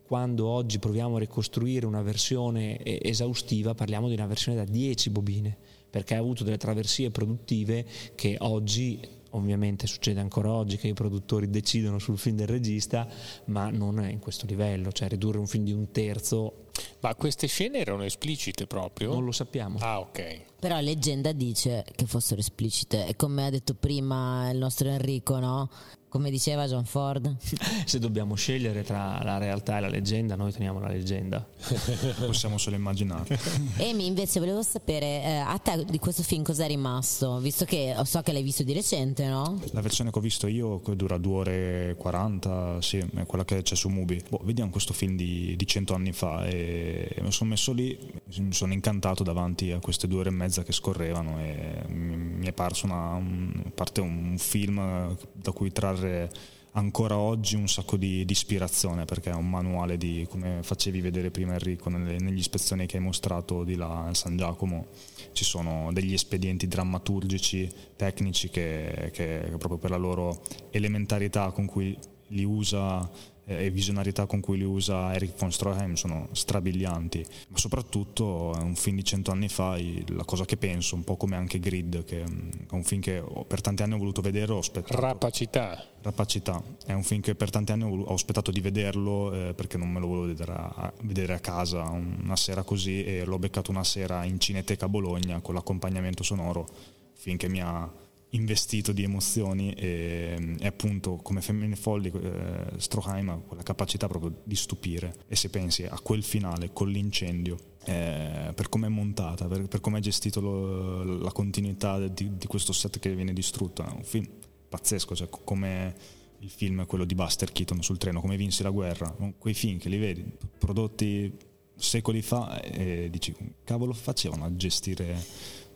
quando 0.05 0.47
oggi 0.47 0.79
proviamo 0.79 1.15
a 1.15 1.19
ricostruire 1.19 1.85
una 1.85 2.01
versione 2.01 2.83
esaustiva, 2.83 3.73
parliamo 3.73 4.09
di 4.09 4.13
una 4.13 4.27
versione 4.27 4.57
da 4.57 4.65
10 4.65 5.09
bobine, 5.09 5.57
perché 5.89 6.13
ha 6.13 6.19
avuto 6.19 6.43
delle 6.43 6.57
traversie 6.57 7.09
produttive 7.09 7.85
che 8.13 8.35
oggi 8.39 8.99
ovviamente 9.31 9.87
succede 9.87 10.19
ancora 10.19 10.51
oggi 10.51 10.77
che 10.77 10.87
i 10.87 10.93
produttori 10.93 11.49
decidono 11.49 11.97
sul 11.97 12.19
film 12.19 12.35
del 12.35 12.47
regista, 12.47 13.07
ma 13.45 13.69
non 13.71 13.99
è 13.99 14.11
in 14.11 14.19
questo 14.19 14.45
livello, 14.45 14.91
cioè 14.91 15.07
ridurre 15.07 15.39
un 15.39 15.47
film 15.47 15.63
di 15.63 15.71
un 15.71 15.89
terzo. 15.91 16.65
Ma 16.99 17.15
queste 17.15 17.47
scene 17.47 17.79
erano 17.79 18.03
esplicite 18.03 18.67
proprio? 18.67 19.13
Non 19.13 19.25
lo 19.25 19.31
sappiamo. 19.31 19.79
Ah, 19.79 19.99
ok. 19.99 20.41
Però 20.59 20.79
leggenda 20.79 21.31
dice 21.31 21.83
che 21.95 22.05
fossero 22.05 22.39
esplicite 22.39 23.07
e 23.07 23.15
come 23.15 23.45
ha 23.45 23.49
detto 23.49 23.73
prima 23.73 24.49
il 24.51 24.57
nostro 24.57 24.89
Enrico, 24.89 25.39
no? 25.39 25.69
Come 26.13 26.29
diceva 26.29 26.67
John 26.67 26.85
Ford. 26.85 27.37
Se 27.85 27.97
dobbiamo 27.97 28.35
scegliere 28.35 28.83
tra 28.83 29.19
la 29.23 29.39
realtà 29.39 29.79
e 29.79 29.81
la 29.81 29.87
leggenda, 29.87 30.35
noi 30.35 30.51
teniamo 30.51 30.79
la 30.79 30.89
leggenda. 30.89 31.43
Possiamo 32.23 32.59
solo 32.59 32.75
immaginare. 32.75 33.39
Amy, 33.81 34.05
invece, 34.05 34.39
volevo 34.39 34.61
sapere 34.61 35.23
eh, 35.23 35.37
a 35.37 35.57
te 35.57 35.83
di 35.89 35.97
questo 35.97 36.21
film 36.21 36.43
cosa 36.43 36.65
è 36.65 36.67
rimasto? 36.67 37.39
Visto 37.39 37.65
che 37.65 37.95
so 38.03 38.21
che 38.21 38.31
l'hai 38.31 38.43
visto 38.43 38.61
di 38.61 38.73
recente, 38.73 39.25
no? 39.25 39.59
La 39.71 39.81
versione 39.81 40.11
che 40.11 40.19
ho 40.19 40.21
visto 40.21 40.45
io 40.45 40.83
dura 40.95 41.17
2 41.17 41.33
ore 41.33 41.89
e 41.89 41.95
40, 41.95 42.79
sì, 42.79 42.97
è 42.97 43.25
quella 43.25 43.43
che 43.43 43.63
c'è 43.63 43.73
su 43.73 43.89
Mubi. 43.89 44.21
Boh, 44.29 44.41
vediamo 44.43 44.69
questo 44.69 44.93
film 44.93 45.15
di, 45.15 45.55
di 45.57 45.65
100 45.65 45.95
anni 45.95 46.11
fa 46.11 46.45
e 46.45 47.15
mi 47.21 47.31
sono 47.31 47.49
messo 47.49 47.73
lì, 47.73 47.97
mi 48.37 48.53
sono 48.53 48.73
incantato 48.73 49.23
davanti 49.23 49.71
a 49.71 49.79
queste 49.79 50.07
due 50.07 50.19
ore 50.19 50.29
e 50.29 50.33
mezza 50.33 50.61
che 50.61 50.73
scorrevano 50.73 51.39
e 51.39 51.85
mi 51.87 52.45
è 52.45 52.53
parso 52.53 52.85
una, 52.85 53.13
un, 53.13 53.71
parte 53.73 53.99
un 53.99 54.35
film 54.37 55.17
da 55.31 55.51
cui 55.51 55.71
trarre 55.71 56.02
trarre 56.03 56.29
ancora 56.75 57.17
oggi 57.17 57.55
un 57.55 57.67
sacco 57.67 57.97
di, 57.97 58.25
di, 58.25 58.31
ispirazione 58.31 59.05
perché 59.05 59.29
è 59.29 59.35
un 59.35 59.47
manuale 59.47 59.95
di 59.95 60.25
come 60.27 60.59
facevi 60.63 61.01
vedere 61.01 61.29
prima 61.29 61.53
Enrico 61.53 61.89
nelle, 61.89 62.17
negli 62.17 62.39
ispezioni 62.39 62.87
che 62.87 62.97
hai 62.97 63.03
mostrato 63.03 63.63
di 63.63 63.75
là 63.75 64.05
a 64.05 64.13
San 64.15 64.35
Giacomo 64.35 64.87
ci 65.33 65.43
sono 65.43 65.91
degli 65.93 66.13
espedienti 66.13 66.67
drammaturgici 66.67 67.71
tecnici 67.95 68.49
che, 68.49 69.11
che 69.13 69.53
proprio 69.59 69.77
per 69.77 69.91
la 69.91 69.97
loro 69.97 70.41
elementarità 70.71 71.51
con 71.51 71.67
cui 71.67 71.95
li 72.29 72.43
usa 72.43 73.07
e 73.45 73.69
visionarietà 73.69 74.25
con 74.25 74.39
cui 74.39 74.57
li 74.57 74.63
usa 74.63 75.13
Eric 75.13 75.37
von 75.37 75.51
Stroheim 75.51 75.93
sono 75.93 76.29
strabilianti, 76.31 77.25
ma 77.49 77.57
soprattutto 77.57 78.53
è 78.55 78.61
un 78.61 78.75
film 78.75 78.97
di 78.97 79.03
cento 79.03 79.31
anni 79.31 79.49
fa, 79.49 79.77
la 80.07 80.23
cosa 80.23 80.45
che 80.45 80.57
penso, 80.57 80.95
un 80.95 81.03
po' 81.03 81.17
come 81.17 81.35
anche 81.35 81.59
Grid, 81.59 82.05
che 82.05 82.21
è 82.21 82.73
un 82.73 82.83
film 82.83 83.01
che 83.01 83.23
per 83.47 83.61
tanti 83.61 83.83
anni 83.83 83.93
ho 83.93 83.97
voluto 83.97 84.21
vedere, 84.21 84.53
ho 84.53 84.59
aspettato. 84.59 84.99
Rapacità. 84.99 85.85
Rapacità, 86.01 86.61
è 86.85 86.91
un 86.91 87.03
film 87.03 87.21
che 87.21 87.33
per 87.33 87.49
tanti 87.49 87.71
anni 87.71 87.83
ho 87.83 88.13
aspettato 88.13 88.51
di 88.51 88.59
vederlo 88.59 89.31
eh, 89.31 89.53
perché 89.53 89.77
non 89.77 89.89
me 89.89 90.01
lo 90.01 90.07
volevo 90.07 90.27
vedere 90.27 90.51
a, 90.51 90.93
vedere 91.03 91.33
a 91.33 91.39
casa 91.39 91.83
una 91.83 92.35
sera 92.35 92.63
così 92.63 93.05
e 93.05 93.23
l'ho 93.23 93.39
beccato 93.39 93.71
una 93.71 93.85
sera 93.85 94.25
in 94.25 94.37
Cineteca 94.37 94.89
Bologna 94.89 95.39
con 95.39 95.53
l'accompagnamento 95.53 96.21
sonoro, 96.21 96.67
film 97.13 97.37
che 97.37 97.47
mi 97.47 97.61
ha 97.61 97.89
investito 98.33 98.91
di 98.91 99.03
emozioni 99.03 99.73
e, 99.73 100.55
e 100.59 100.67
appunto 100.67 101.17
come 101.17 101.41
Femmine 101.41 101.75
Folli 101.75 102.11
eh, 102.11 102.65
Stroheim 102.77 103.29
ha 103.29 103.35
quella 103.37 103.63
capacità 103.63 104.07
proprio 104.07 104.41
di 104.43 104.55
stupire. 104.55 105.15
E 105.27 105.35
se 105.35 105.49
pensi 105.49 105.83
a 105.83 105.99
quel 105.99 106.23
finale 106.23 106.71
con 106.73 106.89
l'incendio 106.89 107.57
eh, 107.85 108.51
per 108.55 108.69
come 108.69 108.87
è 108.87 108.89
montata 108.89 109.47
per, 109.47 109.67
per 109.67 109.81
come 109.81 109.97
è 109.97 110.01
gestito 110.01 110.39
lo, 110.39 111.03
la 111.03 111.31
continuità 111.31 111.99
di, 112.07 112.37
di, 112.37 112.47
questo 112.47 112.71
set 112.71 112.97
che 112.99 113.13
viene 113.13 113.33
distrutto 113.33 113.83
è 113.83 113.91
un 113.91 114.03
film 114.03 114.25
pazzesco 114.69 115.13
cioè 115.13 115.27
come 115.29 115.93
il 116.39 116.49
film 116.49 116.85
quello 116.85 117.03
di 117.03 117.13
Buster 117.13 117.51
Keaton 117.51 117.83
sul 117.83 117.97
treno 117.97 118.21
come 118.21 118.37
vinsi 118.37 118.63
la 118.63 118.69
guerra 118.69 119.13
quei 119.37 119.53
film 119.53 119.79
che 119.79 119.89
li 119.89 119.97
vedi 119.97 120.23
prodotti 120.57 121.35
secoli 121.75 122.21
fa 122.21 122.61
e 122.61 123.09
dici 123.11 123.35
cavolo 123.65 123.91
facevano 123.91 124.45
a 124.45 124.55
gestire 124.55 125.21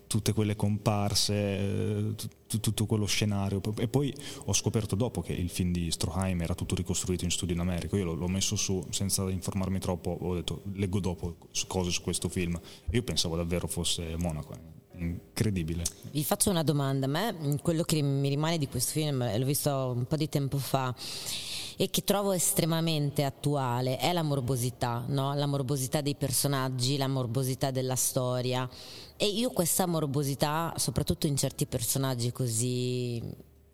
tutte 0.08 0.34
quelle 0.34 0.56
comparse, 0.56 1.34
eh, 1.34 2.15
tutto 2.48 2.86
quello 2.86 3.06
scenario. 3.06 3.62
E 3.78 3.88
poi 3.88 4.14
ho 4.46 4.54
scoperto 4.54 4.96
dopo 4.96 5.22
che 5.22 5.34
il 5.34 5.50
film 5.50 5.72
di 5.72 5.92
Stroheim 5.92 6.42
era 6.42 6.56
tutto 6.56 6.76
ricostruito 6.76 7.24
in 7.24 7.32
studio 7.32 7.54
in 7.54 7.62
America. 7.62 7.98
Io 7.98 8.14
l'ho 8.14 8.28
messo 8.28 8.56
su 8.56 8.86
senza 8.90 9.30
informarmi 9.30 9.80
troppo, 9.80 10.18
ho 10.20 10.34
detto 10.34 10.62
leggo 10.74 11.00
dopo 11.00 11.38
cose 11.68 11.92
su 11.92 12.02
questo 12.02 12.30
film. 12.30 12.60
Io 12.92 13.04
pensavo 13.04 13.36
davvero 13.36 13.68
fosse 13.68 14.16
Monaco. 14.18 14.76
Incredibile. 14.98 15.84
Vi 16.12 16.24
faccio 16.24 16.50
una 16.50 16.64
domanda. 16.64 17.06
A 17.06 17.10
me 17.10 17.60
quello 17.62 17.84
che 17.84 18.02
mi 18.02 18.30
rimane 18.30 18.58
di 18.58 18.68
questo 18.68 18.94
film, 18.94 19.20
l'ho 19.38 19.46
visto 19.46 19.94
un 19.96 20.06
po' 20.06 20.16
di 20.16 20.28
tempo 20.28 20.58
fa 20.58 20.96
e 21.78 21.92
che 21.92 22.04
trovo 22.04 22.32
estremamente 22.32 23.24
attuale 23.24 23.98
è 23.98 24.12
la 24.12 24.24
morbosità, 24.24 25.06
no? 25.08 25.36
la 25.36 25.46
morbosità 25.46 26.02
dei 26.02 26.16
personaggi, 26.16 26.98
la 26.98 27.08
morbosità 27.08 27.70
della 27.70 27.96
storia. 27.96 28.68
E 29.16 29.28
io 29.28 29.52
questa 29.52 29.86
morbosità, 29.86 30.74
soprattutto 30.78 31.28
in 31.28 31.38
certi 31.38 31.68
personaggi 31.68 32.32
così 32.32 33.22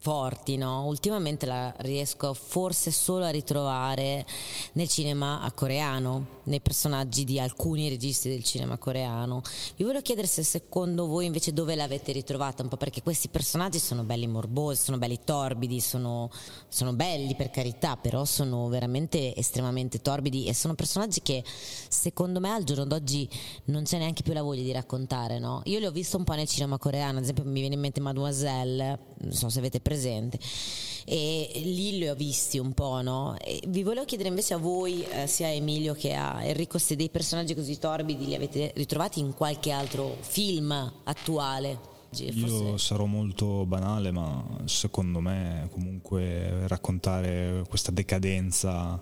forti, 0.03 0.57
no? 0.57 0.85
Ultimamente 0.85 1.45
la 1.45 1.73
riesco 1.77 2.33
forse 2.33 2.91
solo 2.91 3.23
a 3.23 3.29
ritrovare 3.29 4.25
nel 4.73 4.89
cinema 4.89 5.49
coreano, 5.55 6.41
nei 6.45 6.61
personaggi 6.61 7.23
di 7.23 7.39
alcuni 7.39 7.89
registi 7.89 8.29
del 8.29 8.43
cinema 8.43 8.77
coreano. 8.77 9.41
Vi 9.75 9.83
volevo 9.83 10.01
chiedere 10.01 10.27
se 10.27 10.43
secondo 10.43 11.07
voi 11.07 11.25
invece 11.25 11.53
dove 11.53 11.75
l'avete 11.75 12.11
ritrovata, 12.11 12.63
un 12.63 12.69
po' 12.69 12.77
perché 12.77 13.01
questi 13.01 13.27
personaggi 13.27 13.79
sono 13.79 14.03
belli 14.03 14.27
morbosi, 14.27 14.83
sono 14.83 14.97
belli 14.97 15.19
torbidi, 15.23 15.79
sono, 15.79 16.29
sono 16.67 16.93
belli 16.93 17.35
per 17.35 17.49
carità, 17.49 17.95
però 17.97 18.25
sono 18.25 18.67
veramente 18.67 19.35
estremamente 19.35 20.01
torbidi 20.01 20.45
e 20.45 20.53
sono 20.53 20.75
personaggi 20.75 21.21
che 21.21 21.43
secondo 21.45 22.39
me 22.39 22.49
al 22.49 22.63
giorno 22.63 22.85
d'oggi 22.85 23.29
non 23.65 23.83
c'è 23.83 23.97
neanche 23.97 24.23
più 24.23 24.33
la 24.33 24.41
voglia 24.41 24.63
di 24.63 24.71
raccontare, 24.71 25.39
no? 25.39 25.61
Io 25.65 25.79
li 25.79 25.85
ho 25.85 25.91
visto 25.91 26.17
un 26.17 26.23
po' 26.23 26.33
nel 26.33 26.47
cinema 26.47 26.77
coreano, 26.77 27.17
ad 27.17 27.23
esempio 27.23 27.43
mi 27.45 27.59
viene 27.59 27.75
in 27.75 27.81
mente 27.81 27.99
Mademoiselle, 27.99 28.99
non 29.19 29.31
so 29.33 29.49
se 29.49 29.59
avete 29.59 29.79
presente 29.79 30.39
e 31.05 31.51
lì 31.55 31.97
li 31.97 32.07
ho 32.07 32.15
visti 32.15 32.57
un 32.57 32.73
po', 32.73 33.01
no? 33.01 33.35
E 33.39 33.61
vi 33.67 33.83
volevo 33.83 34.05
chiedere 34.05 34.29
invece 34.29 34.53
a 34.53 34.57
voi, 34.57 35.03
eh, 35.03 35.27
sia 35.27 35.47
a 35.47 35.51
Emilio 35.51 35.93
che 35.93 36.13
a 36.13 36.32
Enrico, 36.41 36.77
se 36.77 36.95
dei 36.95 37.09
personaggi 37.09 37.53
così 37.53 37.77
torbidi 37.77 38.25
li 38.25 38.35
avete 38.35 38.71
ritrovati 38.75 39.19
in 39.19 39.33
qualche 39.33 39.71
altro 39.71 40.17
film 40.19 40.71
attuale. 41.03 41.91
Io 42.15 42.77
sarò 42.77 43.05
molto 43.05 43.65
banale, 43.65 44.11
ma 44.11 44.45
secondo 44.65 45.19
me 45.19 45.67
comunque 45.71 46.67
raccontare 46.67 47.63
questa 47.67 47.91
decadenza 47.91 49.01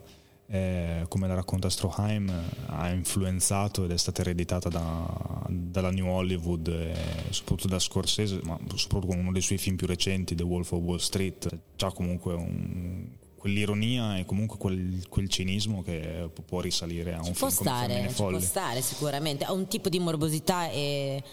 eh, 0.54 1.06
come 1.08 1.28
la 1.28 1.34
racconta 1.34 1.70
Stroheim, 1.70 2.30
ha 2.66 2.90
influenzato 2.90 3.86
ed 3.86 3.92
è 3.92 3.98
stata 3.98 4.20
ereditata 4.20 4.68
da, 4.68 5.46
dalla 5.48 5.92
New 5.92 6.08
Hollywood, 6.08 6.68
e 6.68 6.94
soprattutto 7.30 7.70
da 7.70 7.80
Scorsese, 7.80 8.42
ma 8.44 8.60
soprattutto 8.76 9.14
con 9.14 9.20
uno 9.20 9.32
dei 9.32 9.42
suoi 9.42 9.58
film 9.58 9.78
più 9.78 9.88
recenti, 9.88 10.36
The 10.36 10.44
Wolf 10.44 10.74
of 10.74 10.82
Wall 10.82 10.98
Street. 10.98 11.60
C'ha 11.78 11.94
comunque 11.94 12.34
un, 12.34 13.08
quell'ironia 13.42 14.20
e 14.20 14.26
comunque 14.26 14.60
quel, 14.60 15.04
quel, 15.10 15.28
cinismo 15.28 15.82
che 15.82 16.30
può 16.46 16.62
risalire 16.62 17.16
a 17.16 17.18
un 17.18 17.24
ci 17.24 17.34
film 17.34 17.50
stare, 17.50 18.08
ci 18.08 18.14
può 18.14 18.40
stare 18.40 18.82
sicuramente, 18.84 19.46
ha 19.46 19.52
un 19.52 19.68
tipo 19.68 19.90
di 19.90 19.98
morbosità 19.98 20.70
e 20.70 21.24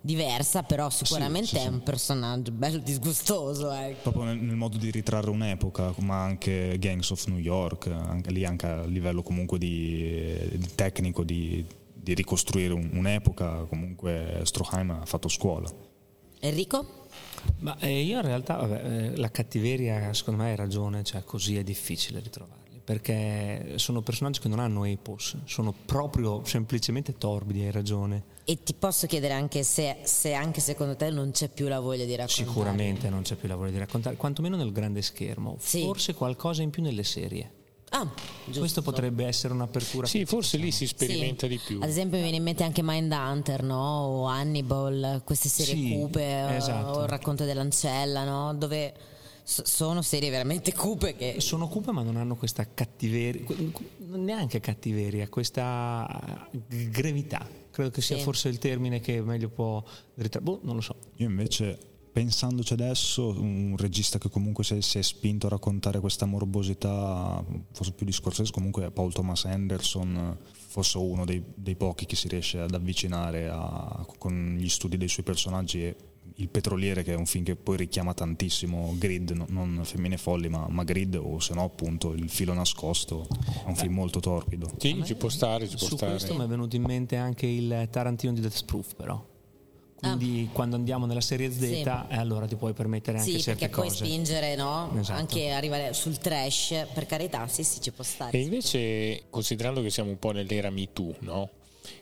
diversa, 0.00 0.62
però 0.62 0.88
sicuramente 0.90 1.48
sì, 1.48 1.56
sì, 1.56 1.62
è 1.64 1.66
un 1.66 1.82
personaggio 1.82 2.52
bello 2.52 2.78
disgustoso. 2.78 3.72
Ecco. 3.72 4.10
Proprio 4.10 4.22
nel, 4.22 4.38
nel, 4.38 4.54
modo 4.54 4.76
di 4.78 4.92
ritrarre 4.92 5.28
un'epoca, 5.30 5.92
ma 5.98 6.22
anche 6.22 6.76
Gangs 6.78 7.10
of 7.10 7.26
New 7.26 7.38
York, 7.38 7.88
anche 7.88 8.30
lì 8.30 8.44
anche 8.44 8.66
a 8.66 8.84
livello 8.84 9.24
comunque 9.24 9.58
di, 9.58 10.38
di 10.52 10.68
tecnico, 10.72 11.24
di, 11.24 11.66
di 11.92 12.14
ricostruire 12.14 12.74
un, 12.74 12.90
un'epoca, 12.92 13.64
comunque 13.68 14.42
Stroheim 14.44 14.90
ha 14.90 15.04
fatto 15.04 15.26
scuola. 15.26 15.68
Enrico? 16.38 17.05
Ma 17.58 17.76
eh, 17.78 18.02
io 18.02 18.16
in 18.16 18.24
realtà, 18.24 18.56
vabbè, 18.56 18.84
eh, 18.84 19.16
la 19.16 19.30
cattiveria 19.30 20.12
secondo 20.12 20.42
me 20.42 20.50
hai 20.50 20.56
ragione, 20.56 21.04
cioè 21.04 21.22
così 21.24 21.56
è 21.56 21.62
difficile 21.62 22.20
ritrovarli 22.20 22.66
perché 22.86 23.72
sono 23.78 24.00
personaggi 24.00 24.38
che 24.38 24.46
non 24.46 24.60
hanno 24.60 24.84
epos, 24.84 25.36
sono 25.44 25.74
proprio 25.84 26.44
semplicemente 26.44 27.18
torbidi, 27.18 27.62
hai 27.62 27.72
ragione. 27.72 28.22
E 28.44 28.62
ti 28.62 28.74
posso 28.74 29.08
chiedere 29.08 29.34
anche 29.34 29.64
se, 29.64 29.96
se, 30.04 30.34
anche 30.34 30.60
secondo 30.60 30.94
te 30.94 31.10
non 31.10 31.32
c'è 31.32 31.48
più 31.48 31.66
la 31.66 31.80
voglia 31.80 32.04
di 32.04 32.14
raccontare? 32.14 32.46
Sicuramente 32.46 33.08
non 33.08 33.22
c'è 33.22 33.34
più 33.34 33.48
la 33.48 33.56
voglia 33.56 33.72
di 33.72 33.78
raccontare, 33.78 34.14
quantomeno 34.14 34.54
nel 34.54 34.70
grande 34.70 35.02
schermo, 35.02 35.56
sì. 35.58 35.82
forse 35.82 36.14
qualcosa 36.14 36.62
in 36.62 36.70
più 36.70 36.80
nelle 36.80 37.02
serie. 37.02 37.50
Ah, 37.98 38.10
giusto. 38.44 38.60
Questo 38.60 38.82
potrebbe 38.82 39.24
essere 39.26 39.54
un'apertura. 39.54 40.06
Sì, 40.06 40.24
forse 40.24 40.56
lì 40.58 40.70
si 40.70 40.86
sperimenta 40.86 41.46
Sì. 41.46 41.52
di 41.52 41.60
più. 41.64 41.80
Ad 41.80 41.88
esempio 41.88 42.16
mi 42.16 42.22
viene 42.24 42.36
in 42.38 42.42
mente 42.42 42.62
anche 42.62 42.82
Mindhunter, 42.82 43.62
no? 43.62 43.76
O 43.80 44.24
Hannibal, 44.26 45.22
queste 45.24 45.48
serie 45.48 45.74
Sì, 45.74 45.90
cupe, 45.92 46.42
o- 46.42 46.48
esatto. 46.50 46.98
o 46.98 47.02
il 47.04 47.08
racconto 47.08 47.44
dell'ancella, 47.44 48.24
no? 48.24 48.54
Dove 48.54 48.92
sono 49.44 50.02
serie 50.02 50.28
veramente 50.28 50.72
cupe 50.74 51.14
che... 51.14 51.36
Sono 51.38 51.68
cupe 51.68 51.92
ma 51.92 52.02
non 52.02 52.16
hanno 52.16 52.34
questa 52.36 52.66
cattiveria, 52.74 53.44
neanche 53.98 54.58
cattiveria, 54.60 55.28
questa 55.28 56.48
grevità. 56.66 57.48
Credo 57.70 57.90
che 57.90 58.00
sia 58.02 58.16
Sì. 58.16 58.22
forse 58.22 58.48
il 58.48 58.58
termine 58.58 59.00
che 59.00 59.20
meglio 59.22 59.48
può. 59.48 59.82
Boh, 60.40 60.60
non 60.62 60.74
lo 60.76 60.80
so. 60.80 60.96
Io 61.16 61.28
invece, 61.28 61.78
pensandoci 62.16 62.72
adesso, 62.72 63.28
un 63.28 63.74
regista 63.76 64.16
che 64.16 64.30
comunque 64.30 64.64
si 64.64 64.74
è, 64.76 64.80
si 64.80 64.96
è 64.98 65.02
spinto 65.02 65.48
a 65.48 65.50
raccontare 65.50 66.00
questa 66.00 66.24
morbosità, 66.24 67.44
forse 67.72 67.92
più 67.92 68.06
di 68.06 68.12
Scorsese, 68.12 68.52
comunque 68.52 68.86
è 68.86 68.90
Paul 68.90 69.12
Thomas 69.12 69.44
Anderson, 69.44 70.34
forse 70.50 70.96
uno 70.96 71.26
dei, 71.26 71.42
dei 71.54 71.76
pochi 71.76 72.06
che 72.06 72.16
si 72.16 72.26
riesce 72.28 72.58
ad 72.60 72.72
avvicinare 72.72 73.50
a- 73.50 74.06
con 74.16 74.56
gli 74.58 74.68
studi 74.70 74.96
dei 74.96 75.08
suoi 75.08 75.26
personaggi 75.26 75.82
e 75.84 75.96
il 76.36 76.48
petroliere 76.48 77.02
che 77.02 77.12
è 77.12 77.16
un 77.16 77.26
film 77.26 77.44
che 77.44 77.54
poi 77.54 77.76
richiama 77.76 78.14
tantissimo 78.14 78.94
Grid, 78.96 79.32
no- 79.32 79.46
non 79.50 79.80
Femmine 79.84 80.16
Folli 80.16 80.48
ma, 80.48 80.66
ma 80.70 80.84
Grid 80.84 81.16
o 81.22 81.38
se 81.38 81.52
no 81.52 81.64
appunto 81.64 82.14
Il 82.14 82.30
filo 82.30 82.54
nascosto, 82.54 83.26
è 83.64 83.68
un 83.68 83.76
film 83.76 83.92
molto 83.92 84.20
torpido. 84.20 84.70
Sì, 84.78 85.02
ci 85.04 85.16
può 85.16 85.28
stare, 85.28 85.68
ci 85.68 85.76
può 85.76 85.86
Su 85.86 85.96
stare. 85.96 86.12
questo 86.12 86.34
mi 86.34 86.44
è 86.44 86.46
venuto 86.46 86.76
in 86.76 86.82
mente 86.82 87.16
anche 87.16 87.46
il 87.46 87.88
Tarantino 87.90 88.32
di 88.32 88.40
Death 88.40 88.64
Proof 88.64 88.94
però. 88.94 89.34
Quindi 89.96 90.48
quando 90.52 90.76
andiamo 90.76 91.06
nella 91.06 91.20
serie 91.22 91.50
Z, 91.50 91.58
Sì. 91.58 91.80
eh, 91.80 92.16
allora 92.16 92.46
ti 92.46 92.54
puoi 92.56 92.72
permettere 92.74 93.18
anche 93.18 93.30
Sì, 93.30 93.40
certe 93.40 93.60
perché 93.60 93.74
puoi 93.74 93.88
cose. 93.88 94.04
spingere, 94.04 94.54
no? 94.54 94.92
Esatto. 94.98 95.18
Anche 95.18 95.50
arrivare 95.50 95.92
sul 95.94 96.18
trash, 96.18 96.86
per 96.92 97.06
carità, 97.06 97.46
sì, 97.48 97.64
sì, 97.64 97.80
ci 97.80 97.90
può 97.92 98.04
stare. 98.04 98.36
E 98.36 98.42
invece, 98.42 99.24
considerando 99.30 99.80
che 99.80 99.90
siamo 99.90 100.10
un 100.10 100.18
po' 100.18 100.32
nell'era 100.32 100.68
Me 100.70 100.88
Too, 100.92 101.14
no? 101.20 101.48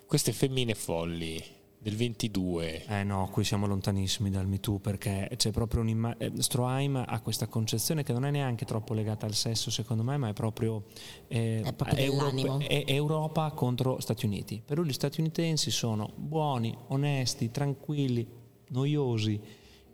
Queste 0.06 0.32
femmine 0.32 0.74
folli 0.74 1.42
del 1.84 1.96
22, 1.96 2.86
Eh 2.86 3.04
no, 3.04 3.28
qui 3.30 3.44
siamo 3.44 3.66
lontanissimi 3.66 4.30
dal 4.30 4.46
Me 4.46 4.58
Too 4.58 4.78
perché 4.78 5.30
c'è 5.36 5.50
proprio 5.50 5.82
un'immagine. 5.82 6.40
Stroheim 6.40 7.04
ha 7.06 7.20
questa 7.20 7.46
concezione 7.46 8.02
che 8.02 8.14
non 8.14 8.24
è 8.24 8.30
neanche 8.30 8.64
troppo 8.64 8.94
legata 8.94 9.26
al 9.26 9.34
sesso, 9.34 9.70
secondo 9.70 10.02
me, 10.02 10.16
ma 10.16 10.28
è 10.28 10.32
proprio, 10.32 10.84
eh, 11.28 11.60
È 11.62 11.74
proprio 11.74 12.10
dell'animo. 12.10 12.58
è 12.58 12.84
Europa 12.86 13.50
contro 13.50 14.00
Stati 14.00 14.24
Uniti. 14.24 14.62
Per 14.64 14.78
lui 14.78 14.86
gli 14.86 14.94
statunitensi 14.94 15.70
sono 15.70 16.10
buoni, 16.16 16.74
onesti, 16.86 17.50
tranquilli, 17.50 18.26
noiosi, 18.68 19.38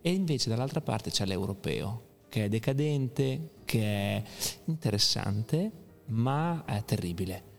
e 0.01 0.13
invece 0.13 0.49
dall'altra 0.49 0.81
parte 0.81 1.11
c'è 1.11 1.27
l'europeo 1.27 2.03
che 2.29 2.45
è 2.45 2.49
decadente, 2.49 3.49
che 3.65 3.83
è 3.83 4.23
interessante, 4.67 5.73
ma 6.07 6.63
è 6.65 6.85
terribile. 6.85 7.50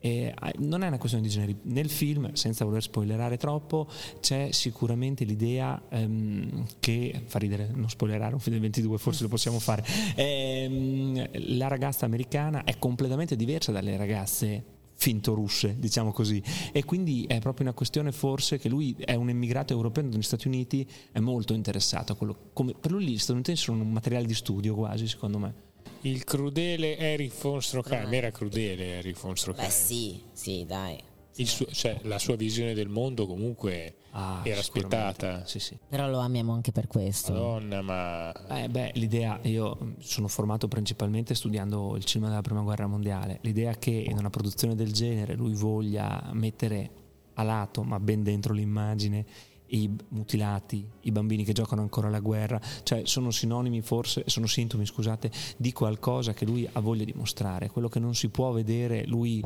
E, 0.00 0.34
eh, 0.40 0.54
non 0.58 0.82
è 0.82 0.88
una 0.88 0.98
questione 0.98 1.24
di 1.24 1.30
generi. 1.30 1.56
Nel 1.62 1.90
film, 1.90 2.32
senza 2.32 2.64
voler 2.64 2.82
spoilerare 2.82 3.36
troppo, 3.36 3.86
c'è 4.20 4.48
sicuramente 4.50 5.24
l'idea 5.24 5.80
ehm, 5.90 6.66
che 6.80 7.22
fa 7.26 7.38
ridere 7.38 7.70
non 7.74 7.88
spoilerare 7.88 8.34
un 8.34 8.40
film 8.40 8.54
del 8.54 8.62
22, 8.62 8.98
forse 8.98 9.22
lo 9.22 9.28
possiamo 9.28 9.58
fare. 9.58 9.84
Ehm, 10.16 11.28
la 11.56 11.68
ragazza 11.68 12.06
americana 12.06 12.64
è 12.64 12.78
completamente 12.78 13.36
diversa 13.36 13.72
dalle 13.72 13.96
ragazze 13.96 14.78
finto 15.00 15.32
russe, 15.32 15.76
diciamo 15.78 16.12
così. 16.12 16.42
E 16.72 16.84
quindi 16.84 17.24
è 17.26 17.38
proprio 17.40 17.66
una 17.66 17.74
questione 17.74 18.12
forse 18.12 18.58
che 18.58 18.68
lui 18.68 18.94
è 18.98 19.14
un 19.14 19.30
emigrato 19.30 19.72
europeo 19.72 20.04
negli 20.04 20.22
Stati 20.22 20.46
Uniti, 20.46 20.86
è 21.10 21.20
molto 21.20 21.54
interessato 21.54 22.12
a 22.12 22.16
quello. 22.16 22.50
Come, 22.52 22.74
per 22.78 22.90
lui 22.90 23.06
gli 23.06 23.18
statunitensi 23.18 23.64
sono 23.64 23.82
un 23.82 23.92
materiale 23.92 24.26
di 24.26 24.34
studio 24.34 24.74
quasi, 24.74 25.08
secondo 25.08 25.38
me. 25.38 25.68
Il 26.02 26.24
crudele 26.24 26.96
Eric 26.96 27.32
von 27.40 27.60
Stroheim, 27.62 28.12
era 28.12 28.30
crudele 28.30 28.84
Eric 28.98 29.18
von 29.20 29.36
Stroheim. 29.36 29.66
Beh, 29.66 29.72
sì, 29.72 30.20
sì, 30.32 30.64
dai. 30.66 30.98
Il 31.36 31.46
suo- 31.46 31.66
cioè, 31.66 31.98
la 32.02 32.18
sua 32.18 32.36
visione 32.36 32.74
del 32.74 32.88
mondo 32.88 33.26
comunque 33.26 33.94
Ah, 34.10 34.40
era 34.44 34.58
aspettata. 34.58 35.46
Sì, 35.46 35.60
sì. 35.60 35.78
Però 35.88 36.08
lo 36.08 36.18
amiamo 36.18 36.52
anche 36.52 36.72
per 36.72 36.86
questo. 36.88 37.32
Madonna, 37.32 37.80
ma 37.80 38.32
Eh, 38.62 38.68
beh, 38.68 38.90
l'idea, 38.94 39.38
io 39.44 39.76
mh, 39.80 39.94
sono 40.00 40.26
formato 40.26 40.66
principalmente 40.68 41.34
studiando 41.34 41.96
il 41.96 42.04
cinema 42.04 42.28
della 42.30 42.42
prima 42.42 42.60
guerra 42.62 42.86
mondiale, 42.88 43.38
l'idea 43.42 43.74
che 43.76 43.90
in 43.90 44.18
una 44.18 44.28
produzione 44.30 44.74
del 44.74 44.92
genere 44.92 45.34
lui 45.34 45.54
voglia 45.54 46.28
mettere 46.32 46.90
a 47.34 47.42
lato, 47.44 47.84
ma 47.84 48.00
ben 48.00 48.22
dentro 48.24 48.52
l'immagine, 48.52 49.24
i 49.70 49.90
mutilati, 50.08 50.86
i 51.02 51.12
bambini 51.12 51.44
che 51.44 51.52
giocano 51.52 51.82
ancora 51.82 52.08
alla 52.08 52.20
guerra, 52.20 52.60
cioè 52.82 53.02
sono 53.04 53.30
sinonimi 53.30 53.82
forse, 53.82 54.24
sono 54.26 54.46
sintomi 54.46 54.86
scusate, 54.86 55.30
di 55.56 55.72
qualcosa 55.72 56.32
che 56.32 56.44
lui 56.44 56.68
ha 56.70 56.80
voglia 56.80 57.04
di 57.04 57.14
mostrare, 57.14 57.68
quello 57.68 57.88
che 57.88 57.98
non 57.98 58.14
si 58.14 58.28
può 58.28 58.52
vedere 58.52 59.06
lui 59.06 59.42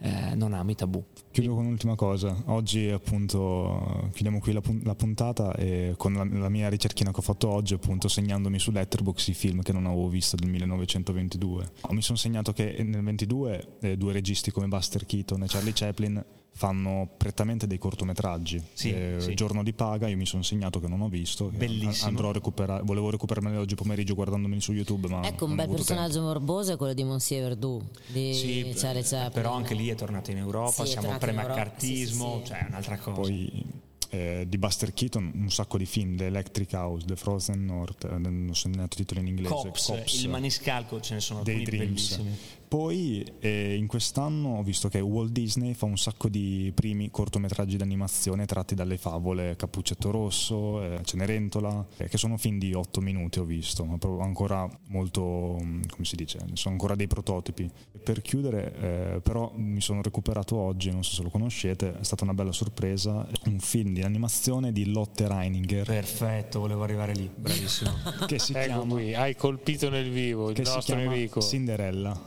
eh, 0.00 0.34
non 0.34 0.52
ama 0.52 0.70
i 0.70 0.74
tabù. 0.74 1.02
Chiudo 1.30 1.54
con 1.54 1.66
un'ultima 1.66 1.94
cosa. 1.96 2.44
Oggi 2.46 2.88
appunto 2.88 4.08
chiudiamo 4.12 4.38
qui 4.38 4.52
la, 4.52 4.62
la 4.82 4.94
puntata 4.94 5.54
e 5.54 5.94
con 5.96 6.12
la, 6.12 6.24
la 6.24 6.48
mia 6.48 6.68
ricerchina 6.68 7.10
che 7.10 7.18
ho 7.18 7.22
fatto 7.22 7.48
oggi 7.48 7.74
appunto 7.74 8.08
segnandomi 8.08 8.58
su 8.58 8.70
Letterboxd 8.70 9.28
i 9.28 9.34
film 9.34 9.62
che 9.62 9.72
non 9.72 9.86
avevo 9.86 10.08
visto 10.08 10.36
del 10.36 10.48
1922. 10.50 11.70
Mi 11.90 12.02
sono 12.02 12.16
segnato 12.16 12.52
che 12.52 12.76
nel 12.84 13.02
22 13.02 13.76
eh, 13.80 13.96
due 13.96 14.12
registi 14.12 14.50
come 14.50 14.68
Buster 14.68 15.04
Keaton 15.04 15.42
e 15.42 15.46
Charlie 15.48 15.72
Chaplin 15.74 16.24
fanno 16.52 17.08
prettamente 17.16 17.66
dei 17.68 17.78
cortometraggi. 17.78 18.60
Sì, 18.72 18.90
Eh, 18.92 19.16
sì. 19.20 19.34
Giorno 19.34 19.62
di 19.62 19.72
paga 19.72 20.08
io 20.08 20.16
mi 20.16 20.26
sono 20.26 20.42
segnato 20.42 20.80
che 20.80 20.88
non 20.88 21.00
ho 21.02 21.08
visto. 21.08 21.50
che 21.50 21.56
Bellissimo. 21.56 22.08
Andrò 22.08 22.30
a 22.30 22.32
recuperare, 22.32 22.82
volevo 22.82 23.10
recuperarmeli 23.10 23.56
oggi 23.56 23.76
pomeriggio 23.76 24.14
guardandomeli 24.14 24.60
su 24.60 24.72
YouTube 24.72 25.06
ma 25.08 25.24
Ecco, 25.24 25.44
un 25.44 25.54
bel 25.54 25.68
personaggio 25.68 26.20
morboso 26.20 26.72
è 26.72 26.76
quello 26.76 26.94
di 26.94 27.04
Monsieur 27.04 27.42
Verdoux 27.48 27.84
di 28.08 28.72
Charlie 28.76 29.02
Chaplin. 29.02 29.30
però 29.30 29.52
anche 29.54 29.74
lì 29.74 29.88
è 29.88 29.94
tornato 29.94 30.30
in 30.32 30.38
Europa, 30.38 30.84
Sì, 30.84 30.90
siamo 30.90 31.16
pre-maccartismo, 31.16 32.24
sì, 32.24 32.38
sì, 32.40 32.44
sì. 32.44 32.46
cioè 32.46 32.64
è 32.64 32.66
un'altra 32.68 32.98
cosa. 32.98 33.20
Poi 33.20 33.64
eh, 34.10 34.46
di 34.48 34.56
Buster 34.58 34.92
Keaton 34.94 35.30
un 35.34 35.50
sacco 35.50 35.76
di 35.78 35.84
film, 35.86 36.16
The 36.16 36.26
Electric 36.26 36.72
House, 36.72 37.04
The 37.06 37.14
Frozen 37.14 37.64
North, 37.66 38.04
eh, 38.04 38.18
non 38.18 38.50
so 38.54 38.68
neanche 38.68 38.98
il 39.00 39.06
titolo 39.06 39.20
in 39.20 39.26
inglese, 39.28 39.48
Cops, 39.54 40.22
il 40.22 40.28
maniscalco, 40.30 40.98
ce 41.00 41.14
ne 41.14 41.20
sono 41.20 41.42
Dei 41.42 41.56
alcuni 41.58 41.76
Dreams. 41.76 42.16
bellissimi. 42.16 42.36
Poi 42.68 43.24
eh, 43.40 43.76
in 43.76 43.86
quest'anno 43.86 44.58
ho 44.58 44.62
visto 44.62 44.90
che 44.90 45.00
Walt 45.00 45.30
Disney 45.30 45.72
fa 45.72 45.86
un 45.86 45.96
sacco 45.96 46.28
di 46.28 46.70
primi 46.74 47.10
cortometraggi 47.10 47.78
d'animazione 47.78 48.44
tratti 48.44 48.74
dalle 48.74 48.98
favole 48.98 49.56
Cappuccetto 49.56 50.10
Rosso, 50.10 50.82
eh, 50.82 51.00
Cenerentola, 51.02 51.86
eh, 51.96 52.08
che 52.08 52.18
sono 52.18 52.36
film 52.36 52.58
di 52.58 52.74
8 52.74 53.00
minuti 53.00 53.38
ho 53.38 53.44
visto, 53.44 53.86
ma 53.86 53.96
proprio 53.96 54.22
ancora 54.22 54.68
molto, 54.88 55.56
mm, 55.58 55.82
come 55.88 56.04
si 56.04 56.14
dice, 56.14 56.40
sono 56.52 56.74
ancora 56.74 56.94
dei 56.94 57.06
prototipi. 57.06 57.70
Per 58.04 58.20
chiudere, 58.20 58.74
eh, 58.78 59.20
però 59.22 59.50
mi 59.56 59.80
sono 59.80 60.02
recuperato 60.02 60.56
oggi, 60.56 60.90
non 60.90 61.02
so 61.02 61.14
se 61.14 61.22
lo 61.22 61.30
conoscete, 61.30 61.98
è 61.98 62.04
stata 62.04 62.24
una 62.24 62.34
bella 62.34 62.52
sorpresa, 62.52 63.26
un 63.46 63.60
film 63.60 63.94
di 63.94 64.02
animazione 64.02 64.72
di 64.72 64.92
Lotte 64.92 65.26
Reininger 65.26 65.86
Perfetto, 65.86 66.60
volevo 66.60 66.82
arrivare 66.82 67.14
lì, 67.14 67.30
bravissimo. 67.34 67.92
che 68.28 68.38
si 68.38 68.52
ecco 68.52 68.66
chiama 68.66 68.92
qui, 68.92 69.14
hai 69.14 69.34
colpito 69.36 69.88
nel 69.88 70.10
vivo 70.10 70.50
il 70.50 70.60
nostro 70.62 70.96
Enrico. 70.96 71.40
Cinderella. 71.40 72.26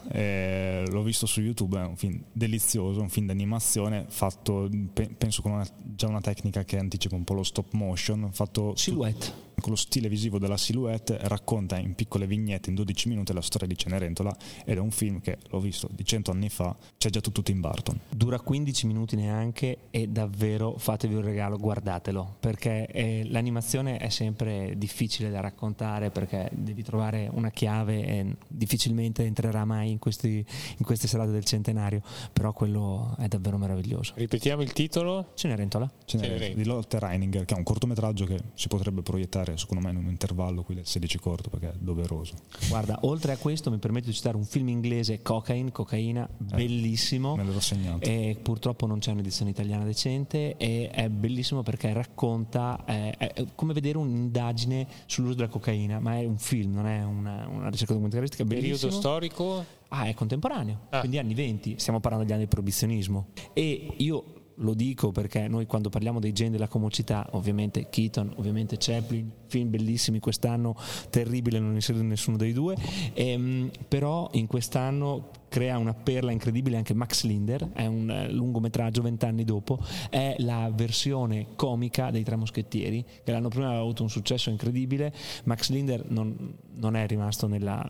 L'ho 0.88 1.02
visto 1.02 1.26
su 1.26 1.40
YouTube, 1.40 1.78
è 1.78 1.84
un 1.84 1.96
film 1.96 2.20
delizioso, 2.32 3.00
un 3.00 3.08
film 3.08 3.26
d'animazione 3.26 4.04
fatto, 4.08 4.68
pe- 4.92 5.10
penso 5.16 5.42
con 5.42 5.52
una- 5.52 5.66
già 5.94 6.06
una 6.08 6.20
tecnica 6.20 6.64
che 6.64 6.78
anticipa 6.78 7.14
un 7.16 7.24
po' 7.24 7.34
lo 7.34 7.42
stop 7.42 7.72
motion, 7.72 8.30
fatto 8.32 8.74
Silhouette. 8.76 9.50
Con 9.62 9.70
lo 9.70 9.76
stile 9.76 10.08
visivo 10.08 10.38
della 10.38 10.58
silhouette, 10.58 11.16
racconta 11.22 11.78
in 11.78 11.94
piccole 11.94 12.26
vignette 12.26 12.68
in 12.68 12.74
12 12.74 13.08
minuti 13.08 13.32
la 13.32 13.40
storia 13.40 13.68
di 13.68 13.78
Cenerentola 13.78 14.36
ed 14.64 14.76
è 14.76 14.80
un 14.80 14.90
film 14.90 15.20
che 15.20 15.38
l'ho 15.48 15.60
visto 15.60 15.88
di 15.90 16.04
100 16.04 16.32
anni 16.32 16.50
fa, 16.50 16.76
c'è 16.98 17.08
già 17.08 17.20
tutto 17.20 17.42
Tim 17.42 17.60
Burton. 17.60 17.98
Dura 18.10 18.40
15 18.40 18.86
minuti 18.86 19.16
neanche 19.16 19.78
e 19.90 20.08
davvero 20.08 20.76
fatevi 20.76 21.14
un 21.14 21.22
regalo, 21.22 21.56
guardatelo, 21.56 22.36
perché 22.40 22.86
eh, 22.86 23.24
l'animazione 23.28 23.98
è 23.98 24.08
sempre 24.08 24.74
difficile 24.76 25.30
da 25.30 25.40
raccontare 25.40 26.10
perché 26.10 26.50
devi 26.52 26.82
trovare 26.82 27.28
una 27.32 27.50
chiave 27.50 28.04
e 28.04 28.36
difficilmente 28.48 29.24
entrerà 29.24 29.64
mai 29.64 29.92
in, 29.92 29.98
questi- 29.98 30.44
in 30.76 30.84
queste 30.84 31.06
serate 31.06 31.30
del 31.30 31.44
centenario, 31.44 32.02
però 32.32 32.52
quello 32.52 33.14
è 33.18 33.28
davvero 33.28 33.58
meraviglioso. 33.58 34.14
Ripetiamo 34.16 34.62
il 34.62 34.72
titolo? 34.72 35.30
Cenerentola? 35.34 35.88
Cenerentola, 36.04 36.38
Cenerentola. 36.40 36.62
di 36.62 36.64
Lotte 36.68 36.98
Reininger, 36.98 37.44
che 37.44 37.54
è 37.54 37.56
un 37.56 37.62
cortometraggio 37.62 38.24
che 38.24 38.40
si 38.54 38.66
potrebbe 38.66 39.02
proiettare 39.02 39.51
secondo 39.56 39.84
me 39.84 39.90
in 39.90 39.96
un 39.98 40.08
intervallo 40.10 40.62
qui 40.62 40.74
del 40.74 40.86
16 40.86 41.18
corto 41.18 41.50
perché 41.50 41.70
è 41.70 41.74
doveroso. 41.78 42.34
Guarda, 42.68 42.98
oltre 43.02 43.32
a 43.32 43.36
questo 43.36 43.70
mi 43.70 43.78
permetto 43.78 44.06
di 44.06 44.12
citare 44.14 44.36
un 44.36 44.44
film 44.44 44.68
inglese, 44.68 45.22
Cocaine, 45.22 45.70
cocaina, 45.72 46.28
bellissimo. 46.36 47.36
Me 47.36 47.44
l'ero 47.44 47.60
segnato. 47.60 48.00
E 48.08 48.36
purtroppo 48.40 48.86
non 48.86 48.98
c'è 48.98 49.10
un'edizione 49.12 49.50
italiana 49.50 49.84
decente 49.84 50.56
e 50.56 50.88
è 50.90 51.08
bellissimo 51.08 51.62
perché 51.62 51.92
racconta, 51.92 52.84
eh, 52.86 53.10
è 53.16 53.44
come 53.54 53.72
vedere 53.72 53.98
un'indagine 53.98 54.86
sull'uso 55.06 55.34
della 55.34 55.48
cocaina, 55.48 55.98
ma 56.00 56.16
è 56.18 56.24
un 56.24 56.38
film, 56.38 56.74
non 56.74 56.86
è 56.86 57.02
una, 57.02 57.46
una 57.48 57.68
ricerca 57.68 57.92
documentaristica, 57.92 58.44
Periodo 58.44 58.66
bellissimo. 58.68 58.92
storico? 58.92 59.64
Ah, 59.88 60.04
è 60.04 60.14
contemporaneo, 60.14 60.86
Ah. 60.90 61.00
quindi 61.00 61.18
anni 61.18 61.34
20, 61.34 61.74
stiamo 61.78 62.00
parlando 62.00 62.24
degli 62.24 62.32
anni 62.34 62.44
del 62.46 62.52
proibizionismo. 62.54 63.26
E 63.52 63.92
io 63.98 64.24
lo 64.56 64.74
dico 64.74 65.12
perché 65.12 65.48
noi 65.48 65.66
quando 65.66 65.88
parliamo 65.88 66.20
dei 66.20 66.32
geni 66.32 66.50
della 66.50 66.68
comicità, 66.68 67.26
ovviamente 67.32 67.88
Keaton, 67.88 68.34
ovviamente 68.36 68.76
Chaplin, 68.78 69.30
film 69.46 69.70
bellissimi 69.70 70.18
quest'anno, 70.18 70.76
terribile 71.10 71.58
non 71.58 71.74
inserire 71.74 72.04
nessuno 72.04 72.36
dei 72.36 72.52
due, 72.52 72.76
ehm, 73.14 73.70
però 73.88 74.28
in 74.32 74.46
quest'anno 74.46 75.30
crea 75.48 75.76
una 75.76 75.92
perla 75.92 76.30
incredibile 76.32 76.78
anche 76.78 76.94
Max 76.94 77.24
Linder, 77.24 77.72
è 77.74 77.84
un 77.84 78.10
eh, 78.10 78.32
lungometraggio 78.32 79.02
vent'anni 79.02 79.44
dopo, 79.44 79.78
è 80.08 80.34
la 80.38 80.70
versione 80.74 81.48
comica 81.56 82.10
dei 82.10 82.24
Tre 82.24 82.36
Moschettieri, 82.36 83.04
che 83.22 83.32
l'anno 83.32 83.48
prima 83.48 83.66
aveva 83.66 83.82
avuto 83.82 84.02
un 84.02 84.08
successo 84.08 84.48
incredibile, 84.48 85.12
Max 85.44 85.68
Linder 85.68 86.08
non, 86.08 86.54
non 86.76 86.96
è 86.96 87.06
rimasto 87.06 87.46
nella... 87.46 87.86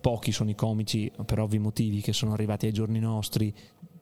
pochi 0.00 0.32
sono 0.32 0.50
i 0.50 0.56
comici 0.56 1.10
per 1.24 1.38
ovvi 1.38 1.58
motivi 1.58 2.00
che 2.00 2.12
sono 2.12 2.32
arrivati 2.32 2.66
ai 2.66 2.72
giorni 2.72 2.98
nostri, 2.98 3.54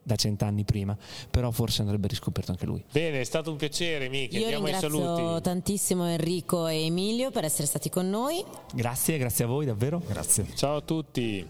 da 0.03 0.15
cent'anni 0.15 0.63
prima, 0.65 0.97
però 1.29 1.49
forse 1.51 1.81
andrebbe 1.81 2.07
riscoperto 2.07 2.51
anche 2.51 2.65
lui. 2.65 2.83
Bene, 2.91 3.21
è 3.21 3.23
stato 3.23 3.51
un 3.51 3.57
piacere, 3.57 4.09
Michi. 4.09 4.37
Io 4.37 4.43
Andiamo 4.43 4.65
ai 4.65 4.71
ringrazio 4.73 5.41
tantissimo 5.41 6.07
Enrico 6.07 6.67
e 6.67 6.85
Emilio 6.85 7.31
per 7.31 7.45
essere 7.45 7.67
stati 7.67 7.89
con 7.89 8.09
noi. 8.09 8.43
Grazie, 8.73 9.17
grazie 9.17 9.45
a 9.45 9.47
voi 9.47 9.65
davvero. 9.65 10.01
Grazie. 10.05 10.45
Ciao 10.55 10.77
a 10.77 10.81
tutti. 10.81 11.45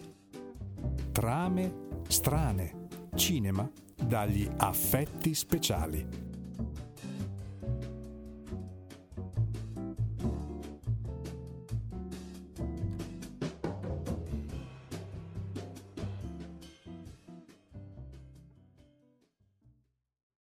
Trame 1.11 1.73
strane. 2.07 2.81
Cinema 3.15 3.69
dagli 3.95 4.47
affetti 4.57 5.33
speciali. 5.33 6.32